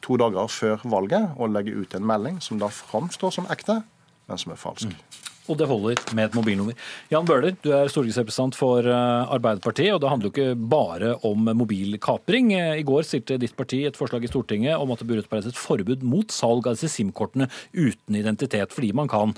to 0.03 0.19
dager 0.19 0.51
før 0.51 0.83
valget 0.91 1.37
og 1.39 1.53
legge 1.55 1.77
ut 1.79 1.95
en 1.95 2.07
melding 2.07 2.41
som 2.43 2.59
da 2.59 2.71
framstår 2.73 3.35
som 3.39 3.51
ekte, 3.53 3.83
men 4.29 4.41
som 4.41 4.55
er 4.55 4.61
falsk. 4.61 4.91
Mm. 4.91 5.21
Og 5.51 5.59
det 5.59 5.67
holder 5.67 5.99
med 6.15 6.29
et 6.29 6.37
mobilnummer. 6.39 6.77
Jan 7.11 7.27
Bøhler, 7.27 7.57
du 7.65 7.73
er 7.75 7.91
stortingsrepresentant 7.91 8.55
for 8.55 8.87
eh, 8.87 9.33
Arbeiderpartiet. 9.35 9.91
og 9.95 10.01
Det 10.03 10.13
handler 10.13 10.29
jo 10.29 10.35
ikke 10.35 10.69
bare 10.71 11.17
om 11.27 11.51
mobilkapring. 11.59 12.53
I 12.55 12.87
går 12.87 13.03
stilte 13.07 13.41
ditt 13.43 13.57
parti 13.59 13.83
et 13.89 13.99
forslag 13.99 14.23
i 14.23 14.31
Stortinget 14.31 14.79
om 14.79 14.95
at 14.95 15.03
det 15.03 15.09
burde 15.11 15.25
utspeiles 15.25 15.51
et 15.51 15.59
forbud 15.59 16.07
mot 16.07 16.31
salg 16.35 16.71
av 16.71 16.79
disse 16.79 16.93
SIM-kortene 16.95 17.51
uten 17.75 18.19
identitet, 18.23 18.75
fordi 18.75 18.93
man 18.95 19.11
kan 19.11 19.35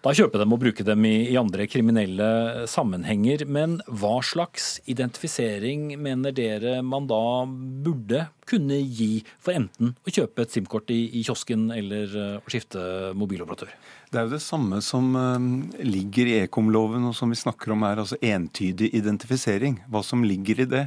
da 0.00 0.12
kjøpe 0.16 0.40
dem 0.40 0.54
og 0.54 0.62
bruke 0.62 0.84
dem 0.86 1.04
i, 1.04 1.14
i, 1.28 1.36
andre 1.36 1.66
kriminelle 1.68 2.28
sammenhenger. 2.70 3.44
Men 3.44 3.78
hva 3.84 4.16
slags 4.24 4.78
identifisering 4.88 5.92
mener 6.00 6.32
dere 6.36 6.78
man 6.86 7.08
da 7.10 7.44
burde 7.84 8.24
kunne 8.48 8.80
gi 8.80 9.20
for 9.42 9.58
enten 9.58 9.92
å 10.00 10.14
kjøpe 10.14 10.46
et 10.46 10.56
SIM-kort 10.56 10.88
i, 10.94 11.02
i, 11.20 11.24
kiosken 11.26 11.68
eller 11.74 12.16
uh, 12.16 12.38
å 12.40 12.50
skifte 12.50 12.80
mobiloperatør? 13.18 13.74
Det 14.10 14.18
er 14.18 14.26
jo 14.26 14.34
det 14.38 14.42
samme 14.42 14.80
som 14.84 15.12
uh, 15.14 15.36
ligger 15.84 16.32
i 16.32 16.38
ekomloven 16.46 17.04
og 17.10 17.14
som 17.18 17.30
vi 17.30 17.38
snakker 17.38 17.76
om 17.76 17.84
her, 17.84 18.00
altså 18.00 18.18
entydig 18.24 18.90
identifisering. 18.96 19.82
Hva 19.92 20.02
som 20.06 20.24
ligger 20.24 20.64
i 20.64 20.70
det. 20.78 20.86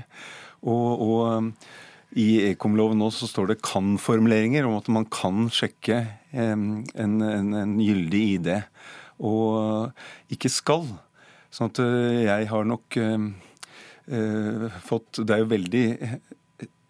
Og, 0.65 0.89
og 1.05 1.21
um, 1.29 1.53
i 2.17 2.49
ekomloven 2.51 2.97
nå 3.01 3.13
så 3.13 3.29
står 3.29 3.53
det 3.53 3.61
kan-formuleringer 3.65 4.65
om 4.65 4.75
at 4.77 4.89
man 4.93 5.05
kan 5.09 5.47
sjekke 5.53 6.01
en, 6.33 6.83
en, 6.97 7.15
en 7.21 7.77
gyldig 7.81 8.25
ID 8.35 8.51
og 9.19 10.33
ikke 10.33 10.51
skal. 10.51 10.87
Sånn 11.53 11.71
at 11.71 11.81
eh, 11.83 12.23
jeg 12.25 12.49
har 12.49 12.65
nok 12.65 12.97
uh, 12.97 14.69
fått 14.83 15.21
Det 15.21 15.35
er 15.35 15.43
jo 15.43 15.51
veldig, 15.51 15.83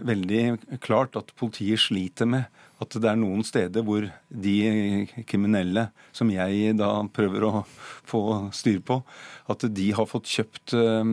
veldig 0.02 0.44
klart 0.82 1.18
at 1.20 1.34
politiet 1.38 1.84
sliter 1.84 2.30
med 2.30 2.62
at 2.82 2.96
det 3.00 3.08
er 3.08 3.20
noen 3.20 3.44
steder 3.46 3.84
hvor 3.86 4.08
de 4.28 4.56
kriminelle 5.30 5.86
som 6.16 6.32
jeg 6.34 6.74
da 6.80 6.90
prøver 7.16 7.46
å 7.48 7.52
få 7.70 8.24
styr 8.56 8.82
på, 8.84 8.98
at 9.52 9.68
de 9.72 9.92
har 9.96 10.10
fått 10.10 10.32
kjøpt 10.32 10.76
uh, 10.76 11.04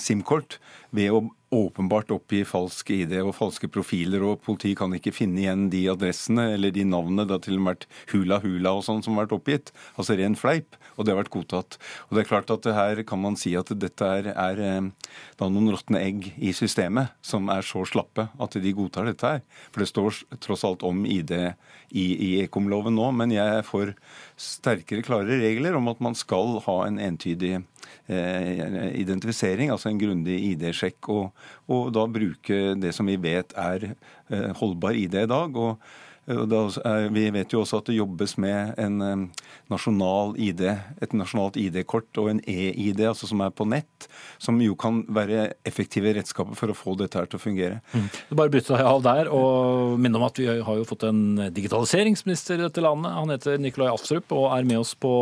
SIM-kort 0.00 0.58
ved 0.94 1.12
å 1.14 1.26
åpenbart 1.54 2.12
oppgi 2.14 2.42
falsk 2.48 2.90
ID 2.94 3.16
og 3.22 3.34
falske 3.38 3.70
profiler, 3.72 4.24
og 4.26 4.42
politiet 4.44 4.78
kan 4.80 4.94
ikke 4.96 5.14
finne 5.14 5.42
igjen 5.44 5.68
de 5.72 5.84
adressene 5.92 6.50
eller 6.56 6.74
de 6.74 6.84
navnene. 6.88 7.26
Det 7.26 7.36
har 7.38 7.44
til 7.46 7.58
og 7.58 7.64
med 7.64 7.72
vært 7.74 7.88
Hula 8.12 8.40
Hula 8.44 8.74
og 8.78 8.84
sånn 8.86 9.02
som 9.04 9.16
har 9.16 9.26
vært 9.26 9.38
oppgitt. 9.38 9.74
Altså 9.96 10.18
ren 10.18 10.36
fleip. 10.38 10.78
Og 10.94 11.04
det 11.04 11.14
har 11.14 11.20
vært 11.22 11.32
godtatt. 11.34 11.78
Og 12.08 12.16
det 12.16 12.24
er 12.24 12.30
klart 12.30 12.52
at 12.54 12.68
her 12.76 13.02
kan 13.08 13.20
man 13.22 13.38
si 13.40 13.54
at 13.58 13.72
dette 13.80 14.10
er, 14.20 14.30
er 14.32 14.62
eh, 14.62 15.12
da 15.40 15.50
noen 15.50 15.72
råtne 15.74 16.02
egg 16.02 16.30
i 16.36 16.54
systemet 16.56 17.14
som 17.24 17.50
er 17.52 17.66
så 17.66 17.84
slappe 17.88 18.28
at 18.32 18.58
de 18.60 18.74
godtar 18.76 19.10
dette 19.10 19.34
her. 19.36 19.44
For 19.72 19.82
det 19.82 19.90
står 19.90 20.22
tross 20.44 20.64
alt 20.66 20.86
om 20.86 21.04
ID 21.06 21.34
i, 21.34 22.04
i 22.04 22.30
ekomloven 22.44 22.96
nå, 22.96 23.10
men 23.16 23.34
jeg 23.34 23.60
er 23.60 23.66
for 23.66 23.94
sterkere, 24.40 25.04
klare 25.06 25.38
regler 25.42 25.76
om 25.78 25.90
at 25.92 26.02
man 26.04 26.16
skal 26.18 26.58
ha 26.66 26.80
en 26.88 27.00
entydig 27.02 27.58
Eh, 28.06 29.00
identifisering, 29.00 29.70
altså 29.72 29.88
en 29.88 29.98
grundig 30.00 30.36
ID-sjekk, 30.50 31.08
og, 31.08 31.46
og, 31.72 31.86
da 31.96 32.04
bruke 32.12 32.74
det 32.76 32.90
som 32.92 33.08
vi 33.08 33.16
vet 33.16 33.54
er 33.56 33.86
eh, 33.94 34.50
holdbar 34.58 34.96
ID 34.98 35.22
i 35.22 35.30
dag. 35.30 35.56
og 35.56 35.80
vi 36.26 37.24
vet 37.34 37.52
jo 37.52 37.60
også 37.62 37.80
at 37.80 37.88
det 37.90 37.98
jobbes 37.98 38.36
med 38.40 38.78
en 38.80 39.28
nasjonal 39.72 40.34
ID, 40.40 40.62
et 41.04 41.16
nasjonalt 41.16 41.58
ID-kort 41.60 42.20
og 42.20 42.30
en 42.32 42.40
e-ID, 42.48 43.02
altså 43.08 43.28
som 43.30 43.42
er 43.44 43.52
på 43.54 43.66
nett, 43.68 44.08
som 44.42 44.60
jo 44.62 44.76
kan 44.78 45.02
være 45.12 45.50
effektive 45.68 46.14
redskaper 46.16 46.56
for 46.58 46.72
å 46.72 46.78
få 46.78 46.96
dette 47.00 47.20
her 47.20 47.28
til 47.28 47.40
å 47.40 47.44
fungere. 47.44 47.82
Mm. 47.92 48.08
Bare 48.40 48.52
bryte 48.52 48.72
deg 48.72 48.88
av 48.88 49.04
der 49.04 49.30
og 49.32 49.98
minne 50.00 50.20
om 50.20 50.26
at 50.28 50.40
vi 50.40 50.48
har 50.48 50.80
jo 50.80 50.88
fått 50.88 51.06
en 51.08 51.22
digitaliseringsminister 51.54 52.60
i 52.60 52.66
dette 52.66 52.84
landet. 52.84 53.14
Han 53.14 53.32
heter 53.34 53.60
Nikolai 53.60 53.92
Astrup 53.92 54.32
og 54.36 54.50
er 54.56 54.68
med 54.68 54.82
oss 54.82 54.94
på 54.96 55.16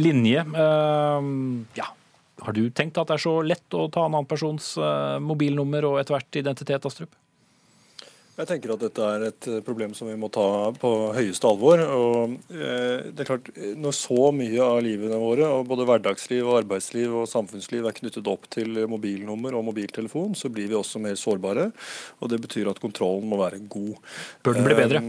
linje. 0.00 0.44
Uh, 0.54 1.64
ja, 1.78 1.90
har 2.44 2.54
du 2.54 2.68
tenkt 2.70 2.98
at 3.00 3.08
det 3.10 3.18
er 3.18 3.24
så 3.24 3.38
lett 3.42 3.74
å 3.74 3.88
ta 3.92 4.04
en 4.06 4.12
annen 4.12 4.28
persons 4.28 4.76
eh, 4.78 5.16
mobilnummer 5.22 5.88
og 5.88 5.98
etter 6.00 6.14
hvert 6.16 6.38
identitet, 6.38 6.86
Astrup? 6.86 7.16
Jeg 8.38 8.46
tenker 8.46 8.70
at 8.70 8.82
dette 8.84 9.02
er 9.02 9.24
et 9.26 9.46
eh, 9.50 9.62
problem 9.66 9.94
som 9.98 10.06
vi 10.06 10.14
må 10.18 10.28
ta 10.30 10.70
på 10.78 10.90
høyeste 11.16 11.48
alvor. 11.48 11.80
og 11.82 12.36
eh, 12.54 13.08
det 13.10 13.24
er 13.24 13.30
klart, 13.32 13.48
Når 13.56 13.96
så 13.98 14.28
mye 14.34 14.62
av 14.62 14.78
livene 14.86 15.18
våre, 15.18 15.48
og 15.56 15.66
både 15.66 15.86
hverdagsliv, 15.88 16.44
og 16.46 16.60
arbeidsliv 16.60 17.16
og 17.18 17.26
samfunnsliv 17.30 17.88
er 17.88 17.96
knyttet 17.96 18.30
opp 18.30 18.46
til 18.54 18.84
mobilnummer 18.86 19.58
og 19.58 19.66
mobiltelefon, 19.72 20.38
så 20.38 20.52
blir 20.54 20.70
vi 20.70 20.78
også 20.78 21.02
mer 21.02 21.18
sårbare. 21.18 21.72
og 22.22 22.30
Det 22.30 22.38
betyr 22.46 22.70
at 22.70 22.78
kontrollen 22.78 23.26
må 23.26 23.40
være 23.42 23.58
god. 23.66 23.98
Bør 24.46 24.54
den 24.54 24.70
bli 24.70 24.78
bedre? 24.78 25.02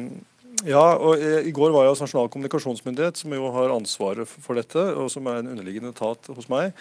Ja, 0.68 0.98
og 0.98 1.22
I 1.22 1.54
går 1.56 1.72
var 1.72 1.86
jeg 1.86 1.94
hos 1.94 2.02
Nasjonal 2.04 2.34
kommunikasjonsmyndighet, 2.34 3.22
som 3.22 3.32
jo 3.32 3.54
har 3.54 3.72
ansvaret 3.72 4.28
for 4.28 4.58
dette, 4.58 4.82
og 4.98 5.08
som 5.14 5.30
er 5.30 5.40
en 5.40 5.54
underliggende 5.54 5.94
etat 5.94 6.34
hos 6.34 6.50
meg. 6.52 6.74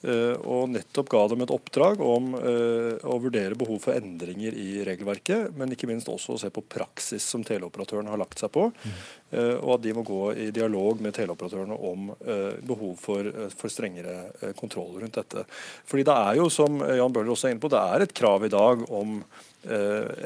Eh, 0.00 0.36
og 0.48 0.70
nettopp 0.72 1.10
ga 1.12 1.20
dem 1.28 1.42
et 1.44 1.50
oppdrag 1.52 1.98
om 2.00 2.30
eh, 2.38 2.94
å 3.04 3.18
vurdere 3.20 3.58
behov 3.58 3.82
for 3.84 3.98
endringer 3.98 4.54
i 4.56 4.80
regelverket, 4.86 5.50
men 5.60 5.74
ikke 5.74 5.90
minst 5.90 6.08
også 6.08 6.38
å 6.38 6.40
se 6.40 6.48
på 6.54 6.64
praksis 6.64 7.26
som 7.34 7.44
teleoperatørene 7.44 8.08
har 8.08 8.20
lagt 8.20 8.40
seg 8.40 8.52
på. 8.54 8.70
Mm. 8.70 8.94
Og 9.30 9.68
at 9.76 9.82
de 9.84 9.92
må 9.94 10.02
gå 10.02 10.22
i 10.42 10.48
dialog 10.50 10.98
med 11.04 11.14
teleoperatørene 11.14 11.76
om 11.86 12.08
behov 12.66 12.96
for, 12.98 13.28
for 13.54 13.70
strengere 13.70 14.50
kontroll 14.58 14.96
rundt 14.98 15.20
dette. 15.20 15.44
Fordi 15.86 16.02
det 16.08 16.16
er 16.16 16.40
jo, 16.40 16.48
som 16.50 16.80
Jan 16.82 17.14
Bøhler 17.14 17.30
også 17.30 17.46
er 17.46 17.54
inne 17.54 17.62
på, 17.62 17.70
det 17.70 17.78
er 17.78 18.02
et 18.02 18.14
krav 18.16 18.42
i 18.42 18.50
dag 18.50 18.82
om 18.90 19.20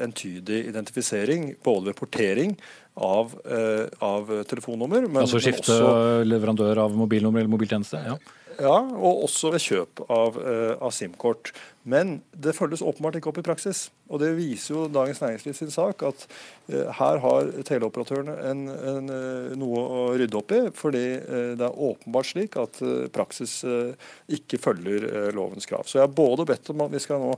entydig 0.01 0.63
identifisering 0.71 1.51
både 1.61 1.91
ved 1.91 1.99
portering 1.99 2.55
av, 2.97 3.37
av 4.09 4.33
telefonnummer. 4.49 5.05
Men, 5.05 5.21
altså 5.21 5.43
skifte 5.43 5.69
men 5.69 5.85
også, 5.91 6.25
leverandør 6.31 6.81
av 6.87 6.97
mobilnummer 6.97 7.43
eller 7.45 7.53
mobiltjeneste? 7.53 8.01
ja. 8.09 8.17
Ja, 8.55 8.75
og 8.79 9.25
også 9.25 9.51
ved 9.53 9.63
kjøp 9.63 10.01
av, 10.11 10.37
uh, 10.39 10.73
av 10.79 10.93
SIM-kort. 10.95 11.51
Men 11.83 12.19
det 12.31 12.55
følges 12.57 12.83
åpenbart 12.85 13.17
ikke 13.19 13.29
opp 13.31 13.39
i 13.41 13.45
praksis. 13.45 13.89
Og 14.07 14.21
Det 14.21 14.31
viser 14.37 14.73
jo 14.73 14.85
Dagens 14.91 15.21
Næringsliv 15.21 15.57
sin 15.57 15.73
sak, 15.73 16.03
at 16.07 16.25
uh, 16.71 16.91
her 16.99 17.21
har 17.23 17.51
teleoperatørene 17.67 18.35
en, 18.49 18.65
en, 18.71 19.11
uh, 19.11 19.55
noe 19.59 19.83
å 19.83 20.03
rydde 20.15 20.39
opp 20.39 20.55
i. 20.55 20.61
Fordi 20.75 21.05
det 21.59 21.67
er 21.67 21.81
åpenbart 21.89 22.31
slik 22.31 22.55
at 22.61 22.79
praksis 23.15 23.57
ikke 24.31 24.59
følger 24.61 25.33
lovens 25.35 25.67
krav. 25.69 25.85
Så 25.87 25.99
jeg 25.99 26.07
har 26.07 26.15
både 26.15 26.47
bedt 26.47 26.71
om 26.71 26.85
at 26.85 26.93
vi 26.93 27.01
skal 27.03 27.21
nå 27.21 27.33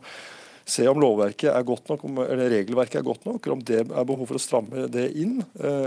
se 0.68 0.88
om 0.92 1.00
lovverket 1.00 1.52
er 1.52 1.68
godt 1.68 1.92
nok, 1.92 2.06
eller 2.28 2.52
regelverket 2.52 3.00
er 3.00 3.06
godt 3.08 3.28
nok, 3.28 3.40
eller 3.42 3.58
om 3.58 3.66
det 3.66 3.82
er 3.86 4.08
behov 4.08 4.28
for 4.28 4.40
å 4.40 4.42
stramme 4.42 4.88
det 4.92 5.06
inn. 5.16 5.38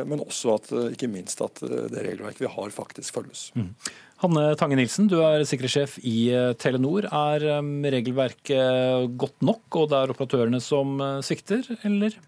Men 0.09 0.22
også 0.24 0.55
at 0.57 0.70
ikke 0.95 1.11
minst 1.12 1.43
at 1.45 1.61
det 1.61 2.07
regelverket 2.07 2.47
vi 2.47 2.55
har, 2.55 2.72
faktisk 2.72 3.20
følges. 3.20 3.51
Mm. 3.59 3.74
Hanne 4.20 4.51
Tange 4.61 4.76
Nilsen, 4.76 5.07
du 5.09 5.16
er 5.24 5.47
sikkerhetssjef 5.49 5.95
i 6.05 6.28
eh, 6.37 6.51
Telenor. 6.61 7.07
Er 7.09 7.45
eh, 7.55 7.70
regelverket 7.95 9.14
godt 9.20 9.47
nok, 9.47 9.62
og 9.81 9.87
det 9.89 9.97
er 9.97 10.12
operatørene 10.12 10.61
som 10.61 11.01
eh, 11.01 11.22
svikter, 11.24 11.64
eller? 11.89 12.18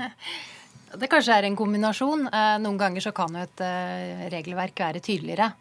Det 0.98 1.06
kanskje 1.10 1.36
er 1.38 1.46
en 1.46 1.56
kombinasjon. 1.58 2.24
Noen 2.64 2.78
ganger 2.80 3.04
så 3.04 3.12
kan 3.14 3.34
jo 3.36 3.44
et 3.44 3.62
regelverk 4.32 4.80
være 4.82 5.02
tydeligere. 5.04 5.52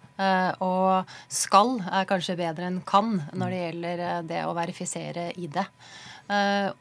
Og 0.66 1.12
skal 1.30 1.76
er 1.86 2.08
kanskje 2.10 2.38
bedre 2.40 2.66
enn 2.70 2.80
kan 2.88 3.20
når 3.38 3.54
det 3.54 3.60
gjelder 3.60 4.02
det 4.26 4.40
å 4.48 4.56
verifisere 4.58 5.28
ID. 5.38 5.60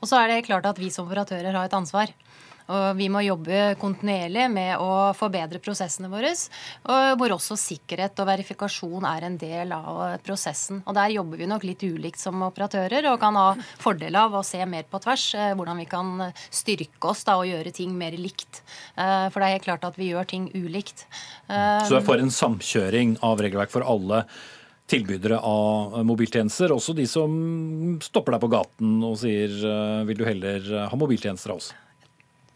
Og 0.01 0.09
så 0.09 0.23
er 0.23 0.33
det 0.33 0.47
klart 0.49 0.67
at 0.71 0.81
vi 0.81 0.89
som 0.95 1.07
operatører 1.07 1.53
har 1.53 1.69
et 1.69 1.77
ansvar. 1.77 2.15
Og 2.69 2.99
vi 2.99 3.07
må 3.09 3.23
jobbe 3.25 3.75
kontinuerlig 3.81 4.45
med 4.53 4.83
å 4.83 5.13
forbedre 5.17 5.61
prosessene 5.63 6.11
våre. 6.13 6.35
Hvor 6.85 7.35
også 7.39 7.57
sikkerhet 7.57 8.21
og 8.21 8.29
verifikasjon 8.29 9.07
er 9.09 9.25
en 9.25 9.39
del 9.41 9.73
av 9.73 10.19
prosessen. 10.25 10.83
Og 10.85 10.97
Der 10.99 11.15
jobber 11.15 11.41
vi 11.41 11.49
nok 11.49 11.65
litt 11.65 11.85
ulikt 11.87 12.21
som 12.21 12.45
operatører 12.45 13.09
og 13.13 13.21
kan 13.23 13.39
ha 13.41 13.47
fordel 13.81 14.19
av 14.21 14.37
å 14.37 14.45
se 14.45 14.61
mer 14.69 14.85
på 14.91 15.01
tvers. 15.01 15.31
Eh, 15.39 15.55
hvordan 15.57 15.81
vi 15.81 15.89
kan 15.89 16.29
styrke 16.35 17.09
oss 17.09 17.25
da, 17.25 17.39
og 17.41 17.49
gjøre 17.49 17.73
ting 17.73 17.97
mer 17.97 18.17
likt. 18.19 18.61
Eh, 18.99 19.29
for 19.33 19.41
det 19.41 19.49
er 19.49 19.57
helt 19.57 19.69
klart 19.71 19.89
at 19.89 19.97
vi 19.97 20.13
gjør 20.13 20.29
ting 20.29 20.51
ulikt. 20.53 21.07
Så 21.49 21.89
du 21.89 21.99
er 22.03 22.07
for 22.07 22.21
en 22.21 22.33
samkjøring 22.33 23.19
av 23.25 23.41
regelverk 23.45 23.73
for 23.73 23.87
alle? 23.87 24.27
tilbydere 24.89 25.37
av 25.45 25.99
mobiltjenester. 26.09 26.73
Også 26.73 26.95
de 26.97 27.05
som 27.05 27.29
stopper 28.01 28.33
deg 28.33 28.41
på 28.41 28.49
gaten 28.55 28.95
og 29.05 29.19
sier 29.21 29.53
vil 30.09 30.17
du 30.17 30.25
heller 30.25 30.71
ha 30.89 30.97
mobiltjenester 30.97 31.53
av 31.53 31.61
oss? 31.61 31.69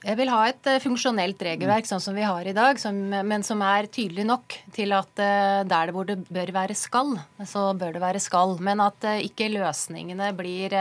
Jeg 0.03 0.19
vil 0.19 0.31
ha 0.33 0.41
et 0.51 0.67
uh, 0.67 0.81
funksjonelt 0.83 1.43
regelverk 1.47 1.87
sånn 1.87 2.01
som 2.03 2.17
vi 2.19 2.25
har 2.27 2.47
i 2.51 2.55
dag, 2.57 2.79
som, 2.83 2.97
men 2.99 3.45
som 3.47 3.61
er 3.63 3.87
tydelig 3.87 4.25
nok 4.27 4.57
til 4.75 4.91
at 4.97 5.13
uh, 5.23 5.63
der 5.63 5.91
det 5.91 5.95
hvor 5.95 6.09
det 6.09 6.17
bør 6.27 6.51
være 6.57 6.75
skal, 6.75 7.13
så 7.47 7.69
bør 7.79 7.95
det 7.95 8.03
være 8.03 8.23
skal. 8.23 8.57
Men 8.59 8.83
at 8.83 9.07
uh, 9.07 9.21
ikke 9.23 9.47
løsningene 9.53 10.33
blir 10.35 10.75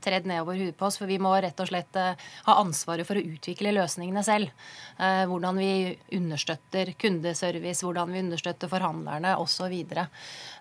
tredd 0.00 0.30
nedover 0.30 0.56
huet 0.62 0.78
på 0.80 0.88
oss. 0.88 0.96
For 0.96 1.10
vi 1.10 1.20
må 1.20 1.34
rett 1.44 1.60
og 1.60 1.68
slett 1.68 1.98
ha 1.98 2.56
ansvaret 2.56 3.04
for 3.04 3.20
å 3.20 3.26
utvikle 3.34 3.74
løsningene 3.76 4.22
selv. 4.24 4.52
hvordan 4.96 5.58
vi 5.58 5.70
understøtter 6.16 6.94
kundeservice, 6.96 7.84
hvordan 7.84 8.12
vi 8.14 8.22
understøtter 8.24 8.70
forhandlerne 8.70 9.34
osv. 9.42 9.74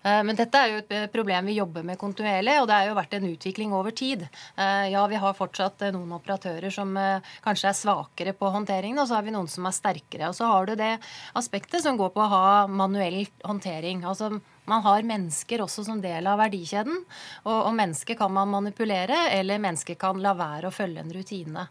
Men 0.04 0.36
dette 0.36 0.60
er 0.60 0.72
jo 0.72 0.80
et 0.84 1.12
problem 1.14 1.48
vi 1.48 1.56
jobber 1.56 1.86
med 1.88 2.00
kontinuerlig, 2.00 2.58
og 2.60 2.68
det 2.68 2.76
har 2.76 2.90
jo 2.90 2.98
vært 2.98 3.14
en 3.16 3.28
utvikling 3.30 3.74
over 3.76 3.96
tid. 3.96 4.26
Ja, 4.58 5.06
vi 5.08 5.20
har 5.22 5.38
fortsatt 5.38 5.86
noen 5.96 6.12
operatører 6.18 6.74
som 6.76 6.92
kanskje 7.46 7.70
er 7.70 7.78
svakere 7.78 8.34
på 8.36 8.52
håndteringen, 8.52 9.00
og 9.00 9.08
så 9.08 9.16
har 9.16 9.24
vi 9.24 9.36
noen 9.36 9.48
som 9.48 9.70
er 9.70 9.78
sterkere. 9.78 10.28
Og 10.28 10.36
så 10.36 10.50
har 10.52 10.68
du 10.68 10.76
det 10.80 10.98
aspektet 11.40 11.86
som 11.86 12.00
går 12.00 12.12
på 12.16 12.26
å 12.26 12.32
ha 12.36 12.44
manuell 12.68 13.24
håndtering. 13.48 14.04
altså 14.04 14.34
man 14.66 14.84
har 14.86 15.04
mennesker 15.04 15.64
også 15.64 15.84
som 15.88 16.02
del 16.04 16.28
av 16.30 16.40
verdikjeden. 16.40 17.04
Og, 17.44 17.58
og 17.68 17.76
mennesker 17.76 18.18
kan 18.20 18.32
man 18.34 18.52
manipulere, 18.52 19.28
eller 19.36 19.62
mennesker 19.64 20.00
kan 20.00 20.22
la 20.24 20.36
være 20.38 20.70
å 20.70 20.76
følge 20.76 21.04
en 21.04 21.16
rutine. 21.16 21.68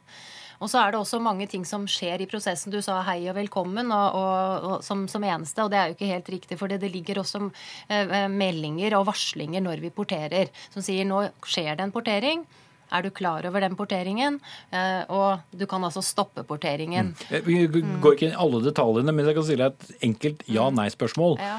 Og 0.63 0.71
så 0.71 0.79
er 0.79 0.93
det 0.95 1.01
også 1.03 1.19
mange 1.23 1.49
ting 1.51 1.65
som 1.67 1.89
skjer 1.91 2.23
i 2.23 2.29
prosessen. 2.31 2.73
Du 2.73 2.79
sa 2.85 3.01
hei 3.09 3.19
og 3.27 3.37
velkommen 3.41 3.91
og, 3.91 4.19
og, 4.19 4.67
og 4.69 4.87
som, 4.87 5.05
som, 5.11 5.25
eneste, 5.27 5.65
og 5.65 5.73
det 5.73 5.81
er 5.81 5.91
jo 5.91 5.97
ikke 5.97 6.11
helt 6.13 6.33
riktig. 6.37 6.59
For 6.61 6.71
det, 6.71 6.79
det 6.85 6.93
ligger 6.95 7.23
også 7.23 7.49
eh, 7.91 8.29
meldinger 8.31 8.95
og 8.99 9.09
varslinger 9.11 9.65
når 9.65 9.83
vi 9.83 9.95
porterer, 9.95 10.53
som 10.73 10.85
sier 10.85 11.09
nå 11.09 11.25
skjer 11.43 11.75
det 11.75 11.89
en 11.89 11.95
portering. 11.95 12.47
Er 12.93 13.07
du 13.07 13.09
klar 13.15 13.47
over 13.49 13.65
den 13.65 13.75
porteringen? 13.77 14.39
Eh, 14.71 15.03
og 15.11 15.57
du 15.57 15.65
kan 15.71 15.85
altså 15.87 16.03
stoppe 16.05 16.45
porteringen. 16.47 17.15
Mm. 17.17 17.39
Eh, 17.39 17.47
vi 17.47 17.83
går 18.05 18.17
ikke 18.17 18.29
inn 18.29 18.37
i 18.37 18.43
alle 18.45 18.61
detaljene, 18.65 19.15
men 19.15 19.27
jeg 19.29 19.39
kan 19.39 19.49
stille 19.49 19.71
et 19.73 20.05
enkelt 20.11 20.45
ja-nei-spørsmål. 20.53 21.39
Ja. 21.41 21.57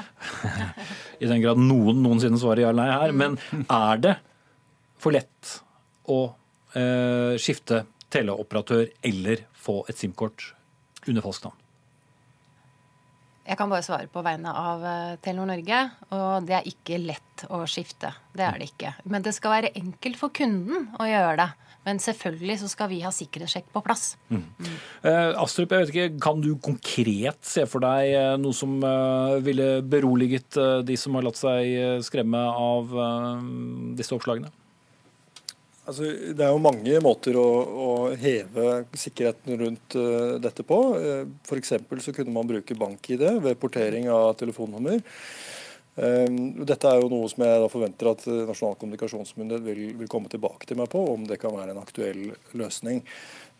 I 1.22 1.30
den 1.30 1.42
grad 1.42 1.60
noen 1.60 2.04
noensinne 2.06 2.38
svarer 2.40 2.64
ja 2.64 2.70
eller 2.72 2.86
nei 2.86 3.02
her. 3.02 3.16
Men 3.24 3.36
er 3.66 4.04
det 4.04 4.14
for 5.02 5.16
lett 5.16 5.58
å 6.08 6.20
eh, 6.78 7.34
skifte 7.42 7.82
teleoperatør 8.14 8.88
eller 9.04 9.44
få 9.58 9.82
et 9.90 10.00
SIM-kort 10.00 10.52
under 11.08 11.24
falskt 11.24 11.48
navn? 11.48 11.60
Jeg 13.44 13.58
kan 13.60 13.68
bare 13.68 13.84
svare 13.84 14.08
på 14.08 14.22
vegne 14.24 14.52
av 14.56 14.84
eh, 14.88 15.16
Telenor 15.20 15.50
Norge. 15.50 15.80
Og 16.16 16.46
det 16.48 16.56
er 16.56 16.70
ikke 16.70 16.96
lett 17.02 17.44
å 17.52 17.60
skifte. 17.68 18.14
Det 18.32 18.46
er 18.46 18.56
det 18.60 18.70
ikke. 18.70 18.94
Men 19.04 19.26
det 19.26 19.34
skal 19.36 19.58
være 19.58 19.74
enkelt 19.76 20.16
for 20.16 20.32
kunden 20.32 20.88
å 20.96 21.08
gjøre 21.08 21.36
det. 21.42 21.50
Men 21.84 22.00
selvfølgelig 22.00 22.56
så 22.62 22.70
skal 22.72 22.88
vi 22.88 23.02
ha 23.04 23.10
sikkerhetssjekk 23.12 23.68
på 23.74 23.82
plass. 23.84 24.14
Mm. 24.32 24.46
Mm. 24.56 24.76
Eh, 25.10 25.42
Astrup, 25.42 25.74
jeg 25.74 25.84
vet 25.84 25.92
ikke, 25.92 26.22
kan 26.24 26.40
du 26.40 26.54
konkret 26.64 27.44
se 27.44 27.66
for 27.68 27.84
deg 27.84 28.14
eh, 28.16 28.32
noe 28.40 28.56
som 28.56 28.78
eh, 28.80 29.36
ville 29.44 29.68
beroliget 29.84 30.56
eh, 30.60 30.78
de 30.88 30.96
som 31.00 31.18
har 31.18 31.26
latt 31.28 31.40
seg 31.40 31.74
eh, 31.74 31.98
skremme 32.04 32.40
av 32.40 32.96
disse 33.98 34.16
oppslagene? 34.16 34.48
Altså, 35.84 36.06
det 36.32 36.40
er 36.40 36.48
jo 36.48 36.62
mange 36.64 37.00
måter 37.04 37.36
å, 37.36 37.48
å 37.84 37.88
heve 38.16 38.84
sikkerheten 38.96 39.58
rundt 39.60 39.96
uh, 40.00 40.36
dette 40.40 40.64
på. 40.64 40.78
Uh, 40.96 41.26
F.eks. 41.44 41.74
så 42.06 42.14
kunne 42.16 42.32
man 42.32 42.48
bruke 42.48 42.76
bank-ID 42.78 43.24
ved 43.44 43.58
portering 43.60 44.08
av 44.08 44.32
telefonnummer. 44.40 45.02
Uh, 45.98 46.24
dette 46.64 46.88
er 46.88 47.02
jo 47.02 47.10
noe 47.12 47.28
som 47.28 47.44
jeg 47.44 47.60
da 47.60 47.68
forventer 47.68 48.10
at 48.14 48.24
Nasjonal 48.48 48.78
kommunikasjonsmyndighet 48.80 49.66
vil, 49.66 49.82
vil, 50.00 50.10
komme 50.10 50.32
tilbake 50.32 50.70
til 50.70 50.80
meg 50.80 50.88
på, 50.94 51.04
om 51.12 51.28
det 51.28 51.38
kan 51.42 51.52
være 51.52 51.76
en 51.76 51.82
aktuell 51.84 52.30
løsning. 52.56 53.04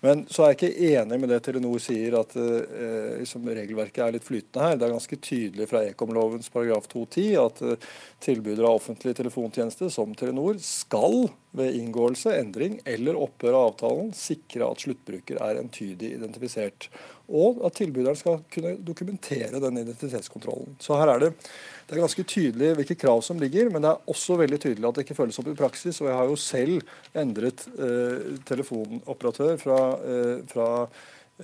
Men 0.05 0.27
så 0.29 0.45
er 0.45 0.53
jeg 0.53 0.59
ikke 0.59 0.89
enig 0.99 1.17
med 1.21 1.31
det 1.33 1.39
Telenor 1.47 1.81
sier, 1.81 2.19
at 2.19 2.35
eh, 2.37 3.21
liksom 3.23 3.47
regelverket 3.49 4.03
er 4.05 4.13
litt 4.13 4.27
flytende 4.27 4.67
her. 4.67 4.77
Det 4.77 4.85
er 4.85 4.93
ganske 4.93 5.19
tydelig 5.25 5.69
fra 5.71 5.81
ekomlovens 5.89 6.51
paragraf 6.53 6.91
210 6.93 7.31
at 7.41 7.63
eh, 7.65 7.87
tilbydere 8.27 8.69
av 8.69 8.83
offentlig 8.83 9.15
telefontjeneste 9.17 9.89
som 9.95 10.13
Telenor 10.19 10.61
skal 10.61 11.31
ved 11.57 11.79
inngåelse, 11.79 12.35
endring 12.37 12.77
eller 12.85 13.17
opphør 13.17 13.57
av 13.57 13.71
avtalen 13.71 14.13
sikre 14.19 14.69
at 14.69 14.85
sluttbruker 14.85 15.41
er 15.41 15.63
entydig 15.63 16.13
identifisert. 16.19 16.91
Og 17.33 17.63
at 17.65 17.79
tilbyderen 17.81 18.21
skal 18.21 18.43
kunne 18.53 18.75
dokumentere 18.85 19.63
den 19.63 19.81
identitetskontrollen. 19.87 20.77
Så 20.85 21.01
her 21.01 21.15
er 21.15 21.25
det 21.25 21.33
det 21.85 21.97
er 21.97 22.01
ganske 22.01 22.25
tydelig 22.25 22.71
hvilke 22.79 22.97
krav 22.97 23.21
som 23.25 23.41
ligger, 23.41 23.69
men 23.73 23.85
det 23.85 23.91
er 23.91 24.13
også 24.13 24.39
veldig 24.41 24.61
tydelig 24.63 24.89
at 24.89 24.97
det 24.97 25.05
ikke 25.05 25.19
følges 25.19 25.41
opp 25.43 25.51
i 25.51 25.59
praksis. 25.59 26.01
Og 26.01 26.09
jeg 26.09 26.17
har 26.17 26.31
jo 26.31 26.39
selv 26.41 26.95
endret 27.25 27.67
eh, 27.75 28.31
telefonoperatør 28.49 29.61
fra, 29.61 29.77
eh, 30.01 30.39
fra 30.49 30.69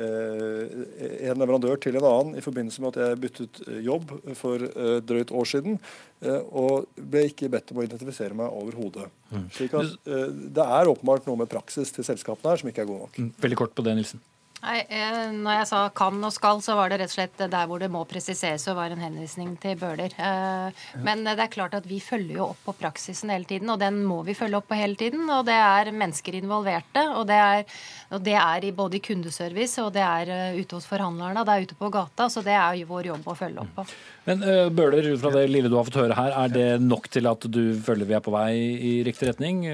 eh, 0.00 0.80
en 1.28 1.44
leverandør 1.44 1.82
til 1.84 2.00
en 2.00 2.08
annen 2.08 2.40
i 2.40 2.44
forbindelse 2.44 2.80
med 2.80 2.96
at 2.96 3.02
jeg 3.04 3.20
byttet 3.26 3.62
eh, 3.66 3.82
jobb 3.84 4.16
for 4.40 4.64
eh, 4.64 4.96
drøyt 5.04 5.34
år 5.36 5.52
siden. 5.52 5.78
Og 6.20 6.88
ble 7.00 7.28
ikke 7.30 7.48
bedt 7.52 7.70
om 7.72 7.80
å 7.80 7.84
identifisere 7.86 8.36
meg 8.36 8.52
overhodet. 8.52 9.06
Mm. 9.32 9.46
Slik 9.56 9.76
at 9.78 9.94
det 10.04 10.66
er 10.66 10.90
åpenbart 10.90 11.24
noe 11.24 11.40
med 11.40 11.48
praksis 11.48 11.92
til 11.96 12.04
selskapene 12.04 12.52
her 12.52 12.60
som 12.60 12.68
ikke 12.68 12.84
er 12.84 12.90
god 12.90 13.06
nok. 13.06 13.16
Mm. 13.16 13.32
Veldig 13.40 13.60
kort 13.62 13.72
på 13.72 13.84
det, 13.86 13.96
Nilsen. 13.96 14.20
Nei, 14.60 14.82
eh, 14.92 15.30
når 15.32 15.54
jeg 15.62 15.68
sa 15.70 15.78
kan 15.96 16.18
og 16.20 16.32
skal, 16.34 16.58
så 16.60 16.74
var 16.76 16.90
det 16.92 16.98
rett 17.00 17.12
og 17.12 17.14
slett 17.14 17.38
der 17.40 17.68
hvor 17.68 17.80
det 17.80 17.88
må 17.92 18.02
presiseres 18.08 18.66
og 18.68 18.76
var 18.76 18.92
en 18.92 19.00
henvisning 19.00 19.54
til 19.60 19.78
Bøhler. 19.80 20.12
Eh, 20.20 20.82
men 21.00 21.24
det 21.24 21.38
er 21.40 21.52
klart 21.52 21.76
at 21.78 21.88
vi 21.88 21.96
følger 22.04 22.36
jo 22.36 22.50
opp 22.50 22.60
på 22.66 22.74
praksisen 22.82 23.32
hele 23.32 23.48
tiden, 23.48 23.70
og 23.72 23.80
den 23.80 24.02
må 24.04 24.20
vi 24.26 24.36
følge 24.36 24.60
opp 24.60 24.68
på 24.68 24.76
hele 24.76 24.98
tiden. 25.00 25.24
Og 25.32 25.46
det 25.48 25.56
er 25.56 25.92
mennesker 25.94 26.36
involverte, 26.36 27.06
og 27.16 27.24
det 27.30 27.38
er, 27.40 27.64
og 28.12 28.20
det 28.26 28.36
er 28.36 28.66
i 28.68 28.74
både 28.76 29.00
i 29.00 29.02
kundeservice 29.04 29.80
og 29.80 29.94
det 29.96 30.04
er 30.04 30.34
eh, 30.34 30.60
ute 30.60 30.76
hos 30.76 30.88
forhandlerne, 30.90 31.40
og 31.40 31.48
det 31.48 31.56
er 31.56 31.68
ute 31.70 31.80
på 31.80 31.92
gata. 31.96 32.28
Så 32.28 32.44
det 32.44 32.56
er 32.58 32.82
jo 32.82 32.90
vår 32.92 33.10
jobb 33.14 33.32
å 33.32 33.38
følge 33.38 33.64
opp 33.64 33.72
på. 33.80 33.86
Men 34.28 34.44
Bøhler, 34.76 35.08
ut 35.14 35.22
fra 35.22 35.32
det 35.38 35.46
lille 35.48 35.72
du 35.72 35.78
har 35.78 35.88
fått 35.88 36.02
høre 36.02 36.20
her, 36.20 36.36
er 36.44 36.52
det 36.52 36.68
nok 36.84 37.08
til 37.08 37.30
at 37.30 37.48
du 37.48 37.62
føler 37.80 38.04
vi 38.04 38.18
er 38.18 38.24
på 38.24 38.36
vei 38.36 38.52
i 38.60 38.94
riktig 39.08 39.32
retning? 39.32 39.64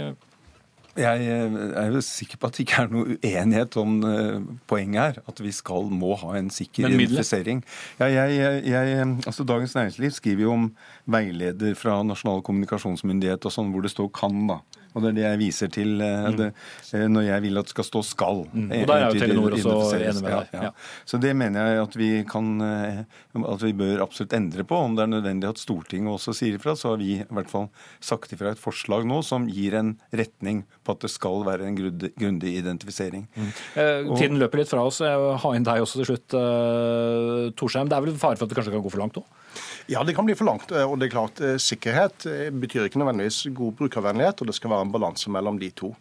Jeg 0.96 1.26
eh, 1.28 1.56
er 1.76 1.92
jo 1.92 2.00
sikker 2.04 2.40
på 2.40 2.48
at 2.48 2.56
det 2.56 2.64
ikke 2.64 2.82
er 2.82 2.92
noe 2.92 3.16
uenighet 3.18 3.76
om 3.80 3.98
uh, 4.04 4.38
poenget 4.70 5.00
her. 5.02 5.18
At 5.28 5.42
vi 5.44 5.52
skal, 5.54 5.90
må 5.92 6.14
ha 6.22 6.36
en 6.38 6.48
sikker 6.52 6.88
identifisering. 6.88 7.62
Ja, 8.00 8.08
jeg, 8.12 8.64
jeg, 8.66 9.10
altså 9.26 9.44
Dagens 9.44 9.76
Næringsliv 9.76 10.16
skriver 10.16 10.46
jo 10.46 10.54
om 10.54 10.70
veileder 11.10 11.76
fra 11.78 12.00
Nasjonal 12.06 12.42
kommunikasjonsmyndighet 12.46 13.44
og 13.44 13.54
sånn, 13.54 13.72
hvor 13.74 13.84
det 13.84 13.92
står 13.92 14.10
'kan'. 14.14 14.48
da. 14.48 14.60
Og 14.96 15.04
det 15.04 15.12
er 15.12 15.18
det 15.18 15.26
jeg 15.26 15.40
viser 15.44 15.72
til 15.72 16.00
uh, 16.00 16.30
det, 16.32 16.50
uh, 16.94 17.06
når 17.12 17.28
jeg 17.28 17.44
vil 17.44 17.60
at 17.60 17.68
det 17.68 17.74
skal 17.76 17.88
stå 17.90 18.02
'skal'. 18.02 18.42
Mm. 18.52 18.70
Og 18.70 18.86
der 18.88 18.96
er 18.96 19.06
jo 19.06 19.20
Telenor 19.20 19.56
også 19.58 20.00
enig 20.00 20.22
med 20.22 20.32
deg. 20.32 20.54
Ja, 20.56 20.62
ja. 20.70 20.72
Så 21.04 21.20
det 21.20 21.34
mener 21.36 21.68
jeg 21.68 21.82
at 21.84 21.96
vi 22.00 22.10
kan 22.24 22.46
at 23.36 23.62
vi 23.62 23.72
bør 23.76 24.02
absolutt 24.04 24.34
endre 24.36 24.64
på. 24.64 24.76
Om 24.76 24.96
det 24.96 25.04
er 25.04 25.12
nødvendig 25.12 25.48
at 25.50 25.60
Stortinget 25.60 26.12
også 26.12 26.34
sier 26.36 26.56
ifra, 26.58 26.76
så 26.78 26.94
har 26.94 27.00
vi 27.02 27.12
i 27.20 27.26
hvert 27.28 27.50
fall 27.50 27.68
sagt 28.00 28.32
ifra 28.32 28.52
et 28.54 28.62
forslag 28.62 29.06
nå 29.08 29.20
som 29.26 29.48
gir 29.50 29.76
en 29.78 29.94
retning 30.16 30.64
på 30.86 30.96
at 30.96 31.04
det 31.04 31.12
skal 31.12 31.44
være 31.46 31.68
en 31.68 31.76
grundig 31.76 32.52
identifisering. 32.56 33.26
Mm. 33.36 33.50
Eh, 33.82 34.12
tiden 34.16 34.40
løper 34.40 34.62
litt 34.62 34.72
fra 34.72 34.84
oss. 34.86 35.02
Jeg 35.04 35.20
vil 35.22 35.40
ha 35.42 35.54
inn 35.56 35.66
deg 35.66 35.82
også 35.84 36.00
til 36.00 36.10
slutt, 36.12 36.36
eh, 36.38 37.50
Torsheim. 37.58 37.90
Det 37.90 37.98
er 37.98 38.06
vel 38.06 38.16
fare 38.16 38.38
for 38.38 38.46
at 38.46 38.52
det 38.52 38.58
kanskje 38.58 38.76
kan 38.76 38.84
gå 38.84 38.92
for 38.94 39.02
langt 39.02 39.20
òg? 39.20 39.26
Ja, 39.86 40.02
det 40.02 40.16
kan 40.16 40.26
bli 40.26 40.34
for 40.34 40.48
langt. 40.48 40.72
og 40.72 40.96
det 40.98 41.06
er 41.06 41.12
klart 41.12 41.40
eh, 41.40 41.58
Sikkerhet 41.62 42.24
eh, 42.26 42.48
betyr 42.50 42.88
ikke 42.88 42.98
nødvendigvis 42.98 43.52
god 43.54 43.76
brukervennlighet, 43.78 44.40
og 44.42 44.48
det 44.48 44.56
skal 44.58 44.72
være 44.72 44.86
en 44.88 44.90
balanse 44.90 45.30
mellom 45.30 45.60
de 45.60 45.68
to. 45.78 45.92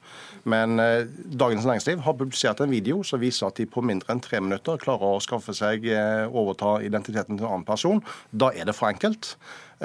Men 0.50 0.80
eh, 0.82 1.06
Dagens 1.06 1.68
Næringsliv 1.70 2.02
har 2.02 2.18
publisert 2.18 2.64
en 2.66 2.74
video 2.74 3.04
som 3.06 3.22
viser 3.22 3.46
at 3.46 3.62
de 3.62 3.68
på 3.70 3.84
mindre 3.86 4.10
enn 4.16 4.24
tre 4.26 4.40
minutter 4.42 4.82
klarer 4.82 5.14
å 5.14 5.22
skaffe 5.22 5.54
seg, 5.54 5.86
eh, 5.86 6.26
overta 6.26 6.80
identiteten 6.82 7.38
til 7.38 7.46
en 7.46 7.52
annen 7.52 7.68
person. 7.68 8.02
Da 8.34 8.50
er 8.58 8.66
det 8.66 8.74
for 8.74 8.90
enkelt. 8.90 9.36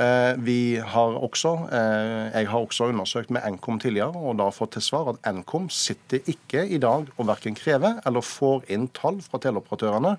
Eh, 0.01 0.33
vi 0.39 0.79
har 0.79 1.17
også, 1.19 1.69
eh, 1.69 2.31
jeg 2.41 2.49
har 2.49 2.61
også 2.61 2.89
undersøkt 2.89 3.31
med 3.31 3.43
Nkom 3.53 3.81
tidligere 3.83 4.15
og 4.17 4.39
da 4.39 4.47
fått 4.55 4.79
til 4.79 4.87
svar 4.87 5.11
at 5.13 5.21
Nkom 5.29 5.69
sitter 5.69 6.23
ikke 6.31 6.63
i 6.63 6.79
dag 6.79 7.11
og 7.19 7.27
verken 7.27 7.59
krever 7.59 8.01
eller 8.07 8.25
får 8.25 8.65
inn 8.71 8.89
tall 8.89 9.21
fra 9.21 9.43
teleoperatørene 9.43 10.17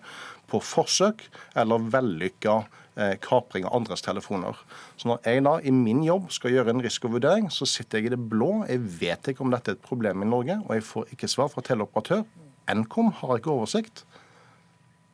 på 0.52 0.60
forsøk 0.60 1.24
eller 1.56 1.88
vellykka 1.94 2.58
eh, 2.60 2.81
kapring 3.24 3.66
av 3.68 3.76
andres 3.78 4.04
telefoner. 4.04 4.58
Så 5.00 5.08
når 5.08 5.22
jeg 5.26 5.44
da 5.46 5.56
i 5.64 5.72
min 5.72 6.04
jobb 6.04 6.30
skal 6.34 6.56
gjøre 6.56 6.74
en 6.76 6.84
risikovurdering, 6.84 7.48
så 7.54 7.68
sitter 7.70 8.02
jeg 8.02 8.10
i 8.10 8.14
det 8.16 8.22
blå. 8.32 8.66
Jeg 8.68 8.84
vet 9.00 9.32
ikke 9.32 9.46
om 9.46 9.54
dette 9.54 9.74
er 9.74 9.80
et 9.80 9.86
problem 9.86 10.26
i 10.26 10.30
Norge, 10.30 10.60
og 10.66 10.76
jeg 10.76 10.88
får 10.90 11.14
ikke 11.16 11.32
svar 11.32 11.52
fra 11.54 11.64
teleoperatør. 11.66 12.26
Nkom 12.72 13.12
har 13.20 13.40
ikke 13.40 13.52
oversikt. 13.52 14.06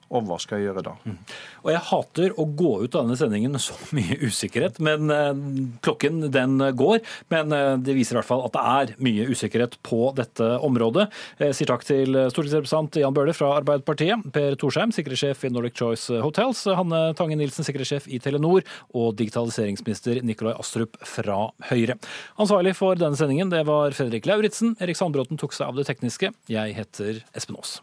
Og 0.08 0.24
hva 0.28 0.38
skal 0.40 0.62
jeg 0.62 0.70
gjøre 0.70 0.84
da? 0.86 0.94
Mm. 1.04 1.18
Og 1.66 1.72
jeg 1.74 1.84
hater 1.90 2.36
å 2.40 2.46
gå 2.48 2.72
ut 2.84 2.96
av 2.96 3.06
denne 3.06 3.18
sendingen 3.20 3.54
med 3.56 3.64
så 3.64 3.76
mye 3.98 4.20
usikkerhet, 4.24 4.80
men 4.84 5.12
eh, 5.14 5.42
klokken 5.86 6.28
den 6.34 6.58
går. 6.80 7.02
Men 7.34 7.56
eh, 7.56 7.74
det 7.84 7.98
viser 7.98 8.16
i 8.16 8.20
hvert 8.22 8.30
fall 8.30 8.46
at 8.48 8.56
det 8.56 8.64
er 8.78 8.94
mye 9.04 9.28
usikkerhet 9.32 9.78
på 9.86 10.12
dette 10.18 10.50
området. 10.64 11.08
Jeg 11.42 11.58
sier 11.58 11.72
takk 11.72 11.86
til 11.88 12.16
stortingsrepresentant 12.32 13.02
Jan 13.02 13.16
Bøhler 13.16 13.36
fra 13.38 13.54
Arbeiderpartiet, 13.60 14.30
Per 14.36 14.58
Torsheim, 14.60 14.94
sikkerhetssjef 14.96 15.44
i 15.48 15.54
Nordic 15.54 15.78
Choice 15.80 16.22
Hotels, 16.24 16.64
Hanne 16.80 17.02
Tange 17.18 17.38
Nilsen, 17.40 17.68
sikkerhetssjef 17.68 18.08
i 18.12 18.22
Telenor, 18.24 18.66
og 18.98 19.18
digitaliseringsminister 19.20 20.22
Nikolai 20.28 20.56
Astrup 20.58 20.98
fra 21.08 21.50
Høyre. 21.72 21.98
Ansvarlig 22.42 22.76
for 22.80 23.00
denne 23.00 23.20
sendingen 23.20 23.52
det 23.54 23.66
var 23.68 23.96
Fredrik 23.98 24.30
Lauritzen. 24.30 24.76
Erik 24.84 25.00
Sandbråten 25.00 25.40
tok 25.40 25.56
seg 25.58 25.70
av 25.70 25.80
det 25.80 25.88
tekniske. 25.90 26.34
Jeg 26.52 26.78
heter 26.78 27.24
Espen 27.38 27.60
Aas. 27.60 27.78